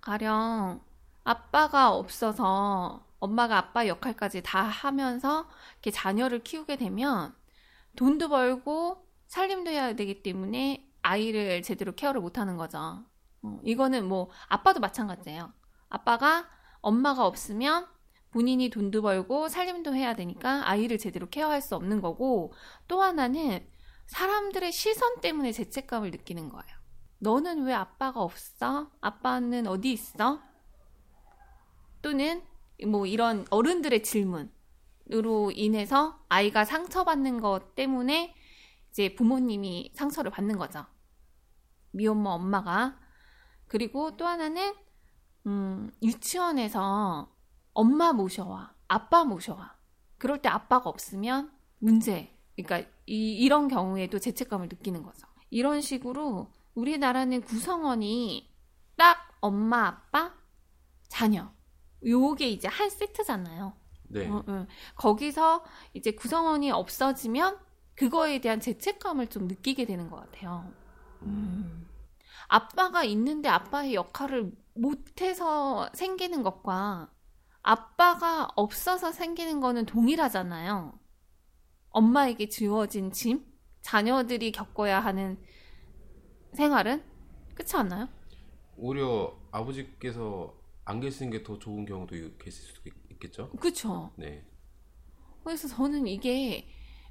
가령 0.00 0.82
아빠가 1.24 1.92
없어서 1.94 3.06
엄마가 3.18 3.58
아빠 3.58 3.86
역할까지 3.86 4.42
다 4.42 4.62
하면서 4.62 5.48
이렇게 5.74 5.90
자녀를 5.90 6.42
키우게 6.42 6.76
되면 6.76 7.34
돈도 7.96 8.28
벌고 8.28 9.06
살림도 9.26 9.70
해야 9.70 9.94
되기 9.94 10.22
때문에 10.22 10.88
아이를 11.02 11.62
제대로 11.62 11.92
케어를 11.92 12.20
못 12.20 12.38
하는 12.38 12.56
거죠. 12.56 13.04
어, 13.42 13.60
이거는 13.64 14.06
뭐 14.06 14.30
아빠도 14.48 14.80
마찬가지예요. 14.80 15.52
아빠가 15.88 16.48
엄마가 16.80 17.26
없으면 17.26 17.86
본인이 18.30 18.68
돈도 18.68 19.02
벌고 19.02 19.48
살림도 19.48 19.94
해야 19.94 20.14
되니까 20.14 20.68
아이를 20.68 20.98
제대로 20.98 21.28
케어할 21.28 21.62
수 21.62 21.74
없는 21.76 22.00
거고 22.00 22.52
또 22.86 23.02
하나는 23.02 23.66
사람들의 24.06 24.72
시선 24.72 25.20
때문에 25.20 25.52
죄책감을 25.52 26.10
느끼는 26.10 26.48
거예요. 26.48 26.78
너는 27.18 27.64
왜 27.64 27.74
아빠가 27.74 28.20
없어? 28.20 28.90
아빠는 29.00 29.66
어디 29.66 29.92
있어? 29.92 30.40
또는 32.00 32.42
뭐 32.86 33.06
이런 33.06 33.46
어른들의 33.50 34.02
질문으로 34.02 35.50
인해서 35.54 36.24
아이가 36.28 36.64
상처받는 36.64 37.40
것 37.40 37.74
때문에 37.74 38.34
이제 38.90 39.14
부모님이 39.14 39.92
상처를 39.94 40.30
받는 40.30 40.58
거죠. 40.58 40.84
미혼모 41.92 42.30
엄마가. 42.30 42.98
그리고 43.66 44.16
또 44.16 44.26
하나는 44.26 44.74
음, 45.46 45.90
유치원에서 46.02 47.32
엄마 47.72 48.12
모셔와, 48.12 48.74
아빠 48.88 49.24
모셔와. 49.24 49.76
그럴 50.18 50.42
때 50.42 50.48
아빠가 50.48 50.90
없으면 50.90 51.52
문제. 51.78 52.36
그러니까 52.56 52.90
이, 53.06 53.32
이런 53.32 53.68
경우에도 53.68 54.18
죄책감을 54.18 54.68
느끼는 54.68 55.02
거죠. 55.02 55.26
이런 55.50 55.80
식으로 55.80 56.52
우리나라는 56.74 57.42
구성원이 57.42 58.52
딱 58.96 59.18
엄마, 59.40 59.86
아빠, 59.86 60.34
자녀. 61.08 61.52
요게 62.04 62.48
이제 62.48 62.68
한 62.68 62.90
세트잖아요. 62.90 63.72
네. 64.10 64.28
어, 64.28 64.42
어. 64.46 64.66
거기서 64.96 65.64
이제 65.92 66.12
구성원이 66.12 66.70
없어지면 66.70 67.58
그거에 67.94 68.40
대한 68.40 68.60
죄책감을 68.60 69.28
좀 69.28 69.48
느끼게 69.48 69.84
되는 69.84 70.08
것 70.08 70.16
같아요. 70.16 70.72
음. 71.22 71.88
아빠가 72.48 73.04
있는데 73.04 73.48
아빠의 73.48 73.94
역할을 73.94 74.52
못해서 74.74 75.90
생기는 75.92 76.42
것과 76.42 77.10
아빠가 77.62 78.48
없어서 78.56 79.12
생기는 79.12 79.60
거는 79.60 79.84
동일하잖아요. 79.84 80.98
엄마에게 81.90 82.48
주어진 82.48 83.12
짐, 83.12 83.44
자녀들이 83.82 84.52
겪어야 84.52 85.00
하는 85.00 85.38
생활은 86.54 87.02
그렇지 87.54 87.76
않나요? 87.76 88.08
오히려 88.76 89.36
아버지께서 89.50 90.54
안 90.88 91.00
계시는 91.00 91.30
게 91.30 91.42
더 91.42 91.58
좋은 91.58 91.84
경우도 91.84 92.14
계실 92.38 92.64
수도 92.64 92.88
있겠죠. 93.10 93.50
그렇죠. 93.60 94.10
네. 94.16 94.46
그래서 95.44 95.68
저는 95.68 96.06
이게 96.06 96.66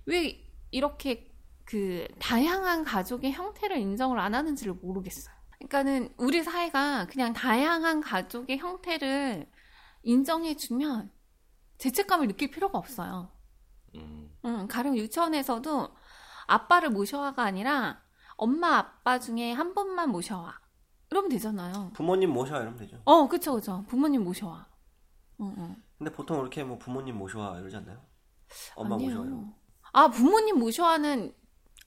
왜 0.06 0.44
이렇게 0.72 1.32
그 1.64 2.08
다양한 2.20 2.84
가족의 2.84 3.32
형태를 3.34 3.78
인정을 3.78 4.20
안 4.20 4.34
하는지를 4.34 4.74
모르겠어요. 4.74 5.36
그러니까는 5.52 6.14
우리 6.18 6.44
사회가 6.44 7.06
그냥 7.08 7.34
다양한 7.34 8.02
가족의 8.02 8.58
형태를 8.58 9.48
인정해주면 10.04 11.12
죄책감을 11.78 12.28
느낄 12.28 12.50
필요가 12.50 12.80
없어요. 12.80 13.32
음. 13.96 14.32
응, 14.46 14.68
가령 14.68 14.98
유치원에서도 14.98 15.96
아빠를 16.48 16.90
모셔와가 16.90 17.44
아니라 17.44 18.02
엄마 18.38 18.78
아빠 18.78 19.20
중에 19.20 19.52
한 19.52 19.76
분만 19.76 20.10
모셔와. 20.10 20.60
이러면 21.10 21.30
되잖아요. 21.30 21.92
부모님 21.94 22.32
모셔와 22.32 22.62
이러면 22.62 22.78
되죠. 22.80 22.98
어, 23.06 23.28
그쵸, 23.28 23.54
그쵸. 23.56 23.84
부모님 23.88 24.24
모셔와. 24.24 24.68
응, 25.42 25.56
응. 25.58 25.76
근데 25.98 26.12
보통 26.12 26.40
이렇게 26.42 26.64
뭐 26.64 26.78
부모님 26.78 27.18
모셔와 27.18 27.60
이러지 27.60 27.76
않나요? 27.78 27.98
엄마 28.76 28.96
아니에요. 28.96 29.10
모셔와 29.12 29.26
이러고. 29.28 29.54
아, 29.94 30.08
부모님 30.10 30.60
모셔와는 30.60 31.34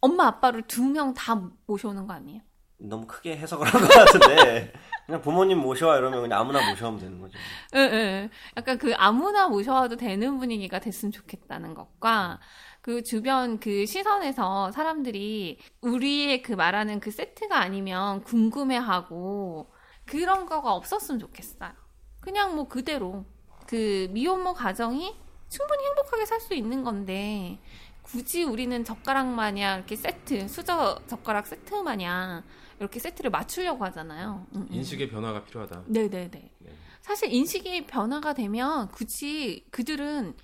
엄마 0.00 0.26
아빠를 0.26 0.62
두 0.66 0.82
명 0.82 1.12
다 1.14 1.34
모셔오는 1.66 2.06
거 2.06 2.12
아니에요? 2.14 2.40
너무 2.78 3.06
크게 3.06 3.36
해석을 3.36 3.66
한 3.66 3.80
것 3.82 3.88
같은데 3.88 4.72
그냥 5.04 5.20
부모님 5.20 5.58
모셔와 5.58 5.98
이러면 5.98 6.22
그냥 6.22 6.40
아무나 6.40 6.70
모셔오면 6.70 6.98
되는 7.00 7.20
거죠. 7.20 7.36
예, 7.74 7.78
예. 7.80 8.30
약간 8.56 8.78
그 8.78 8.94
아무나 8.96 9.48
모셔와도 9.48 9.96
되는 9.96 10.38
분위기가 10.38 10.78
됐으면 10.78 11.12
좋겠다는 11.12 11.74
것과 11.74 12.40
그 12.82 13.02
주변 13.02 13.60
그 13.60 13.84
시선에서 13.86 14.72
사람들이 14.72 15.58
우리의 15.82 16.42
그 16.42 16.52
말하는 16.52 16.98
그 17.00 17.10
세트가 17.10 17.58
아니면 17.60 18.22
궁금해하고 18.24 19.70
그런 20.06 20.46
거가 20.46 20.74
없었으면 20.74 21.18
좋겠어요. 21.18 21.72
그냥 22.20 22.54
뭐 22.56 22.68
그대로 22.68 23.24
그 23.66 24.08
미혼모 24.10 24.54
가정이 24.54 25.14
충분히 25.48 25.84
행복하게 25.84 26.26
살 26.26 26.40
수 26.40 26.54
있는 26.54 26.82
건데 26.84 27.58
굳이 28.02 28.42
우리는 28.44 28.82
젓가락 28.84 29.26
마냥 29.28 29.78
이렇게 29.78 29.94
세트 29.96 30.48
수저 30.48 31.00
젓가락 31.06 31.46
세트 31.46 31.74
마냥 31.74 32.42
이렇게 32.78 32.98
세트를 32.98 33.30
맞추려고 33.30 33.84
하잖아요. 33.84 34.46
음, 34.54 34.62
음. 34.62 34.68
인식의 34.70 35.10
변화가 35.10 35.44
필요하다. 35.44 35.84
네네네. 35.86 36.30
네. 36.58 36.70
사실 37.02 37.32
인식이 37.32 37.86
변화가 37.86 38.32
되면 38.32 38.88
굳이 38.88 39.66
그들은 39.70 40.34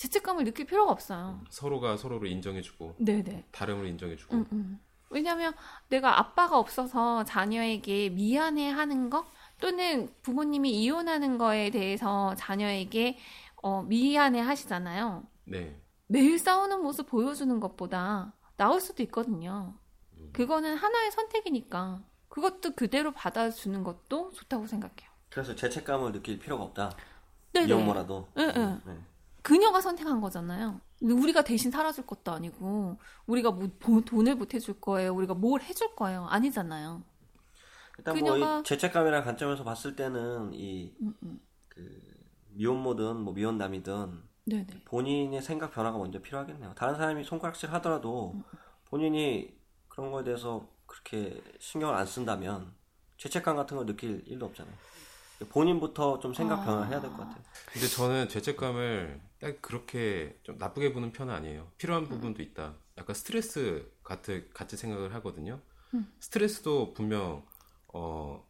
죄책감을 0.00 0.44
느낄 0.44 0.64
필요가 0.64 0.90
없어요. 0.92 1.44
서로가 1.50 1.98
서로를 1.98 2.28
인정해주고 2.28 2.96
네네. 3.00 3.48
다름을 3.52 3.86
인정해주고 3.86 4.34
음, 4.34 4.46
음. 4.50 4.80
왜냐하면 5.10 5.52
내가 5.88 6.18
아빠가 6.18 6.58
없어서 6.58 7.24
자녀에게 7.24 8.08
미안해하는 8.08 9.10
거 9.10 9.26
또는 9.60 10.08
부모님이 10.22 10.70
이혼하는 10.70 11.36
거에 11.36 11.68
대해서 11.70 12.34
자녀에게 12.36 13.18
어, 13.56 13.82
미안해 13.82 14.40
하시잖아요. 14.40 15.24
네. 15.44 15.78
매일 16.06 16.38
싸우는 16.38 16.80
모습 16.80 17.06
보여주는 17.06 17.60
것보다 17.60 18.32
나을 18.56 18.80
수도 18.80 19.02
있거든요. 19.02 19.74
그거는 20.32 20.76
하나의 20.76 21.10
선택이니까 21.10 22.02
그것도 22.28 22.74
그대로 22.74 23.12
받아주는 23.12 23.82
것도 23.84 24.32
좋다고 24.32 24.66
생각해요. 24.66 25.10
그래서 25.28 25.54
죄책감을 25.54 26.12
느낄 26.12 26.38
필요가 26.38 26.64
없다. 26.64 26.96
네네. 27.52 27.66
미혼모라도. 27.66 28.28
응, 28.38 28.52
응. 28.56 28.80
네. 28.86 29.09
그녀가 29.42 29.80
선택한 29.80 30.20
거잖아요. 30.20 30.80
근데 30.98 31.14
우리가 31.14 31.42
대신 31.42 31.70
살아줄 31.70 32.06
것도 32.06 32.30
아니고 32.32 32.98
우리가 33.26 33.50
뭐 33.52 33.68
보- 33.78 34.02
돈을 34.04 34.36
보태줄 34.38 34.80
거예요. 34.80 35.14
우리가 35.14 35.34
뭘 35.34 35.62
해줄 35.62 35.94
거예요. 35.96 36.26
아니잖아요. 36.26 37.02
일단 37.98 38.14
그녀가- 38.14 38.38
뭐이 38.54 38.62
죄책감이라는 38.64 39.24
관점에서 39.24 39.64
봤을 39.64 39.96
때는 39.96 40.52
이 40.54 40.94
음, 41.00 41.14
음. 41.22 41.40
그 41.68 42.00
미혼모든 42.50 43.16
뭐 43.16 43.32
미혼남이든 43.34 44.22
네네. 44.46 44.66
본인의 44.86 45.42
생각 45.42 45.72
변화가 45.72 45.96
먼저 45.98 46.20
필요하겠네요. 46.20 46.74
다른 46.74 46.96
사람이 46.96 47.24
손가락질 47.24 47.72
하더라도 47.74 48.32
음. 48.34 48.42
본인이 48.86 49.54
그런 49.88 50.10
거에 50.10 50.24
대해서 50.24 50.66
그렇게 50.86 51.40
신경을 51.60 51.94
안 51.94 52.04
쓴다면 52.06 52.74
죄책감 53.18 53.56
같은 53.56 53.76
걸 53.76 53.86
느낄 53.86 54.22
일도 54.26 54.46
없잖아요. 54.46 54.74
본인부터 55.50 56.18
좀 56.20 56.34
생각 56.34 56.60
아. 56.60 56.64
변화를 56.64 56.88
해야 56.88 57.00
될 57.00 57.10
것 57.10 57.18
같아요. 57.18 57.42
근데 57.72 57.86
저는 57.86 58.28
죄책감을 58.28 59.20
딱 59.40 59.60
그렇게 59.62 60.38
좀 60.42 60.58
나쁘게 60.58 60.92
보는 60.92 61.12
편은 61.12 61.32
아니에요. 61.32 61.70
필요한 61.78 62.06
부분도 62.08 62.42
있다. 62.42 62.76
약간 62.98 63.14
스트레스 63.14 63.90
같이, 64.02 64.44
같이 64.52 64.76
생각을 64.76 65.14
하거든요. 65.14 65.60
음. 65.94 66.12
스트레스도 66.20 66.92
분명 66.94 67.44
어, 67.92 68.46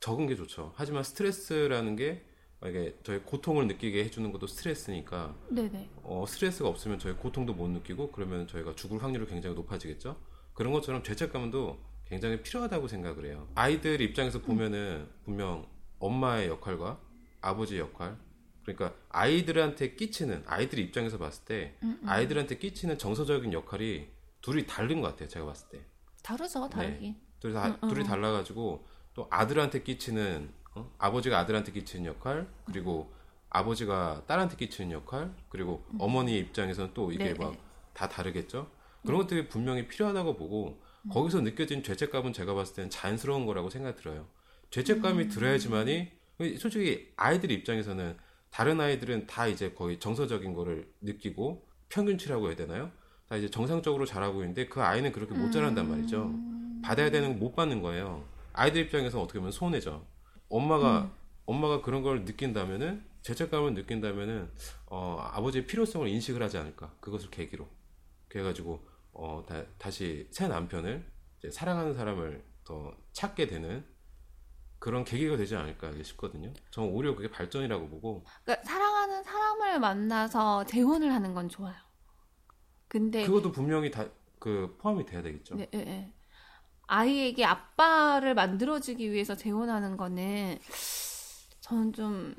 적은 0.00 0.26
게 0.26 0.36
좋죠. 0.36 0.72
하지만 0.76 1.02
스트레스라는 1.02 1.96
게 1.96 2.24
이게 2.66 2.96
저희 3.02 3.20
고통을 3.20 3.66
느끼게 3.66 4.04
해주는 4.04 4.30
것도 4.32 4.46
스트레스니까 4.46 5.34
네네. 5.50 5.90
어, 6.02 6.24
스트레스가 6.26 6.68
없으면 6.68 6.98
저희 6.98 7.14
고통도 7.14 7.54
못 7.54 7.68
느끼고 7.68 8.12
그러면 8.12 8.46
저희가 8.46 8.74
죽을 8.74 9.02
확률이 9.02 9.26
굉장히 9.26 9.54
높아지겠죠. 9.56 10.16
그런 10.54 10.72
것처럼 10.72 11.02
죄책감도 11.02 11.78
굉장히 12.06 12.42
필요하다고 12.42 12.88
생각을 12.88 13.26
해요. 13.26 13.48
아이들 13.54 14.00
입장에서 14.00 14.40
보면은 14.40 15.08
분명 15.24 15.66
엄마의 15.98 16.48
역할과 16.48 17.00
아버지의 17.40 17.80
역할 17.80 18.16
그러니까 18.64 18.94
아이들한테 19.10 19.94
끼치는 19.94 20.44
아이들 20.46 20.78
입장에서 20.78 21.18
봤을 21.18 21.44
때 21.44 21.76
음, 21.82 21.98
음. 22.02 22.08
아이들한테 22.08 22.58
끼치는 22.58 22.98
정서적인 22.98 23.52
역할이 23.52 24.08
둘이 24.40 24.66
다른 24.66 25.00
것 25.00 25.08
같아요. 25.08 25.28
제가 25.28 25.46
봤을 25.46 25.68
때 25.68 25.80
다르죠, 26.22 26.68
다르긴. 26.68 27.16
둘이, 27.40 27.52
다, 27.52 27.66
음, 27.66 27.76
음, 27.82 27.88
둘이 27.88 28.00
음. 28.00 28.06
달라가지고 28.06 28.86
또 29.14 29.28
아들한테 29.30 29.82
끼치는 29.82 30.50
어? 30.74 30.92
아버지가 30.98 31.38
아들한테 31.38 31.72
끼치는 31.72 32.06
역할 32.06 32.48
그리고 32.64 33.12
아버지가 33.50 34.24
딸한테 34.26 34.56
끼치는 34.56 34.90
역할 34.90 35.32
그리고 35.48 35.84
어머니 35.98 36.38
입장에서는 36.38 36.92
또 36.94 37.12
이게 37.12 37.30
음. 37.30 37.34
네네. 37.34 37.44
음. 37.44 37.56
막다 37.92 38.08
다르겠죠. 38.08 38.70
그런 39.02 39.20
것들이 39.20 39.48
분명히 39.48 39.86
필요하다고 39.86 40.36
보고 40.36 40.82
거기서 41.10 41.42
느껴진 41.42 41.82
죄책감은 41.82 42.32
제가 42.32 42.54
봤을 42.54 42.74
때는 42.74 42.90
자연스러운 42.90 43.44
거라고 43.44 43.68
생각이 43.68 43.96
들어요. 44.00 44.26
죄책감이 44.70 45.28
들어야지만이 45.28 46.10
솔직히 46.58 47.12
아이들 47.16 47.50
입장에서는 47.50 48.16
다른 48.54 48.80
아이들은 48.80 49.26
다 49.26 49.48
이제 49.48 49.72
거의 49.72 49.98
정서적인 49.98 50.54
거를 50.54 50.88
느끼고 51.00 51.66
평균치라고 51.88 52.46
해야 52.46 52.54
되나요? 52.54 52.92
다 53.28 53.34
이제 53.34 53.50
정상적으로 53.50 54.06
자라고 54.06 54.42
있는데 54.42 54.68
그 54.68 54.80
아이는 54.80 55.10
그렇게 55.10 55.34
못 55.34 55.50
자란단 55.50 55.90
말이죠. 55.90 56.32
받아야 56.80 57.10
되는 57.10 57.32
거 57.32 57.34
못 57.40 57.56
받는 57.56 57.82
거예요. 57.82 58.24
아이들 58.52 58.82
입장에서 58.82 59.20
어떻게 59.20 59.40
보면 59.40 59.50
손해죠. 59.50 60.06
엄마가 60.48 61.10
엄마가 61.46 61.82
그런 61.82 62.04
걸 62.04 62.24
느낀다면은 62.24 63.04
죄책감을 63.22 63.74
느낀다면은 63.74 64.48
어, 64.86 65.18
아버지의 65.32 65.66
필요성을 65.66 66.06
인식을 66.06 66.40
하지 66.40 66.56
않을까 66.56 66.94
그것을 67.00 67.30
계기로 67.30 67.66
그래가지고 68.28 68.86
어, 69.14 69.44
다, 69.48 69.90
시새 69.90 70.46
남편을 70.46 71.04
사랑하는 71.50 71.94
사람을 71.94 72.44
더 72.62 72.94
찾게 73.14 73.48
되는 73.48 73.84
그런 74.84 75.04
계기가 75.04 75.36
되지 75.36 75.56
않을까 75.56 75.90
싶거든요. 76.02 76.52
저는 76.70 76.90
오히려 76.90 77.14
그게 77.14 77.30
발전이라고 77.30 77.88
보고. 77.88 78.24
그러니까 78.44 78.68
사랑하는 78.68 79.22
사람을 79.22 79.80
만나서 79.80 80.64
재혼을 80.66 81.12
하는 81.12 81.32
건 81.32 81.48
좋아요. 81.48 81.74
근데 82.88 83.24
그것도 83.26 83.50
분명히 83.50 83.90
다 83.90 84.06
그 84.44 84.76
포함이 84.78 85.06
돼야 85.06 85.22
되겠죠. 85.22 85.54
네, 85.54 85.66
네, 85.72 85.84
네. 85.84 86.14
아이에게 86.86 87.46
아빠를 87.46 88.34
만들어주기 88.34 89.10
위해서 89.10 89.34
재혼하는 89.34 89.96
거는 89.96 90.58
저는 91.60 91.94
좀 91.94 92.34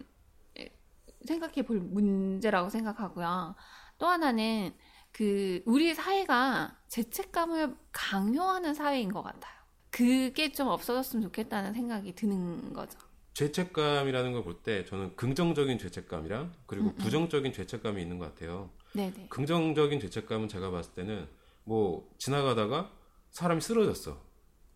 생각해 1.25 1.63
볼 1.63 1.79
문제라고 1.79 2.69
생각하고요. 2.69 3.55
또 3.97 4.05
하나는 4.05 4.71
그 5.12 5.63
우리 5.65 5.95
사회가 5.95 6.77
죄책감을 6.89 7.75
강요하는 7.91 8.75
사회인 8.75 9.12
것 9.12 9.23
같아요. 9.23 9.55
그게 9.99 10.51
좀 10.51 10.67
없어졌으면 10.67 11.23
좋겠다는 11.23 11.71
생각이 11.73 12.13
드는 12.15 12.73
거죠. 12.73 12.99
죄책감이라는 13.34 14.34
걸 14.34 14.43
볼 14.43 14.62
때 14.62 14.84
저는 14.86 15.15
긍정적인 15.15 15.77
죄책감이랑 15.79 16.51
그리고 16.65 16.88
음음. 16.88 16.97
부정적인 16.97 17.53
죄책감이 17.53 18.01
있는 18.01 18.17
것 18.19 18.34
같아요. 18.34 18.71
네네. 18.93 19.27
긍정적인 19.29 20.01
죄책감은 20.01 20.49
제가 20.49 20.69
봤을 20.71 20.93
때는 20.95 21.27
뭐 21.63 22.10
지나가다가 22.17 22.91
사람이 23.31 23.62
쓰러졌어. 23.62 24.21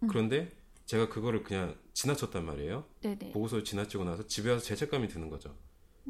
음. 0.04 0.08
그런데 0.08 0.52
제가 0.86 1.10
그거를 1.10 1.44
그냥 1.44 1.76
지나쳤단 1.94 2.46
말이에요. 2.46 2.86
네네. 3.02 3.32
보고서 3.34 3.62
지나치고 3.62 4.06
나서 4.06 4.26
집에 4.26 4.52
와서 4.52 4.64
죄책감이 4.64 5.10
드는 5.10 5.30
거죠. 5.30 5.54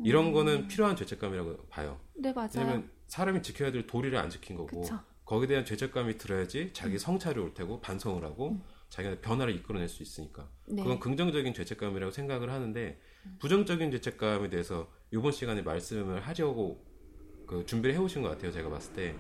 이런 0.04 0.28
음. 0.28 0.34
거는 0.34 0.68
필요한 0.68 0.96
죄책감이라고 0.96 1.66
봐요. 1.70 2.00
네, 2.16 2.32
맞아요. 2.32 2.50
왜냐면 2.58 2.92
사람이 3.08 3.42
지켜야 3.42 3.72
될 3.72 3.88
도리를 3.88 4.16
안 4.16 4.30
지킨 4.30 4.56
거고 4.56 4.82
그쵸. 4.82 5.00
거기에 5.26 5.48
대한 5.48 5.66
죄책감이 5.66 6.20
들어야지 6.20 6.72
자기 6.74 6.94
음. 6.94 6.98
성찰이 7.00 7.40
올 7.40 7.56
테고 7.56 7.82
반성을 7.82 8.24
하고 8.24 8.52
음. 8.52 8.64
자기가 8.90 9.18
변화를 9.22 9.56
이끌어낼 9.56 9.88
수 9.88 10.04
있으니까 10.04 10.50
네. 10.68 10.82
그건 10.82 11.00
긍정적인 11.00 11.54
죄책감이라고 11.54 12.12
생각을 12.12 12.52
하는데 12.52 13.00
음. 13.26 13.36
부정적인 13.40 13.92
죄책감에 13.92 14.50
대해서 14.50 14.90
이번 15.12 15.32
시간에 15.32 15.62
말씀을 15.62 16.22
하려고 16.22 16.84
그 17.46 17.66
준비를 17.66 17.96
해오신 17.96 18.22
것 18.22 18.30
같아요 18.30 18.52
제가 18.52 18.70
봤을 18.70 18.94
때 18.94 19.16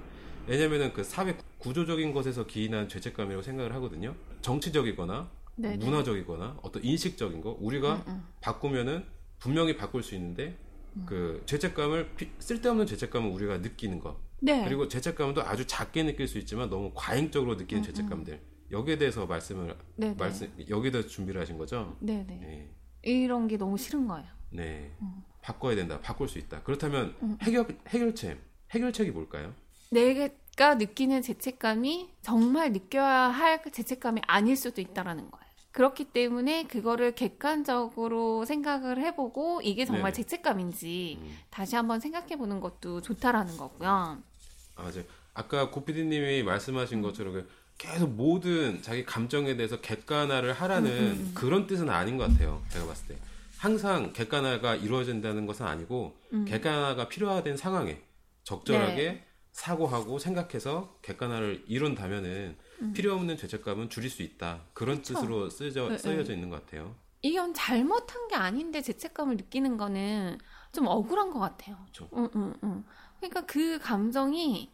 왜냐면은 0.47 0.93
그 0.93 1.03
사회 1.03 1.35
구조적인 1.59 2.13
것에서 2.13 2.45
기인한 2.47 2.87
죄책감이라고 2.87 3.41
생각을 3.41 3.73
하거든요 3.75 4.15
정치적이거나 4.41 5.31
네네. 5.55 5.85
문화적이거나 5.85 6.59
어떤 6.61 6.83
인식적인 6.83 7.41
거 7.41 7.57
우리가 7.59 7.95
음, 7.95 8.03
음. 8.07 8.27
바꾸면은 8.41 9.05
분명히 9.39 9.75
바꿀 9.75 10.03
수 10.03 10.15
있는데 10.15 10.57
음. 10.95 11.05
그 11.05 11.43
죄책감을 11.45 12.09
쓸데없는 12.39 12.85
죄책감을 12.87 13.29
우리가 13.29 13.57
느끼는 13.59 13.99
것 13.99 14.17
네. 14.41 14.63
그리고 14.63 14.87
죄책감도 14.87 15.43
아주 15.43 15.67
작게 15.67 16.03
느낄 16.03 16.27
수 16.27 16.37
있지만 16.39 16.69
너무 16.69 16.91
과잉적으로 16.95 17.55
느끼는 17.55 17.83
음, 17.83 17.85
죄책감들 17.85 18.33
음. 18.33 18.58
여기에 18.71 18.97
대해서 18.97 19.25
말씀을 19.25 19.75
네네. 19.95 20.15
말씀 20.17 20.51
여기에 20.69 20.91
대해서 20.91 21.09
준비를 21.09 21.41
하신 21.41 21.57
거죠? 21.57 21.97
네네. 21.99 22.23
네. 22.23 22.69
이런 23.01 23.47
게 23.47 23.57
너무 23.57 23.77
싫은 23.77 24.07
거예요. 24.07 24.27
네. 24.51 24.91
음. 25.01 25.23
바꿔야 25.41 25.75
된다. 25.75 25.99
바꿀 26.01 26.27
수 26.27 26.37
있다. 26.37 26.63
그렇다면 26.63 27.15
음. 27.21 27.37
해결 27.41 27.65
해결책 27.87 28.39
해결책이 28.71 29.11
뭘까요? 29.11 29.53
내가 29.91 30.75
느끼는 30.75 31.21
죄책감이 31.21 32.09
정말 32.21 32.71
느껴야 32.71 33.29
할 33.29 33.63
죄책감이 33.63 34.21
아닐 34.27 34.55
수도 34.55 34.81
있다라는 34.81 35.31
거예요. 35.31 35.49
그렇기 35.71 36.05
때문에 36.05 36.63
그거를 36.63 37.13
객관적으로 37.13 38.43
생각을 38.45 38.99
해보고 39.01 39.61
이게 39.63 39.85
정말 39.85 40.11
네 40.11 40.23
죄책감인지 40.23 41.19
음. 41.21 41.37
다시 41.49 41.75
한번 41.75 41.99
생각해보는 41.99 42.59
것도 42.59 43.01
좋다라는 43.01 43.57
거고요. 43.57 44.21
아, 44.75 44.89
이제 44.89 45.05
아까 45.33 45.69
고피디님이 45.69 46.43
말씀하신 46.43 47.01
것처럼 47.01 47.33
그 47.33 47.49
계속 47.79 48.09
모든 48.09 48.81
자기 48.81 49.05
감정에 49.05 49.55
대해서 49.55 49.79
객관화를 49.79 50.53
하라는 50.53 50.91
음, 50.91 50.97
음, 50.97 51.25
음. 51.27 51.31
그런 51.33 51.65
뜻은 51.65 51.89
아닌 51.89 52.17
것 52.17 52.29
같아요. 52.29 52.61
제가 52.69 52.85
봤을 52.85 53.15
때. 53.15 53.21
항상 53.57 54.13
객관화가 54.13 54.75
이루어진다는 54.75 55.45
것은 55.45 55.65
아니고 55.65 56.15
음. 56.33 56.45
객관화가 56.45 57.07
필요하된 57.07 57.57
상황에 57.57 58.01
적절하게 58.43 59.11
네. 59.11 59.25
사고하고 59.51 60.19
생각해서 60.19 60.97
객관화를 61.01 61.63
이룬다면은 61.67 62.57
음. 62.81 62.93
필요 62.93 63.13
없는 63.13 63.37
죄책감은 63.37 63.89
줄일 63.89 64.09
수 64.09 64.23
있다. 64.23 64.61
그런 64.73 64.97
그쵸? 64.97 65.13
뜻으로 65.13 65.49
쓰여져, 65.49 65.89
네, 65.89 65.97
쓰여져 65.97 66.29
네. 66.29 66.33
있는 66.33 66.49
것 66.49 66.65
같아요. 66.65 66.95
이건 67.21 67.53
잘못한 67.53 68.27
게 68.27 68.35
아닌데 68.35 68.81
죄책감을 68.81 69.37
느끼는 69.37 69.77
거는 69.77 70.37
좀 70.73 70.87
억울한 70.87 71.31
것 71.31 71.39
같아요. 71.39 71.77
그렇죠. 71.83 72.09
응, 72.13 72.29
응, 72.35 72.53
응. 72.63 72.83
그러니까 73.19 73.45
그 73.45 73.79
감정이 73.79 74.69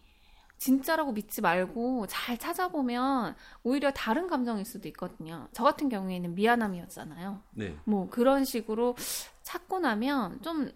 진짜라고 0.58 1.12
믿지 1.12 1.42
말고 1.42 2.08
잘 2.08 2.38
찾아보면 2.38 3.36
오히려 3.64 3.92
다른 3.92 4.28
감정일 4.28 4.66
수도 4.66 4.88
있거든요. 4.90 5.48
저 5.54 5.64
같은 5.64 5.90
경우에는 5.90 6.36
미안함이었잖아요. 6.36 7.42
네. 7.52 7.78
뭐 7.86 8.10
그런 8.10 8.46
식으로 8.46 8.96
찾고 9.44 9.80
나면 9.80 10.42
좀 10.42 10.72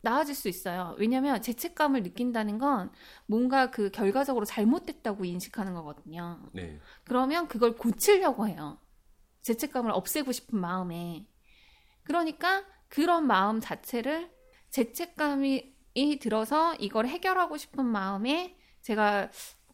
나아질 0.00 0.34
수 0.34 0.48
있어요. 0.48 0.94
왜냐면 0.98 1.42
죄책감을 1.42 2.02
느낀다는 2.02 2.58
건 2.58 2.90
뭔가 3.26 3.70
그 3.70 3.90
결과적으로 3.90 4.44
잘못됐다고 4.44 5.24
인식하는 5.24 5.74
거거든요. 5.74 6.40
네. 6.52 6.80
그러면 7.04 7.48
그걸 7.48 7.76
고치려고 7.76 8.46
해요. 8.46 8.78
죄책감을 9.42 9.90
없애고 9.90 10.32
싶은 10.32 10.58
마음에. 10.58 11.26
그러니까 12.04 12.64
그런 12.88 13.26
마음 13.26 13.60
자체를 13.60 14.30
죄책감이 14.70 15.76
들어서 16.20 16.74
이걸 16.76 17.06
해결하고 17.06 17.56
싶은 17.56 17.84
마음에 17.84 18.57
제가 18.88 19.30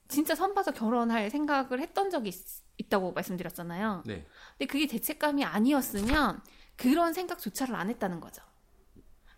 진짜 0.09 0.35
선 0.35 0.55
봐서 0.55 0.72
결혼할 0.72 1.31
생각을 1.31 1.81
했던 1.81 2.11
적이 2.11 2.33
있, 2.77 2.90
다고 2.90 3.12
말씀드렸잖아요. 3.12 4.03
네. 4.07 4.27
근데 4.59 4.66
그게 4.66 4.88
죄책감이 4.88 5.44
아니었으면 5.44 6.42
그런 6.77 7.12
생각조차를 7.12 7.77
안 7.77 7.90
했다는 7.90 8.20
거죠. 8.20 8.42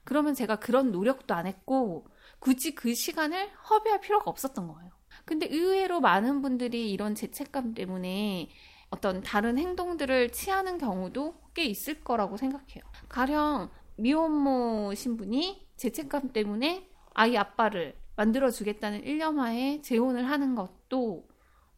그러면 0.05 0.35
제가 0.35 0.57
그런 0.57 0.93
노력도 0.93 1.35
안 1.35 1.47
했고 1.47 2.07
굳이 2.39 2.75
그 2.75 2.95
시간을 2.95 3.51
허비할 3.69 4.01
필요가 4.01 4.31
없었던 4.31 4.67
거예요. 4.67 4.93
근데 5.27 5.47
의외로 5.47 6.01
많은 6.01 6.41
분들이 6.41 6.91
이런 6.91 7.15
죄책감 7.15 7.75
때문에 7.75 8.49
어떤 8.89 9.21
다른 9.23 9.59
행동들을 9.59 10.31
취하는 10.33 10.79
경우도 10.79 11.51
꽤 11.53 11.65
있을 11.65 12.03
거라고 12.03 12.39
생각해요. 12.39 12.83
가령 13.11 13.71
미혼모 13.97 14.95
신분이 14.95 15.69
죄책감 15.77 16.33
때문에 16.33 16.89
아이 17.13 17.37
아빠를 17.37 18.06
만들어주겠다는 18.17 19.05
일념하에 19.05 19.83
재혼을 19.83 20.29
하는 20.29 20.55
것도 20.55 21.29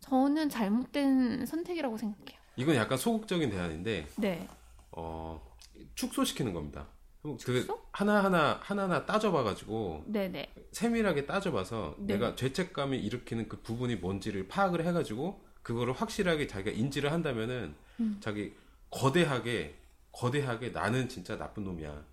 저는 0.01 0.49
잘못된 0.49 1.47
선택이라고 1.47 1.97
생각해요. 1.97 2.39
이건 2.57 2.77
약간 2.77 2.97
소극적인 2.99 3.51
대안인데, 3.51 4.07
네. 4.17 4.49
어, 4.93 5.41
축소시키는 5.95 6.53
겁니다. 6.53 6.89
그 7.45 7.67
하나하나 7.93 8.59
하나하나 8.63 9.05
따져봐가지고 9.05 10.05
네네. 10.07 10.53
세밀하게 10.73 11.27
따져봐서 11.27 11.97
네. 11.99 12.15
내가 12.15 12.37
죄책감이 12.37 12.97
일으키는 12.99 13.49
그 13.49 13.61
부분이 13.61 13.97
뭔지를 13.97 14.49
파악을 14.49 14.87
해가지고 14.87 15.45
그거를 15.63 15.93
확실하게 15.93 16.47
자기가 16.47 16.71
인지를 16.71 17.13
한다면은 17.13 17.75
음. 18.01 18.17
자기 18.21 18.55
거대하게 18.91 19.77
거대하게 20.13 20.71
나는 20.71 21.09
진짜 21.09 21.37
나쁜 21.37 21.65
놈이야 21.65 22.05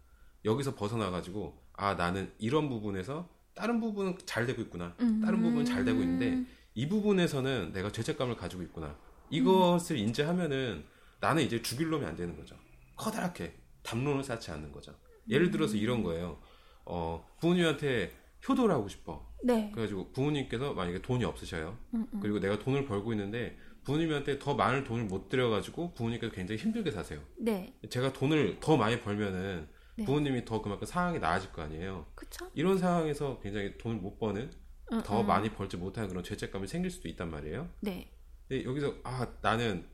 여기서 0.44 0.76
벗어나가지고 0.76 1.58
아 1.74 1.94
나는 1.94 2.32
이런 2.40 2.68
부분에서 2.68 3.30
다른 3.56 3.80
부분은 3.80 4.18
잘 4.26 4.46
되고 4.46 4.62
있구나 4.62 4.96
음. 5.00 5.22
다른 5.22 5.42
부분은 5.42 5.66
잘 5.66 5.84
되고 5.86 6.00
있는데 6.02 6.44
이 6.74 6.88
부분에서는 6.88 7.72
내가 7.74 7.92
죄책감을 7.92 8.36
가지고 8.36 8.64
있구나 8.64 8.98
이것을 9.30 9.96
음. 9.96 10.02
인지하면은 10.02 10.84
나는 11.22 11.44
이제 11.44 11.62
죽일 11.62 11.90
놈이 11.90 12.06
안 12.06 12.16
되는 12.16 12.36
거죠 12.36 12.56
커다랗게 12.98 13.54
담론을 13.86 14.24
쌓지 14.24 14.52
않는 14.52 14.72
거죠. 14.72 14.94
예를 15.30 15.52
들어서 15.52 15.78
이런 15.78 16.04
거예요. 16.04 16.40
어, 16.86 17.26
부모님한테 17.40 18.12
효도를 18.48 18.74
하고 18.74 18.88
싶어. 18.88 19.32
네. 19.44 19.72
그래가지고 19.72 20.12
부모님께서 20.12 20.74
만약에 20.74 21.02
돈이 21.02 21.24
없으셔요. 21.24 21.78
음, 21.94 22.08
음. 22.14 22.20
그리고 22.20 22.40
내가 22.40 22.60
돈을 22.60 22.86
벌고 22.86 23.14
있는데 23.14 23.58
부모님한테 23.84 24.40
더 24.40 24.56
많은 24.56 24.84
돈을 24.84 25.06
못 25.06 25.30
들여가지고 25.30 25.94
부모님께서 25.94 26.34
굉장히 26.34 26.60
힘들게 26.60 26.92
사세요. 26.92 27.22
네. 27.38 27.76
제가 27.90 28.12
돈을 28.14 28.60
더 28.60 28.76
많이 28.76 29.00
벌면은 29.00 29.68
네. 29.98 30.06
부모님이 30.06 30.46
더 30.46 30.62
그만큼 30.62 30.86
상황이 30.86 31.20
나아질 31.20 31.52
거 31.52 31.62
아니에요. 31.62 32.06
그쵸? 32.16 32.50
이런 32.54 32.78
상황에서 32.78 33.40
굉장히 33.40 33.78
돈을 33.78 33.98
못 33.98 34.20
버는 34.20 34.52
음, 34.92 35.02
더 35.04 35.22
음. 35.22 35.28
많이 35.28 35.50
벌지 35.50 35.78
못하는 35.78 36.10
그런 36.10 36.24
죄책감이 36.24 36.68
생길 36.68 36.92
수도 36.92 37.08
있단 37.08 37.30
말이에요. 37.32 37.70
네. 37.82 38.12
근데 38.48 38.64
여기서 38.66 38.96
아 39.04 39.28
나는 39.42 39.88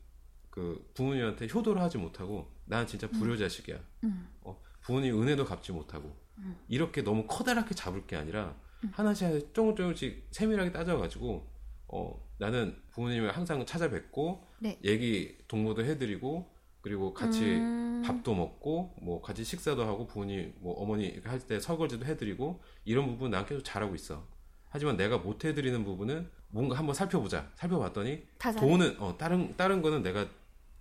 그 0.50 0.90
부모님한테 0.94 1.48
효도를 1.54 1.82
하지 1.82 1.98
못하고 1.98 2.52
나는 2.66 2.88
진짜 2.88 3.08
불효자식이야. 3.10 3.80
음. 4.04 4.30
어, 4.42 4.62
부모님 4.82 5.22
은혜도 5.22 5.46
갚지 5.46 5.72
못하고 5.72 6.16
음. 6.40 6.58
이렇게 6.68 7.04
너무 7.04 7.26
커다랗게 7.28 7.76
잡을 7.76 8.06
게 8.08 8.16
아니라 8.16 8.56
하나씩 8.92 9.28
하나씩 9.28 9.54
조금 9.54 9.76
조금씩 9.76 10.28
세밀하게 10.32 10.72
따져가지고 10.72 11.48
어 11.88 12.28
나는 12.38 12.76
부모님을 12.92 13.36
항상 13.36 13.66
찾아뵙고 13.66 14.48
네. 14.60 14.80
얘기 14.84 15.38
동무도 15.48 15.86
해드리고 15.86 16.52
그리고 16.82 17.13
같이 17.13 17.44
음. 17.44 18.02
밥도 18.06 18.34
먹고 18.34 18.96
뭐 19.02 19.22
같이 19.22 19.44
식사도 19.44 19.84
하고 19.86 20.08
부모님 20.08 20.54
뭐 20.60 20.74
어머니 20.82 21.20
할 21.24 21.39
때 21.39 21.60
설거지도 21.60 22.06
해드리고 22.06 22.62
이런 22.86 23.06
부분 23.08 23.32
난 23.32 23.46
계속 23.46 23.63
잘하고 23.63 23.94
있어. 23.96 24.24
하지만 24.70 24.98
내가 24.98 25.17
못 25.17 25.44
해드리는 25.46 25.84
부분은 25.84 26.30
뭔가 26.50 26.78
한번 26.78 26.96
살펴보자. 26.96 27.50
살펴봤더니. 27.56 28.24
돈은 28.58 29.00
어 29.00 29.15
다른 29.17 29.56
다른 29.58 29.82
거는 29.82 30.02
내가 30.02 30.26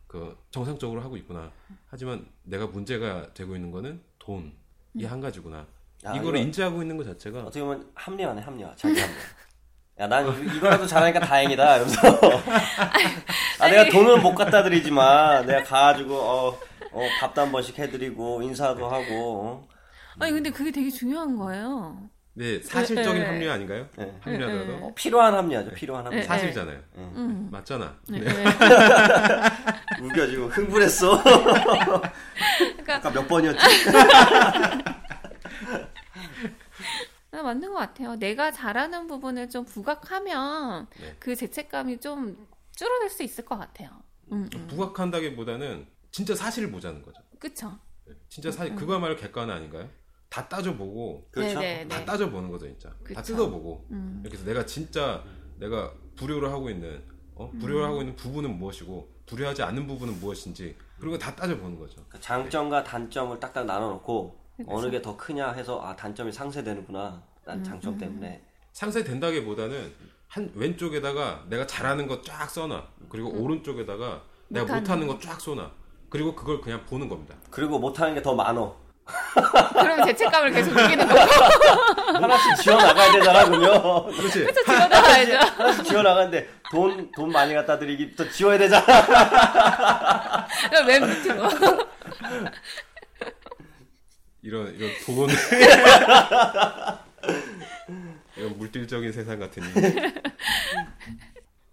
그 0.06 0.36
정상적으로 0.50 1.00
하고 1.02 1.16
있구나. 1.16 1.52
하지만 1.88 2.26
내가 2.44 2.66
문제가 2.66 3.32
되고 3.34 3.54
있는 3.54 3.70
거는 3.70 4.00
돈. 4.18 4.52
이 4.94 5.04
한 5.04 5.20
가지구나. 5.20 5.66
야, 6.04 6.14
이거를 6.14 6.38
이거- 6.40 6.46
인지하고 6.46 6.82
있는 6.82 6.96
것 6.96 7.04
자체가 7.04 7.42
어떻게 7.42 7.60
보면 7.60 7.90
합리화네 7.94 8.40
합리화 8.42 8.74
자기 8.74 8.98
합리화 8.98 9.18
야 10.00 10.06
난 10.06 10.26
이거라도 10.56 10.86
잘하니까 10.86 11.20
다행이다 11.20 11.76
이러면서 11.76 12.00
아 13.60 13.68
내가 13.68 13.84
돈은 13.90 14.22
못 14.22 14.34
갖다 14.34 14.62
드리지만 14.62 15.44
내가 15.44 15.62
가가지고 15.62 16.14
어, 16.16 16.58
어 16.92 17.06
밥도 17.20 17.42
한 17.42 17.52
번씩 17.52 17.78
해드리고 17.78 18.40
인사도 18.40 18.88
하고 18.88 19.42
어. 19.44 19.68
아니 20.18 20.32
근데 20.32 20.50
그게 20.50 20.70
되게 20.70 20.88
중요한 20.88 21.36
거예요. 21.36 21.98
네 22.32 22.62
사실적인 22.62 23.20
네. 23.22 23.26
합리화 23.26 23.54
아닌가요? 23.54 23.86
네. 23.98 24.10
합리화더라도 24.20 24.72
네. 24.72 24.78
어, 24.80 24.92
필요한 24.94 25.34
합리화죠 25.34 25.72
필요한 25.72 26.06
합리화 26.06 26.22
네. 26.22 26.26
사실이잖아요. 26.26 26.78
음. 26.96 27.48
맞잖아. 27.50 27.94
네. 28.08 28.20
웃겨 30.00 30.26
지금 30.28 30.46
흥분했어 30.48 31.22
그러니까 32.56 32.96
아까 32.96 33.10
몇 33.10 33.28
번이었지? 33.28 33.58
아, 37.32 37.42
맞는 37.42 37.68
것 37.72 37.78
같아요. 37.78 38.16
내가 38.16 38.50
잘하는 38.50 39.06
부분을 39.06 39.48
좀 39.48 39.64
부각하면 39.64 40.88
네. 40.98 41.16
그 41.18 41.36
죄책감이 41.36 41.98
좀 41.98 42.46
줄어들 42.74 43.08
수 43.08 43.22
있을 43.22 43.44
것 43.44 43.56
같아요. 43.56 43.90
음, 44.32 44.48
음. 44.54 44.66
부각한다기보다는 44.68 45.86
진짜 46.10 46.34
사실을 46.34 46.70
보자는 46.70 47.02
거죠. 47.02 47.20
그쵸? 47.38 47.78
네. 48.06 48.14
진짜 48.28 48.50
사실 48.50 48.74
그거야말로 48.74 49.16
객관화 49.16 49.54
아닌가요? 49.54 49.88
다 50.28 50.48
따져보고 50.48 51.28
그렇죠 51.32 51.58
네, 51.58 51.82
네, 51.82 51.88
다 51.88 51.98
네. 51.98 52.04
따져보는 52.04 52.50
거죠 52.50 52.66
진짜. 52.66 52.88
다 52.90 52.96
그쵸. 53.02 53.22
뜯어보고 53.22 53.86
음. 53.90 54.20
이렇게 54.22 54.36
해서 54.36 54.46
내가 54.46 54.64
진짜 54.64 55.24
내가 55.58 55.92
불효를 56.16 56.50
하고 56.52 56.70
있는 56.70 57.02
어? 57.34 57.50
불효를 57.60 57.84
하고 57.84 58.00
있는 58.00 58.14
부분은 58.14 58.56
무엇이고 58.58 59.08
불효하지 59.26 59.62
않는 59.62 59.86
부분은 59.86 60.20
무엇인지 60.20 60.76
그리고 61.00 61.18
다 61.18 61.34
따져보는 61.34 61.78
거죠. 61.78 62.04
그 62.08 62.20
장점과 62.20 62.84
단점을 62.84 63.40
딱딱 63.40 63.64
나눠놓고. 63.66 64.39
어느 64.66 64.90
게 64.90 65.00
더 65.02 65.16
크냐 65.16 65.52
해서 65.52 65.80
아 65.82 65.94
단점이 65.96 66.32
상쇄되는구나 66.32 67.22
난 67.44 67.64
장점 67.64 67.96
때문에 67.98 68.42
상쇄된다기보다는 68.72 69.92
한 70.28 70.50
왼쪽에다가 70.54 71.44
내가 71.48 71.66
잘하는 71.66 72.06
거 72.06 72.22
쫙 72.22 72.48
써놔. 72.48 72.86
그리고 73.08 73.30
오른쪽에다가 73.30 74.22
내가 74.48 74.64
못하는 74.66 74.80
못하는 74.82 75.06
거 75.08 75.18
쫙 75.18 75.40
쏘놔. 75.40 75.70
그리고 76.08 76.34
그걸 76.34 76.60
그냥 76.60 76.84
보는 76.86 77.08
겁니다. 77.08 77.34
그리고 77.50 77.78
못하는 77.78 78.14
게 78.14 78.22
더 78.22 78.34
많어 78.34 78.76
그러면 79.72 80.06
죄책감을 80.06 80.52
계속 80.52 80.72
느끼는 80.72 81.08
거고. 81.08 81.20
하나씩 82.14 82.56
지워 82.62 82.76
나가야 82.76 83.12
되잖아 83.12 83.44
그러면 83.44 84.06
그렇지. 84.12 84.44
그쵸, 84.44 84.62
지워나가야죠. 84.64 85.36
하나씩 85.62 85.84
지워 85.84 86.02
나가는데 86.02 86.48
돈 86.70 87.10
돈 87.16 87.30
많이 87.32 87.54
갖다 87.54 87.76
드리기부터 87.78 88.28
지워야 88.30 88.58
되잖아 88.58 88.84
그럼 90.70 90.86
맨 90.86 91.06
밑으로. 91.08 91.48
이런 94.42 94.74
이런 94.74 94.90
돈 95.04 95.28
이런 98.36 98.58
물질적인 98.58 99.12
세상 99.12 99.38
같은 99.38 99.62
일. 99.62 99.70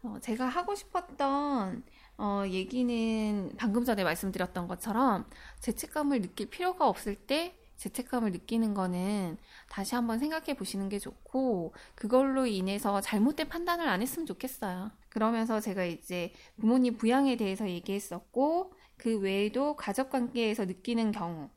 어, 0.04 0.18
제가 0.22 0.48
하고 0.48 0.76
싶었던 0.76 1.84
어, 2.18 2.44
얘기는 2.48 3.52
방금 3.58 3.86
전에 3.86 4.04
말씀드렸던 4.04 4.68
것처럼 4.68 5.26
죄책감을 5.60 6.22
느낄 6.22 6.50
필요가 6.50 6.88
없을 6.88 7.16
때 7.16 7.58
죄책감을 7.78 8.32
느끼는 8.32 8.74
거는 8.74 9.38
다시 9.70 9.94
한번 9.96 10.18
생각해 10.18 10.56
보시는 10.56 10.90
게 10.90 10.98
좋고 10.98 11.76
그걸로 11.96 12.48
인해서 12.48 13.02
잘못된 13.02 13.50
판단을 13.50 13.88
안 13.88 14.02
했으면 14.02 14.26
좋겠어요. 14.26 14.92
그러면서 15.10 15.60
제가 15.60 15.86
이제 15.86 16.34
부모님 16.60 16.98
부양에 16.98 17.38
대해서 17.38 17.70
얘기했었고 17.70 18.74
그 18.98 19.20
외에도 19.20 19.76
가족 19.76 20.10
관계에서 20.10 20.66
느끼는 20.66 21.12
경우 21.12 21.50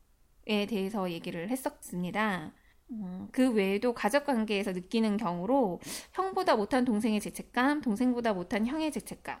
에 0.47 0.65
대해서 0.65 1.09
얘기를 1.11 1.49
했었습니다. 1.49 2.51
음, 2.91 3.27
그 3.31 3.51
외에도 3.51 3.93
가족 3.93 4.25
관계에서 4.25 4.71
느끼는 4.73 5.17
경우로 5.17 5.79
형보다 6.13 6.55
못한 6.55 6.83
동생의 6.85 7.21
죄책감, 7.21 7.81
동생보다 7.81 8.33
못한 8.33 8.67
형의 8.67 8.91
죄책감, 8.91 9.39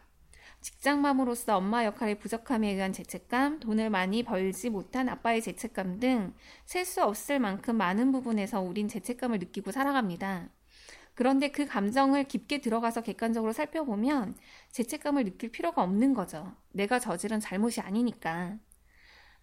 직장맘으로서 0.61 1.57
엄마 1.57 1.85
역할의 1.85 2.19
부족함에 2.19 2.69
의한 2.71 2.93
죄책감, 2.93 3.59
돈을 3.59 3.89
많이 3.89 4.23
벌지 4.23 4.69
못한 4.69 5.09
아빠의 5.09 5.41
죄책감 5.41 5.99
등 5.99 6.33
셀 6.65 6.85
수 6.85 7.03
없을 7.03 7.39
만큼 7.39 7.75
많은 7.77 8.11
부분에서 8.11 8.61
우린 8.61 8.87
죄책감을 8.87 9.39
느끼고 9.39 9.71
살아갑니다. 9.71 10.49
그런데 11.15 11.51
그 11.51 11.65
감정을 11.67 12.25
깊게 12.25 12.59
들어가서 12.61 13.01
객관적으로 13.01 13.53
살펴보면 13.53 14.35
죄책감을 14.71 15.25
느낄 15.25 15.51
필요가 15.51 15.83
없는 15.83 16.13
거죠. 16.13 16.55
내가 16.71 16.99
저지른 16.99 17.39
잘못이 17.39 17.81
아니니까. 17.81 18.57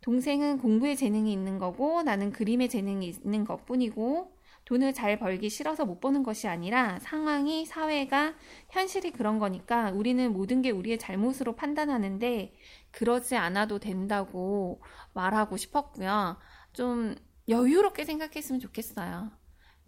동생은 0.00 0.58
공부에 0.58 0.94
재능이 0.94 1.32
있는 1.32 1.58
거고 1.58 2.02
나는 2.02 2.32
그림에 2.32 2.68
재능이 2.68 3.08
있는 3.08 3.44
것 3.44 3.66
뿐이고 3.66 4.32
돈을 4.68 4.92
잘 4.92 5.18
벌기 5.18 5.48
싫어서 5.48 5.86
못 5.86 5.98
버는 5.98 6.22
것이 6.22 6.46
아니라 6.46 6.98
상황이 7.00 7.64
사회가 7.64 8.34
현실이 8.68 9.12
그런 9.12 9.38
거니까 9.38 9.90
우리는 9.92 10.30
모든 10.32 10.60
게 10.60 10.70
우리의 10.70 10.98
잘못으로 10.98 11.56
판단하는데 11.56 12.52
그러지 12.90 13.36
않아도 13.36 13.78
된다고 13.78 14.82
말하고 15.14 15.56
싶었고요. 15.56 16.36
좀 16.74 17.14
여유롭게 17.48 18.04
생각했으면 18.04 18.60
좋겠어요. 18.60 19.30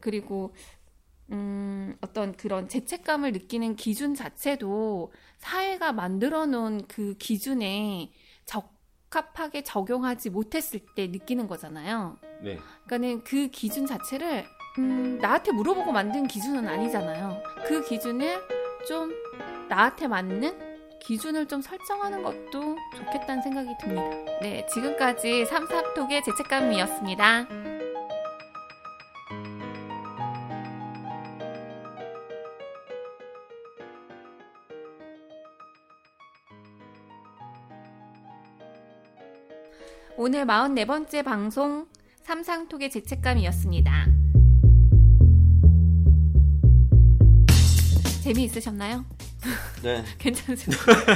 그리고 0.01 0.55
음, 1.31 1.95
어떤 2.01 2.35
그런 2.35 2.67
죄책감을 2.67 3.33
느끼는 3.33 3.77
기준 3.77 4.15
자체도 4.15 5.13
사회가 5.39 5.93
만들어 5.93 6.47
놓은 6.47 6.87
그 6.89 7.17
기준에 7.19 8.13
적 8.47 8.80
합하게 9.11 9.63
적용하지 9.63 10.31
못했을 10.31 10.81
때 10.95 11.09
느끼는 11.09 11.49
거잖아요. 11.49 12.17
네. 12.41 12.59
그러니까는 12.87 13.25
그 13.25 13.49
기준 13.49 13.87
자체를 13.87 14.45
음, 14.79 15.19
나한테 15.21 15.53
물어보고 15.53 15.91
만든 15.91 16.29
기준은 16.29 16.69
아니잖아요. 16.69 17.43
그 17.67 17.83
기준을 17.85 18.41
좀 18.87 19.13
나한테 19.69 20.07
맞는 20.07 20.71
기준을 21.01 21.49
좀 21.49 21.61
설정하는 21.61 22.23
것도 22.23 22.77
좋겠다는 22.97 23.43
생각이 23.43 23.71
듭니다. 23.81 24.11
네, 24.43 24.65
지금까지 24.67 25.45
삼삼톡의 25.47 26.23
죄책감이었습니다. 26.25 27.80
오늘 40.23 40.45
44번째 40.45 41.25
방송 41.25 41.87
삼상톡의 42.25 42.91
죄책감이었습니다. 42.91 44.07
재미있으셨나요? 48.23 49.07
네 49.83 50.05
괜찮으셨나요? 50.21 51.07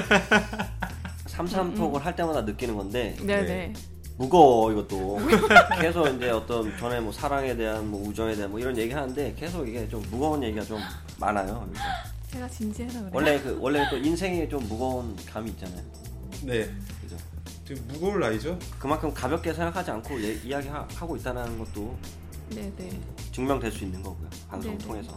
삼삼톡을 1.28 2.02
할 2.02 2.16
때마다 2.16 2.40
느끼는 2.40 2.74
건데 2.74 3.14
네네. 3.20 3.74
무거워 4.16 4.72
이것도 4.72 5.18
계속 5.82 6.06
이제 6.08 6.30
어떤 6.30 6.74
전에 6.78 6.98
뭐 6.98 7.12
사랑에 7.12 7.54
대한 7.54 7.86
뭐 7.86 8.08
우정에 8.08 8.34
대한 8.34 8.50
뭐 8.50 8.58
이런 8.58 8.74
얘기 8.78 8.94
하는데 8.94 9.34
계속 9.38 9.68
이게 9.68 9.86
좀 9.86 10.02
무거운 10.10 10.42
얘기가 10.42 10.64
좀 10.64 10.80
많아요. 11.20 11.68
그래서 11.68 11.84
제가 12.32 12.48
진지하다 12.48 12.98
그래요. 13.00 13.10
원래 13.12 13.38
그 13.38 13.58
원래 13.60 13.86
또 13.90 13.98
인생이 13.98 14.48
좀 14.48 14.66
무거운 14.66 15.14
감이 15.26 15.50
있잖아요. 15.50 15.82
네. 16.44 16.70
지금 17.66 17.82
무거울 17.88 18.20
나이죠? 18.20 18.58
그만큼 18.78 19.12
가볍게 19.14 19.52
생각하지 19.52 19.90
않고 19.92 20.22
예- 20.22 20.34
이야기하고 20.44 21.16
있다는 21.16 21.58
것도 21.58 21.96
네네. 22.50 23.00
증명될 23.32 23.72
수 23.72 23.84
있는 23.84 24.02
거고요. 24.02 24.28
네네. 24.60 24.78
통해서. 24.78 25.16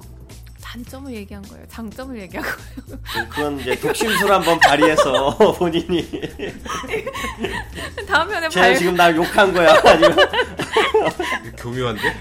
단점을 0.62 1.14
얘기한 1.14 1.42
거예요. 1.44 1.66
장점을 1.68 2.20
얘기한 2.22 2.46
거예요. 2.46 3.00
그- 3.04 3.30
그건 3.30 3.60
이제 3.60 3.78
독심술 3.80 4.32
한번 4.32 4.60
발휘해서 4.60 5.38
본인이 5.58 6.06
다음 8.08 8.28
편에 8.28 8.50
쟤 8.50 8.76
지금 8.76 8.96
날 8.96 9.16
욕한 9.16 9.54
거야 9.54 9.74
아니면 9.86 10.16
교묘한데? 11.58 12.02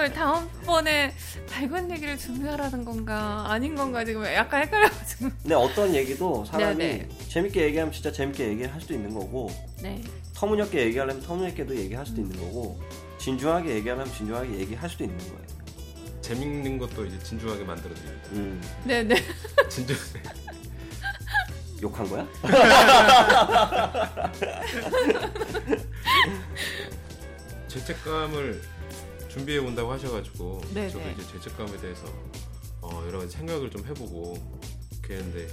질문을 0.00 0.12
다음번에 0.12 1.14
밝은 1.50 1.90
얘기를 1.90 2.16
준비하라는 2.16 2.84
건가 2.84 3.44
아닌 3.48 3.74
건가 3.74 4.04
지금 4.04 4.24
약간 4.24 4.62
헷갈려가지고. 4.62 5.30
근데 5.42 5.54
어떤 5.54 5.94
얘기도 5.94 6.44
사람이 6.46 6.76
네네. 6.76 7.08
재밌게 7.28 7.62
얘기하면 7.64 7.92
진짜 7.92 8.10
재밌게 8.10 8.48
얘기할 8.48 8.80
수도 8.80 8.94
있는 8.94 9.12
거고 9.12 9.50
네. 9.82 10.02
터무니없게 10.34 10.86
얘기하려면 10.86 11.22
터무니없게도 11.22 11.76
얘기할 11.76 12.06
수도 12.06 12.22
있는 12.22 12.38
거고 12.40 12.80
진중하게 13.18 13.74
얘기하려면 13.76 14.12
진중하게 14.12 14.58
얘기할 14.60 14.88
수도 14.88 15.04
있는 15.04 15.18
거예요. 15.18 15.40
재밌는 16.22 16.78
것도 16.78 17.04
이제 17.04 17.18
진중하게 17.18 17.64
만들어드립니다. 17.64 18.28
음, 18.32 18.62
네네. 18.84 19.16
진중 19.68 19.96
욕한 21.82 22.08
거야? 22.08 22.26
죄책감을 27.68 28.60
준비해 29.30 29.58
온다고 29.58 29.92
하셔가지고 29.92 30.60
네네. 30.74 30.88
저도 30.90 31.08
이제 31.10 31.26
죄책감에 31.32 31.76
대해서 31.78 32.04
어, 32.82 33.02
여러 33.06 33.20
가지 33.20 33.36
생각을 33.36 33.70
좀 33.70 33.86
해보고 33.86 34.34
그랬는데 35.02 35.46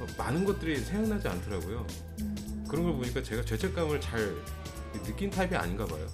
어, 0.00 0.06
많은 0.18 0.44
것들이 0.44 0.78
생각나지 0.78 1.28
않더라고요. 1.28 1.86
음. 2.20 2.64
그런 2.68 2.84
걸 2.84 2.94
보니까 2.94 3.22
제가 3.22 3.44
죄책감을 3.44 4.00
잘 4.00 4.34
느낀 5.04 5.30
타입이 5.30 5.54
아닌가 5.54 5.84
봐요. 5.86 6.06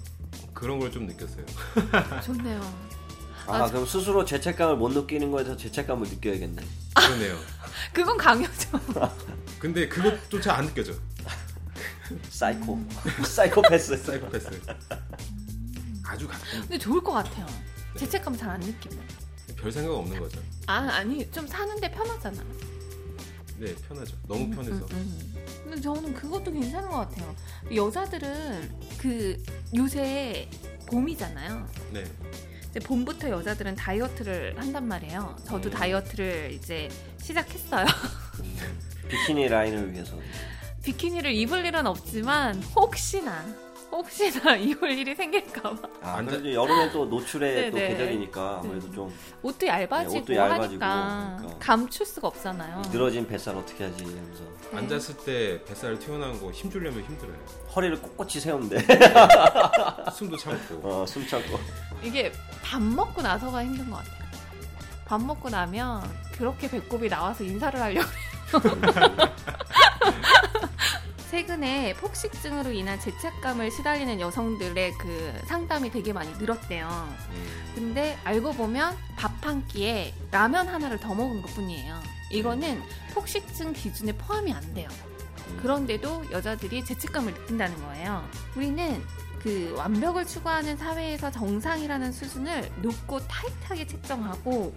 그런 0.53 0.79
걸 0.79 0.91
좀 0.91 1.07
느꼈어요. 1.07 1.45
좋네요. 2.23 2.61
아, 3.47 3.63
아, 3.63 3.67
그럼 3.67 3.85
스스로 3.87 4.23
죄책감을 4.23 4.75
못 4.77 4.89
느끼는 4.89 5.31
거에서 5.31 5.57
죄책감을 5.57 6.07
느껴야겠네. 6.07 6.61
그러네요. 6.93 7.37
그건 7.91 8.15
강요죠. 8.17 8.79
근데 9.57 9.87
그것조차 9.87 10.53
안 10.53 10.67
느껴져. 10.67 10.93
사이코, 12.29 12.79
사이코패스. 13.25 13.97
사이코패스. 13.97 14.49
아주 16.11 16.27
가끔 16.27 16.61
근데 16.61 16.77
좋을 16.77 17.01
것 17.01 17.11
같아요. 17.13 17.45
죄책감 17.97 18.37
잘 18.37 18.49
안 18.49 18.59
느끼면. 18.59 18.99
별 19.57 19.71
생각 19.71 19.93
없는 19.93 20.19
거죠. 20.19 20.39
아 20.67 20.73
아니 20.91 21.29
좀 21.31 21.47
사는데 21.47 21.89
편하잖아. 21.91 22.43
네, 23.57 23.75
편하죠. 23.87 24.17
너무 24.27 24.49
편해서. 24.49 24.85
음, 24.85 24.89
음. 24.91 25.45
근데 25.63 25.79
저는 25.81 26.13
그것도 26.13 26.51
괜찮은 26.51 26.89
것 26.89 26.97
같아요. 26.97 27.35
여자들은 27.73 28.79
그 28.97 29.37
요새 29.75 30.49
봄이잖아요. 30.87 31.67
네. 31.93 32.03
이제 32.69 32.79
봄부터 32.79 33.29
여자들은 33.29 33.75
다이어트를 33.75 34.55
한단 34.57 34.87
말이에요. 34.87 35.35
저도 35.45 35.69
음. 35.69 35.71
다이어트를 35.71 36.51
이제 36.53 36.89
시작했어요. 37.21 37.85
비키니 39.07 39.47
라인을 39.47 39.93
위해서. 39.93 40.17
비키니를 40.83 41.31
입을 41.33 41.63
일은 41.65 41.85
없지만 41.85 42.61
혹시나 42.75 43.45
혹시나 43.91 44.55
입을 44.57 44.91
일이 44.97 45.13
생길까봐 45.13 45.77
아, 46.01 46.17
앉아- 46.21 46.25
그래도 46.29 46.53
여름에 46.53 46.91
또 46.91 47.05
노출의 47.05 47.71
또 47.71 47.77
네네. 47.77 47.89
계절이니까 47.89 48.59
아무래도 48.63 48.91
좀 48.91 49.13
옷도 49.41 49.67
얇아지고, 49.67 50.11
네, 50.13 50.19
옷도 50.19 50.35
얇아지고 50.35 50.63
하니까 50.63 51.35
그러니까. 51.39 51.59
감출 51.59 52.05
수가 52.05 52.27
없잖아요. 52.29 52.81
늘어진 52.91 53.27
뱃살 53.27 53.55
어떻게 53.55 53.83
하지 53.83 54.03
이러면서 54.03 54.43
네. 54.71 54.77
앉았을 54.77 55.17
때 55.17 55.63
뱃살 55.65 55.99
튀어나온 55.99 56.39
거 56.39 56.51
힘주려면 56.51 57.03
힘들어요. 57.03 57.35
허리를 57.75 58.01
꼿꼿이 58.01 58.39
세우는데 58.39 58.77
숨도 60.13 60.37
참고. 60.37 60.81
어, 60.87 61.05
숨 61.05 61.27
참고 61.27 61.59
이게 62.01 62.31
밥 62.63 62.81
먹고 62.81 63.21
나서가 63.21 63.63
힘든 63.63 63.89
것 63.89 63.97
같아요. 63.97 64.21
밥 65.05 65.21
먹고 65.21 65.49
나면 65.49 66.01
그렇게 66.31 66.69
배꼽이 66.69 67.09
나와서 67.09 67.43
인사를 67.43 67.79
하려고 67.79 68.07
해요. 68.07 68.21
최근에 71.31 71.93
폭식증으로 71.93 72.73
인한 72.73 72.99
죄책감을 72.99 73.71
시달리는 73.71 74.19
여성들의 74.19 74.97
그 74.97 75.33
상담이 75.45 75.89
되게 75.89 76.11
많이 76.11 76.29
늘었대요. 76.33 76.89
음, 77.29 77.71
근데 77.73 78.17
알고 78.25 78.51
보면 78.51 78.97
밥 79.15 79.31
한 79.45 79.65
끼에 79.67 80.13
라면 80.29 80.67
하나를 80.67 80.99
더 80.99 81.15
먹은 81.15 81.41
것 81.41 81.53
뿐이에요. 81.55 82.01
이거는 82.31 82.81
폭식증 83.13 83.71
기준에 83.73 84.11
포함이 84.11 84.53
안 84.53 84.73
돼요. 84.73 84.89
그런데도 85.61 86.25
여자들이 86.31 86.83
죄책감을 86.83 87.33
느낀다는 87.33 87.81
거예요. 87.81 88.27
우리는 88.55 89.01
그 89.39 89.73
완벽을 89.77 90.27
추구하는 90.27 90.75
사회에서 90.77 91.31
정상이라는 91.31 92.11
수준을 92.11 92.71
높고 92.81 93.19
타이트하게 93.27 93.87
책정하고 93.87 94.75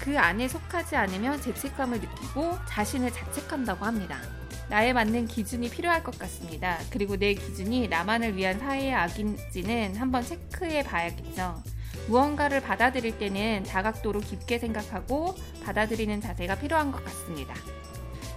그 0.00 0.18
안에 0.18 0.46
속하지 0.48 0.96
않으면 0.96 1.42
죄책감을 1.42 2.00
느끼고 2.00 2.58
자신을 2.68 3.12
자책한다고 3.12 3.84
합니다. 3.84 4.20
나에 4.68 4.92
맞는 4.92 5.26
기준이 5.26 5.70
필요할 5.70 6.02
것 6.02 6.18
같습니다. 6.18 6.78
그리고 6.90 7.16
내 7.16 7.34
기준이 7.34 7.88
나만을 7.88 8.36
위한 8.36 8.58
사회의 8.58 8.92
악인지는 8.92 9.96
한번 9.96 10.22
체크해 10.22 10.82
봐야겠죠. 10.82 11.62
무언가를 12.08 12.60
받아들일 12.60 13.18
때는 13.18 13.64
다각도로 13.64 14.20
깊게 14.20 14.58
생각하고 14.58 15.34
받아들이는 15.64 16.20
자세가 16.20 16.56
필요한 16.56 16.92
것 16.92 17.04
같습니다. 17.04 17.54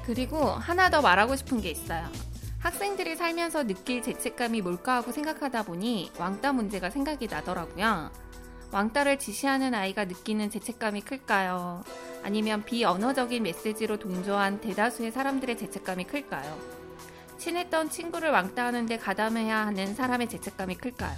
그리고 0.06 0.44
하나 0.44 0.90
더 0.90 1.02
말하고 1.02 1.36
싶은 1.36 1.62
게 1.62 1.70
있어요. 1.70 2.08
학생들이 2.60 3.16
살면서 3.16 3.66
느낄 3.66 4.02
죄책감이 4.02 4.62
뭘까 4.62 4.96
하고 4.96 5.12
생각하다 5.12 5.64
보니 5.64 6.12
왕따 6.18 6.54
문제가 6.54 6.90
생각이 6.90 7.28
나더라고요. 7.28 8.12
왕따를 8.72 9.18
지시하는 9.18 9.74
아이가 9.74 10.06
느끼는 10.06 10.52
죄책감이 10.52 11.02
클까요? 11.02 11.84
아니면 12.24 12.64
비언어적인 12.64 13.42
메시지로 13.44 13.98
동조한 13.98 14.62
대다수의 14.62 15.12
사람들의 15.12 15.58
죄책감이 15.58 16.04
클까요? 16.06 16.58
친했던 17.40 17.90
친구를 17.90 18.32
왕따하는데 18.32 18.98
가담해야 18.98 19.66
하는 19.66 19.96
사람의 19.96 20.30
죄책감이 20.30 20.76
클까요? 20.76 21.18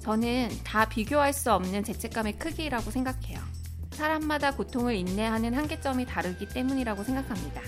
저는 0.00 0.48
다 0.64 0.88
비교할 0.88 1.34
수 1.34 1.52
없는 1.52 1.84
죄책감의 1.84 2.38
크기라고 2.38 2.90
생각해요. 2.90 3.40
사람마다 3.90 4.54
고통을 4.54 4.94
인내하는 4.94 5.54
한계점이 5.54 6.06
다르기 6.06 6.48
때문이라고 6.48 7.02
생각합니다. 7.02 7.60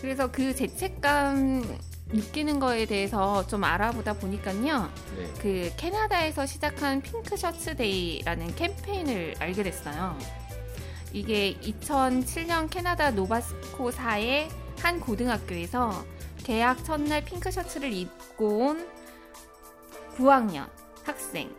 그래서 0.00 0.30
그 0.30 0.54
죄책감 0.54 1.78
느끼는 2.12 2.58
거에 2.58 2.86
대해서 2.86 3.46
좀 3.46 3.64
알아보다 3.64 4.14
보니까요. 4.14 4.92
네. 5.16 5.32
그 5.40 5.72
캐나다에서 5.76 6.46
시작한 6.46 7.00
Pink 7.00 7.36
Shirt 7.36 7.76
Day라는 7.76 8.54
캠페인을 8.54 9.34
알게 9.38 9.62
됐어요. 9.62 10.18
이게 11.12 11.56
2007년 11.60 12.70
캐나다 12.70 13.10
노바스코샤의 13.10 14.48
한 14.80 15.00
고등학교에서 15.00 16.04
개학 16.44 16.84
첫날 16.84 17.24
핑크 17.24 17.50
셔츠를 17.50 17.92
입고 17.92 18.58
온 18.58 18.88
9학년 20.16 20.68
학생, 21.04 21.54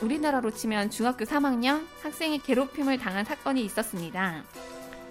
우리나라로 0.00 0.50
치면 0.52 0.90
중학교 0.90 1.24
3학년 1.24 1.86
학생이 2.02 2.38
괴롭힘을 2.40 2.98
당한 2.98 3.24
사건이 3.24 3.64
있었습니다. 3.64 4.44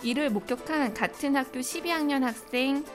이를 0.04 0.30
목격한 0.30 0.94
같은 0.94 1.36
학교 1.36 1.60
12학년 1.60 2.22
학생 2.22 2.86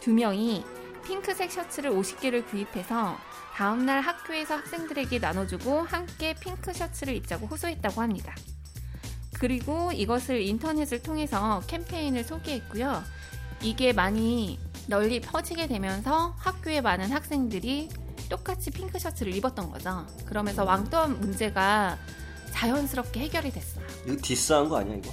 2명이 0.00 0.81
핑크색 1.02 1.50
셔츠를 1.50 1.90
50개를 1.90 2.46
구입해서 2.46 3.16
다음날 3.54 4.00
학교에서 4.00 4.56
학생들에게 4.56 5.18
나눠주고 5.18 5.82
함께 5.82 6.34
핑크 6.34 6.72
셔츠를 6.72 7.14
입자고 7.16 7.46
호소했다고 7.46 8.00
합니다. 8.00 8.34
그리고 9.38 9.92
이것을 9.92 10.40
인터넷을 10.40 11.02
통해서 11.02 11.60
캠페인을 11.66 12.24
소개했고요. 12.24 13.02
이게 13.60 13.92
많이 13.92 14.58
널리 14.86 15.20
퍼지게 15.20 15.66
되면서 15.68 16.34
학교에 16.38 16.80
많은 16.80 17.10
학생들이 17.10 17.88
똑같이 18.28 18.70
핑크 18.70 18.98
셔츠를 18.98 19.34
입었던 19.34 19.70
거죠. 19.70 20.06
그러면서 20.24 20.64
왕따 20.64 21.08
문제가 21.08 21.98
자연스럽게 22.52 23.20
해결이 23.20 23.50
됐어요. 23.50 23.84
이거 24.06 24.16
디스한 24.22 24.68
거 24.68 24.78
아니야 24.78 24.96
이거? 24.96 25.10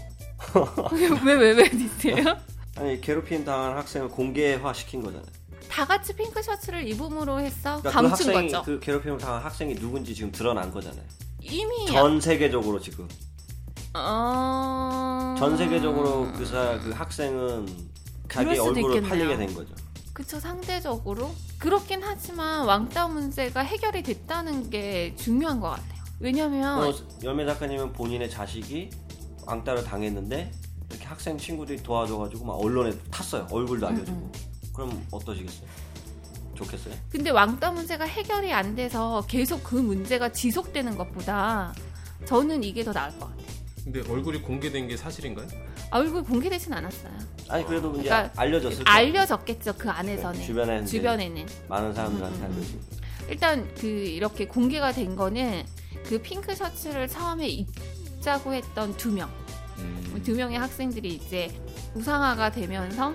왜왜왜 1.25 1.69
디스예요? 1.69 2.37
아니 2.77 3.01
괴롭힘 3.01 3.43
당한 3.43 3.77
학생을 3.77 4.09
공개화 4.09 4.73
시킨 4.73 5.01
거잖아요. 5.01 5.38
다 5.79 5.85
같이 5.85 6.13
핑크 6.13 6.41
셔츠를 6.43 6.85
입음으로 6.89 7.39
해서 7.39 7.79
그러니까 7.79 7.89
그 7.89 7.93
감춘 7.93 8.11
학생이 8.11 8.51
거죠. 8.51 8.63
그 8.65 8.79
괴롭힘을 8.81 9.17
당한 9.17 9.41
학생이 9.41 9.75
누군지 9.75 10.13
지금 10.13 10.29
드러난 10.29 10.69
거잖아요. 10.71 11.05
이미 11.41 11.85
전 11.87 12.19
세계적으로 12.19 12.81
지금 12.81 13.07
어... 13.93 15.35
전 15.39 15.55
세계적으로 15.55 16.33
그, 16.33 16.45
사, 16.45 16.77
그 16.83 16.91
학생은 16.91 17.65
자기 18.29 18.59
얼굴을 18.59 18.97
있겠네요. 18.97 19.09
팔리게 19.09 19.37
된 19.37 19.55
거죠. 19.55 19.73
그쵸 20.11 20.37
상대적으로 20.37 21.33
그렇긴 21.57 22.01
하지만 22.03 22.65
왕따 22.65 23.07
문제가 23.07 23.61
해결이 23.61 24.03
됐다는 24.03 24.69
게 24.69 25.15
중요한 25.15 25.61
것 25.61 25.69
같아요. 25.69 26.03
왜냐면 26.19 26.89
어, 26.89 26.93
열매 27.23 27.45
작가님은 27.45 27.93
본인의 27.93 28.29
자식이 28.29 28.89
왕따를 29.45 29.85
당했는데 29.85 30.51
이렇게 30.89 31.05
학생 31.05 31.37
친구들이 31.37 31.81
도와줘가지고 31.81 32.43
막 32.43 32.55
언론에 32.55 32.91
탔어요. 33.09 33.47
얼굴도 33.49 33.87
음, 33.87 33.93
알려주고. 33.93 34.48
그럼 34.73 35.05
어떠시겠어요? 35.11 35.67
좋겠어요? 36.55 36.93
근데 37.09 37.29
왕따 37.29 37.71
문제가 37.71 38.05
해결이 38.05 38.51
안 38.51 38.75
돼서 38.75 39.23
계속 39.27 39.63
그 39.63 39.75
문제가 39.75 40.29
지속되는 40.29 40.97
것보다 40.97 41.73
저는 42.25 42.63
이게 42.63 42.83
더 42.83 42.91
나을 42.91 43.11
것 43.17 43.29
같아요. 43.29 43.47
근데 43.83 44.01
얼굴이 44.11 44.41
공개된 44.41 44.87
게 44.87 44.97
사실인가요? 44.97 45.47
아, 45.89 45.97
얼굴 45.97 46.23
공개되진 46.23 46.73
않았어요. 46.73 47.13
아니 47.47 47.65
그래도 47.65 47.91
이제 47.95 48.03
그러니까 48.09 48.41
알려졌을 48.41 48.83
거예요. 48.83 48.97
알려졌겠죠 48.97 49.73
그 49.77 49.89
안에서는 49.89 50.41
주변에 50.41 50.77
이제 50.81 50.85
주변에는 50.85 51.47
많은 51.67 51.93
사람들한테 51.93 52.37
음, 52.37 52.43
음, 52.43 52.45
음. 52.45 52.53
알려지고. 52.53 52.79
일단 53.29 53.73
그 53.75 53.87
이렇게 53.87 54.47
공개가 54.47 54.91
된 54.91 55.15
거는 55.15 55.63
그 56.05 56.21
핑크 56.21 56.53
셔츠를 56.53 57.07
처음에 57.07 57.47
입자고 57.47 58.53
했던 58.53 58.95
두 58.97 59.11
명, 59.11 59.29
음. 59.77 60.21
두 60.23 60.35
명의 60.35 60.57
학생들이 60.59 61.15
이제 61.15 61.49
우상화가 61.95 62.51
되면서 62.51 63.13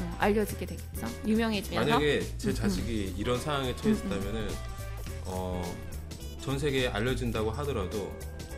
어, 0.00 0.16
알려지게 0.18 0.66
되겠죠. 0.66 1.06
유명해지면서. 1.26 1.88
만약에 1.90 2.20
제 2.38 2.50
음, 2.50 2.54
자식이 2.54 3.14
이런 3.16 3.40
상황에 3.40 3.74
처했다면은 3.76 4.48
어, 5.26 5.62
전 6.40 6.58
세계에 6.58 6.88
알려진다고 6.88 7.50
하더라도 7.50 8.12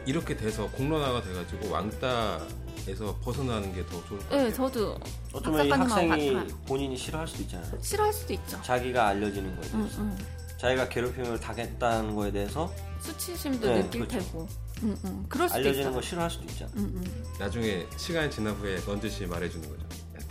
이렇게 0.07 0.37
돼서 0.37 0.69
공론화가 0.71 1.23
돼가지고 1.23 1.71
왕따에서 1.71 3.19
벗어나는 3.23 3.75
게 3.75 3.85
더 3.87 4.05
좋을 4.07 4.19
것 4.21 4.29
같아요. 4.29 4.43
네, 4.49 4.53
저도 4.53 4.99
어쩌면 5.33 5.67
이 5.67 5.71
학생이 5.71 6.09
같아요. 6.35 6.47
본인이 6.67 6.97
싫어할 6.97 7.27
수도 7.29 7.43
있잖아요. 7.43 7.79
싫어할 7.83 8.13
수도 8.13 8.33
있죠. 8.35 8.61
자기가 8.63 9.07
알려지는 9.09 9.55
거에 9.61 9.71
응, 9.75 9.81
대해서. 9.83 10.01
응. 10.03 10.19
자기가 10.59 10.89
괴롭힘을 10.89 11.39
당했다는 11.41 12.15
거에 12.17 12.33
대해서 12.33 12.73
수치심도 13.01 13.67
네, 13.67 13.83
느낄 13.83 14.07
그렇죠. 14.09 14.19
테고. 14.27 14.49
응, 14.83 14.97
응. 15.05 15.27
그럴 15.29 15.49
수도 15.49 15.59
알려지는 15.59 15.87
있죠. 15.89 15.93
거 15.95 16.03
싫어할 16.03 16.31
수도 16.31 16.45
있잖아. 16.45 16.71
응, 16.77 16.93
응. 16.97 17.25
나중에 17.39 17.87
시간이 17.97 18.31
지난 18.31 18.55
후에 18.55 18.81
넌지시 18.87 19.27
말해주는 19.27 19.69
거죠. 19.69 19.87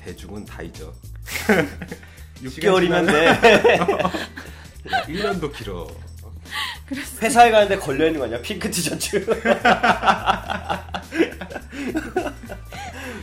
야, 0.08 0.12
대중은 0.12 0.45
다 0.45 0.62
잊어. 0.62 0.93
6개월이면 2.41 3.08
돼. 3.08 3.38
1년도 5.08 5.53
길어. 5.53 5.86
회사에 7.22 7.51
가는데 7.51 7.78
걸려있는 7.78 8.20
거 8.20 8.26
아니야? 8.26 8.41
핑크 8.41 8.72
티셔츠. 8.72 9.26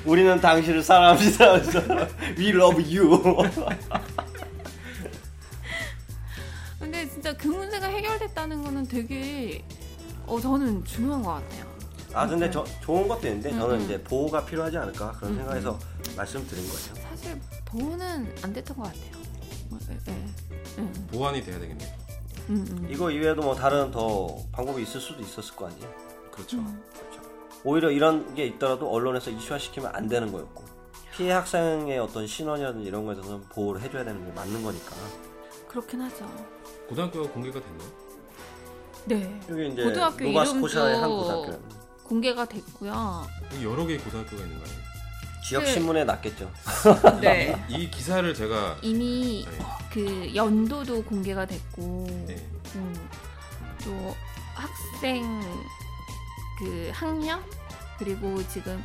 우리는 0.04 0.38
당신을 0.38 0.82
사랑합니다. 0.82 1.54
We 2.36 2.50
love 2.50 2.98
you. 2.98 3.22
근데 6.78 7.08
진짜 7.08 7.34
그 7.34 7.48
문제가 7.48 7.86
해결됐다는 7.86 8.62
거는 8.62 8.86
되게 8.86 9.64
어 10.26 10.38
저는 10.38 10.84
중요한 10.84 11.22
것 11.22 11.32
같아요. 11.32 11.64
아 12.12 12.26
근데 12.28 12.50
저 12.50 12.62
좋은 12.82 13.08
것도 13.08 13.26
있는데 13.26 13.50
저는 13.50 13.76
음, 13.76 13.80
음. 13.80 13.84
이제 13.84 14.00
보호가 14.02 14.44
필요하지 14.44 14.76
않을까 14.76 15.12
그런 15.12 15.32
음, 15.32 15.38
생각에서 15.38 15.78
말씀드린 16.16 16.64
거예요. 16.68 16.94
사실 17.08 17.40
보호는 17.64 18.34
안 18.42 18.52
됐던 18.52 18.76
것 18.76 18.82
같아요. 18.84 19.24
예. 20.08 20.26
응, 20.78 20.92
보완이 21.10 21.42
돼야 21.42 21.58
되겠네. 21.58 21.96
응, 22.50 22.64
응. 22.70 22.88
이거 22.90 23.10
이외에도 23.10 23.42
뭐 23.42 23.54
다른 23.54 23.90
더 23.90 24.36
방법이 24.52 24.82
있을 24.82 25.00
수도 25.00 25.22
있었을 25.22 25.56
거 25.56 25.66
아니에요. 25.66 25.88
그렇죠. 26.30 26.58
음. 26.58 26.82
오히려 27.64 27.90
이런 27.90 28.34
게 28.34 28.46
있더라도 28.46 28.90
언론에서 28.90 29.30
이슈화 29.30 29.58
시키면 29.58 29.94
안 29.94 30.06
되는 30.06 30.30
거였고 30.30 30.64
피해 31.16 31.32
학생의 31.32 31.98
어떤 31.98 32.26
신원이라든지 32.26 32.86
이런 32.86 33.06
거에 33.06 33.14
대해서는 33.14 33.42
보호를 33.48 33.80
해줘야 33.80 34.04
되는 34.04 34.24
게 34.26 34.32
맞는 34.32 34.62
거니까 34.62 34.92
그렇긴 35.68 36.02
하죠. 36.02 36.30
고등학교가 36.88 37.32
공개가 37.32 37.60
됐나요? 37.60 37.88
네. 39.06 39.40
여기 39.48 39.68
이제 39.68 39.84
고등학교 39.84 40.24
노바스코샤의 40.24 40.96
한 40.98 41.10
이름도 41.10 41.42
고등학교 41.42 41.62
공개가 42.04 42.44
됐고요. 42.44 43.26
여러 43.62 43.86
개의 43.86 43.98
고등학교가 43.98 44.42
있는가요? 44.42 44.83
지역 45.46 45.60
그- 45.60 45.66
신문에 45.72 46.04
났겠죠. 46.04 46.50
네. 47.20 47.54
이 47.68 47.90
기사를 47.90 48.32
제가 48.34 48.78
이미 48.82 49.46
네, 49.50 49.58
그 49.92 50.34
연도도 50.34 51.04
공개가 51.04 51.44
됐고, 51.46 52.06
네. 52.26 52.36
음, 52.76 53.08
또 53.84 54.16
학생 54.54 55.40
그 56.58 56.90
학년 56.94 57.42
그리고 57.98 58.46
지금 58.48 58.82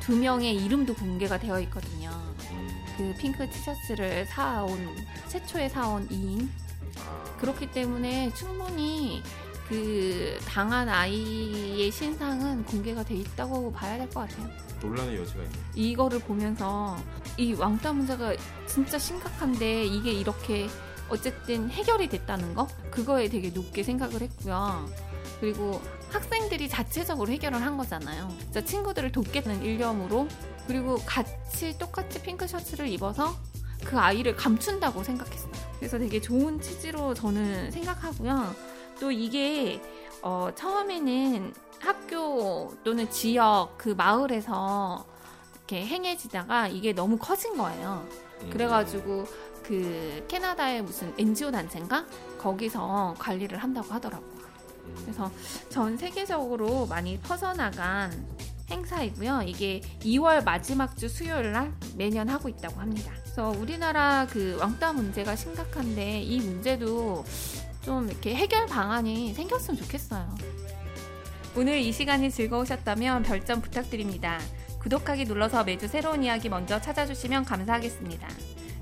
두 0.00 0.14
명의 0.16 0.54
이름도 0.54 0.94
공개가 0.94 1.38
되어 1.38 1.58
있거든요. 1.60 2.10
음, 2.50 2.84
그 2.96 3.14
핑크 3.18 3.48
티셔츠를 3.48 4.26
사온 4.26 4.94
최초에 5.28 5.68
사온 5.70 6.06
이인 6.10 6.50
아, 6.98 7.24
그렇기 7.38 7.70
때문에 7.70 8.30
충분히 8.34 9.22
그 9.68 10.38
당한 10.46 10.88
아이의 10.88 11.90
신상은 11.90 12.64
공개가 12.64 13.02
돼 13.02 13.14
있다고 13.14 13.72
봐야 13.72 13.96
될 13.98 14.08
것 14.10 14.28
같아요. 14.28 14.48
논란의 14.80 15.16
여지가 15.18 15.42
있네. 15.42 15.52
이거를 15.74 16.18
보면서 16.18 16.96
이 17.38 17.54
왕따 17.54 17.92
문제가 17.94 18.34
진짜 18.66 18.98
심각한데 18.98 19.84
이게 19.84 20.12
이렇게 20.12 20.68
어쨌든 21.08 21.70
해결이 21.70 22.08
됐다는 22.08 22.54
거 22.54 22.66
그거에 22.90 23.28
되게 23.28 23.48
높게 23.50 23.82
생각을 23.82 24.20
했고요. 24.20 24.86
그리고 25.40 25.80
학생들이 26.10 26.68
자체적으로 26.68 27.30
해결을 27.32 27.60
한 27.60 27.76
거잖아요. 27.76 28.28
진짜 28.40 28.62
친구들을 28.64 29.12
돕겠다는 29.12 29.62
일념으로 29.62 30.28
그리고 30.66 30.96
같이 31.06 31.76
똑같이 31.78 32.22
핑크 32.22 32.46
셔츠를 32.46 32.88
입어서 32.88 33.34
그 33.84 33.98
아이를 33.98 34.36
감춘다고 34.36 35.02
생각했어요. 35.02 35.52
그래서 35.78 35.98
되게 35.98 36.20
좋은 36.20 36.60
취지로 36.60 37.12
저는 37.14 37.70
생각하고요. 37.70 38.54
또 39.00 39.10
이게 39.10 39.80
어, 40.22 40.48
처음에는 40.54 41.52
학교 41.80 42.74
또는 42.82 43.10
지역 43.10 43.74
그 43.76 43.90
마을에서 43.90 45.04
이렇게 45.56 45.86
행해지다가 45.86 46.68
이게 46.68 46.92
너무 46.92 47.18
커진 47.18 47.56
거예요. 47.56 48.06
음. 48.42 48.50
그래가지고 48.50 49.26
그 49.62 50.24
캐나다의 50.28 50.82
무슨 50.82 51.14
NGO 51.18 51.50
단체인가 51.50 52.06
거기서 52.38 53.14
관리를 53.18 53.58
한다고 53.58 53.92
하더라고요. 53.92 54.44
음, 54.84 54.94
그래서 55.02 55.30
전 55.70 55.96
세계적으로 55.96 56.86
많이 56.86 57.18
퍼져나간 57.20 58.26
행사이고요. 58.70 59.42
이게 59.46 59.80
2월 60.00 60.44
마지막 60.44 60.96
주 60.96 61.08
수요일 61.08 61.52
날 61.52 61.72
매년 61.96 62.28
하고 62.28 62.48
있다고 62.48 62.80
합니다. 62.80 63.12
그래서 63.22 63.50
우리나라 63.58 64.26
그 64.30 64.56
왕따 64.60 64.92
문제가 64.92 65.36
심각한데 65.36 66.22
이 66.22 66.40
문제도 66.40 67.24
좀 67.84 68.08
이렇게 68.08 68.34
해결 68.34 68.66
방안이 68.66 69.34
생겼으면 69.34 69.80
좋겠어요. 69.82 70.34
오늘 71.56 71.78
이 71.78 71.92
시간이 71.92 72.30
즐거우셨다면 72.30 73.22
별점 73.22 73.60
부탁드립니다. 73.60 74.40
구독하기 74.80 75.24
눌러서 75.26 75.64
매주 75.64 75.86
새로운 75.86 76.24
이야기 76.24 76.48
먼저 76.48 76.80
찾아주시면 76.80 77.44
감사하겠습니다. 77.44 78.28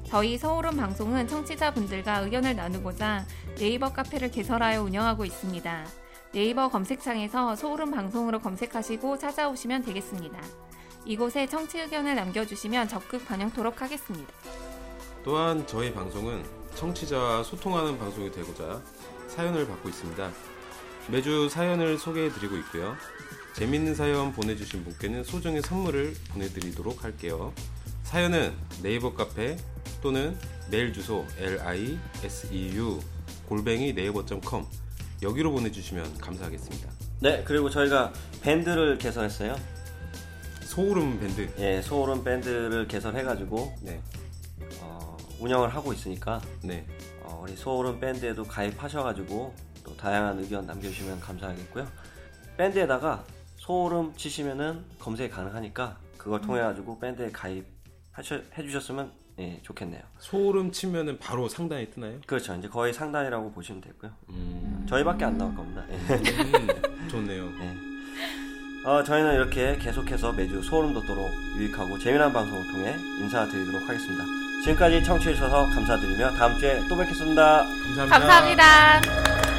저희 0.07 0.39
서울은 0.39 0.77
방송은 0.77 1.27
청취자분들과 1.27 2.21
의견을 2.21 2.57
나누고자 2.57 3.27
네이버 3.59 3.93
카페를 3.93 4.31
개설하여 4.31 4.83
운영하고 4.83 5.25
있습니다. 5.25 5.87
네이버 6.33 6.69
검색창에서 6.69 7.57
소울음 7.57 7.91
방송으로 7.91 8.39
검색하시고 8.39 9.19
찾아오시면 9.19 9.83
되겠습니다. 9.85 10.41
이곳에 11.05 11.47
청취 11.47 11.81
의견을 11.81 12.15
남겨주시면 12.15 12.89
적극 12.89 13.27
반영토록 13.27 13.83
하겠습니다. 13.83 14.33
또한 15.25 15.67
저희 15.67 15.93
방송은 15.93 16.62
청취자와 16.77 17.43
소통하는 17.45 17.99
방송이 17.99 18.31
되고자 18.31 18.83
사연을 19.29 19.67
받고 19.67 19.89
있습니다. 19.89 20.31
매주 21.11 21.49
사연을 21.49 21.99
소개해드리고 21.99 22.57
있고요. 22.59 22.97
재밌는 23.55 23.95
사연 23.95 24.33
보내주신 24.33 24.85
분께는 24.85 25.25
소정의 25.25 25.63
선물을 25.63 26.15
보내드리도록 26.31 27.05
할게요. 27.05 27.53
사연은 28.05 28.55
네이버 28.83 29.15
카페 29.15 29.57
또는 30.03 30.37
메일 30.71 30.93
주소 30.93 31.27
liseu 31.39 33.01
골뱅이 33.49 33.95
네이버.com 33.95 34.65
여기로 35.23 35.53
보내주시면 35.53 36.19
감사하겠습니다. 36.19 36.91
네 37.21 37.45
그리고 37.47 37.71
저희가 37.71 38.13
밴드를 38.43 38.99
개설했어요. 38.99 39.57
소울음 40.63 41.21
밴드 41.21 41.49
예 41.59 41.83
소울음 41.83 42.25
밴드를 42.25 42.89
개설해가지고 42.89 43.77
네, 43.83 44.01
어, 44.01 44.22
운영을 45.43 45.75
하고 45.75 45.93
있으니까 45.93 46.41
네, 46.63 46.87
어, 47.25 47.41
우리 47.43 47.57
소울음 47.57 47.99
밴드에도 47.99 48.45
가입하셔가지고 48.45 49.53
또 49.83 49.97
다양한 49.97 50.39
의견 50.39 50.65
남겨주시면 50.67 51.19
감사하겠고요. 51.19 51.85
밴드에다가 52.57 53.25
소울음 53.57 54.15
치시면은 54.15 54.85
검색이 55.01 55.31
가능하니까 55.31 55.99
그걸 56.17 56.41
통해 56.41 56.61
가지고 56.61 56.97
밴드에 57.01 57.31
가입해 57.33 57.65
주셨으면 58.63 59.11
예, 59.41 59.59
좋겠네요. 59.63 60.03
소울음 60.19 60.71
치면은 60.71 61.19
바로 61.19 61.49
상단에 61.49 61.91
뜨나요? 61.91 62.21
그렇죠. 62.25 62.55
이제 62.55 62.69
거의 62.69 62.93
상단이라고 62.93 63.51
보시면 63.51 63.81
되고요. 63.81 64.13
음, 64.29 64.87
저희밖에 64.89 65.25
안 65.25 65.39
나올 65.39 65.55
겁니다. 65.57 65.85
예. 65.91 65.95
음, 65.97 67.09
좋네요. 67.11 67.51
네. 67.59 67.92
어, 68.85 69.03
저희는 69.03 69.35
이렇게 69.35 69.77
계속해서 69.79 70.33
매주 70.33 70.61
소름 70.63 70.93
돋도록 70.93 71.33
유익하고 71.57 71.99
재미난 71.99 72.33
방송을 72.33 72.67
통해 72.69 72.97
인사드리도록 73.21 73.89
하겠습니다. 73.89 74.25
지금까지 74.65 75.05
청취해주셔서 75.05 75.71
감사드리며 75.71 76.33
다음 76.33 76.59
주에 76.59 76.81
또 76.89 76.97
뵙겠습니다. 76.97 77.65
감사합니다. 77.97 78.19
감사합니다. 78.19 79.52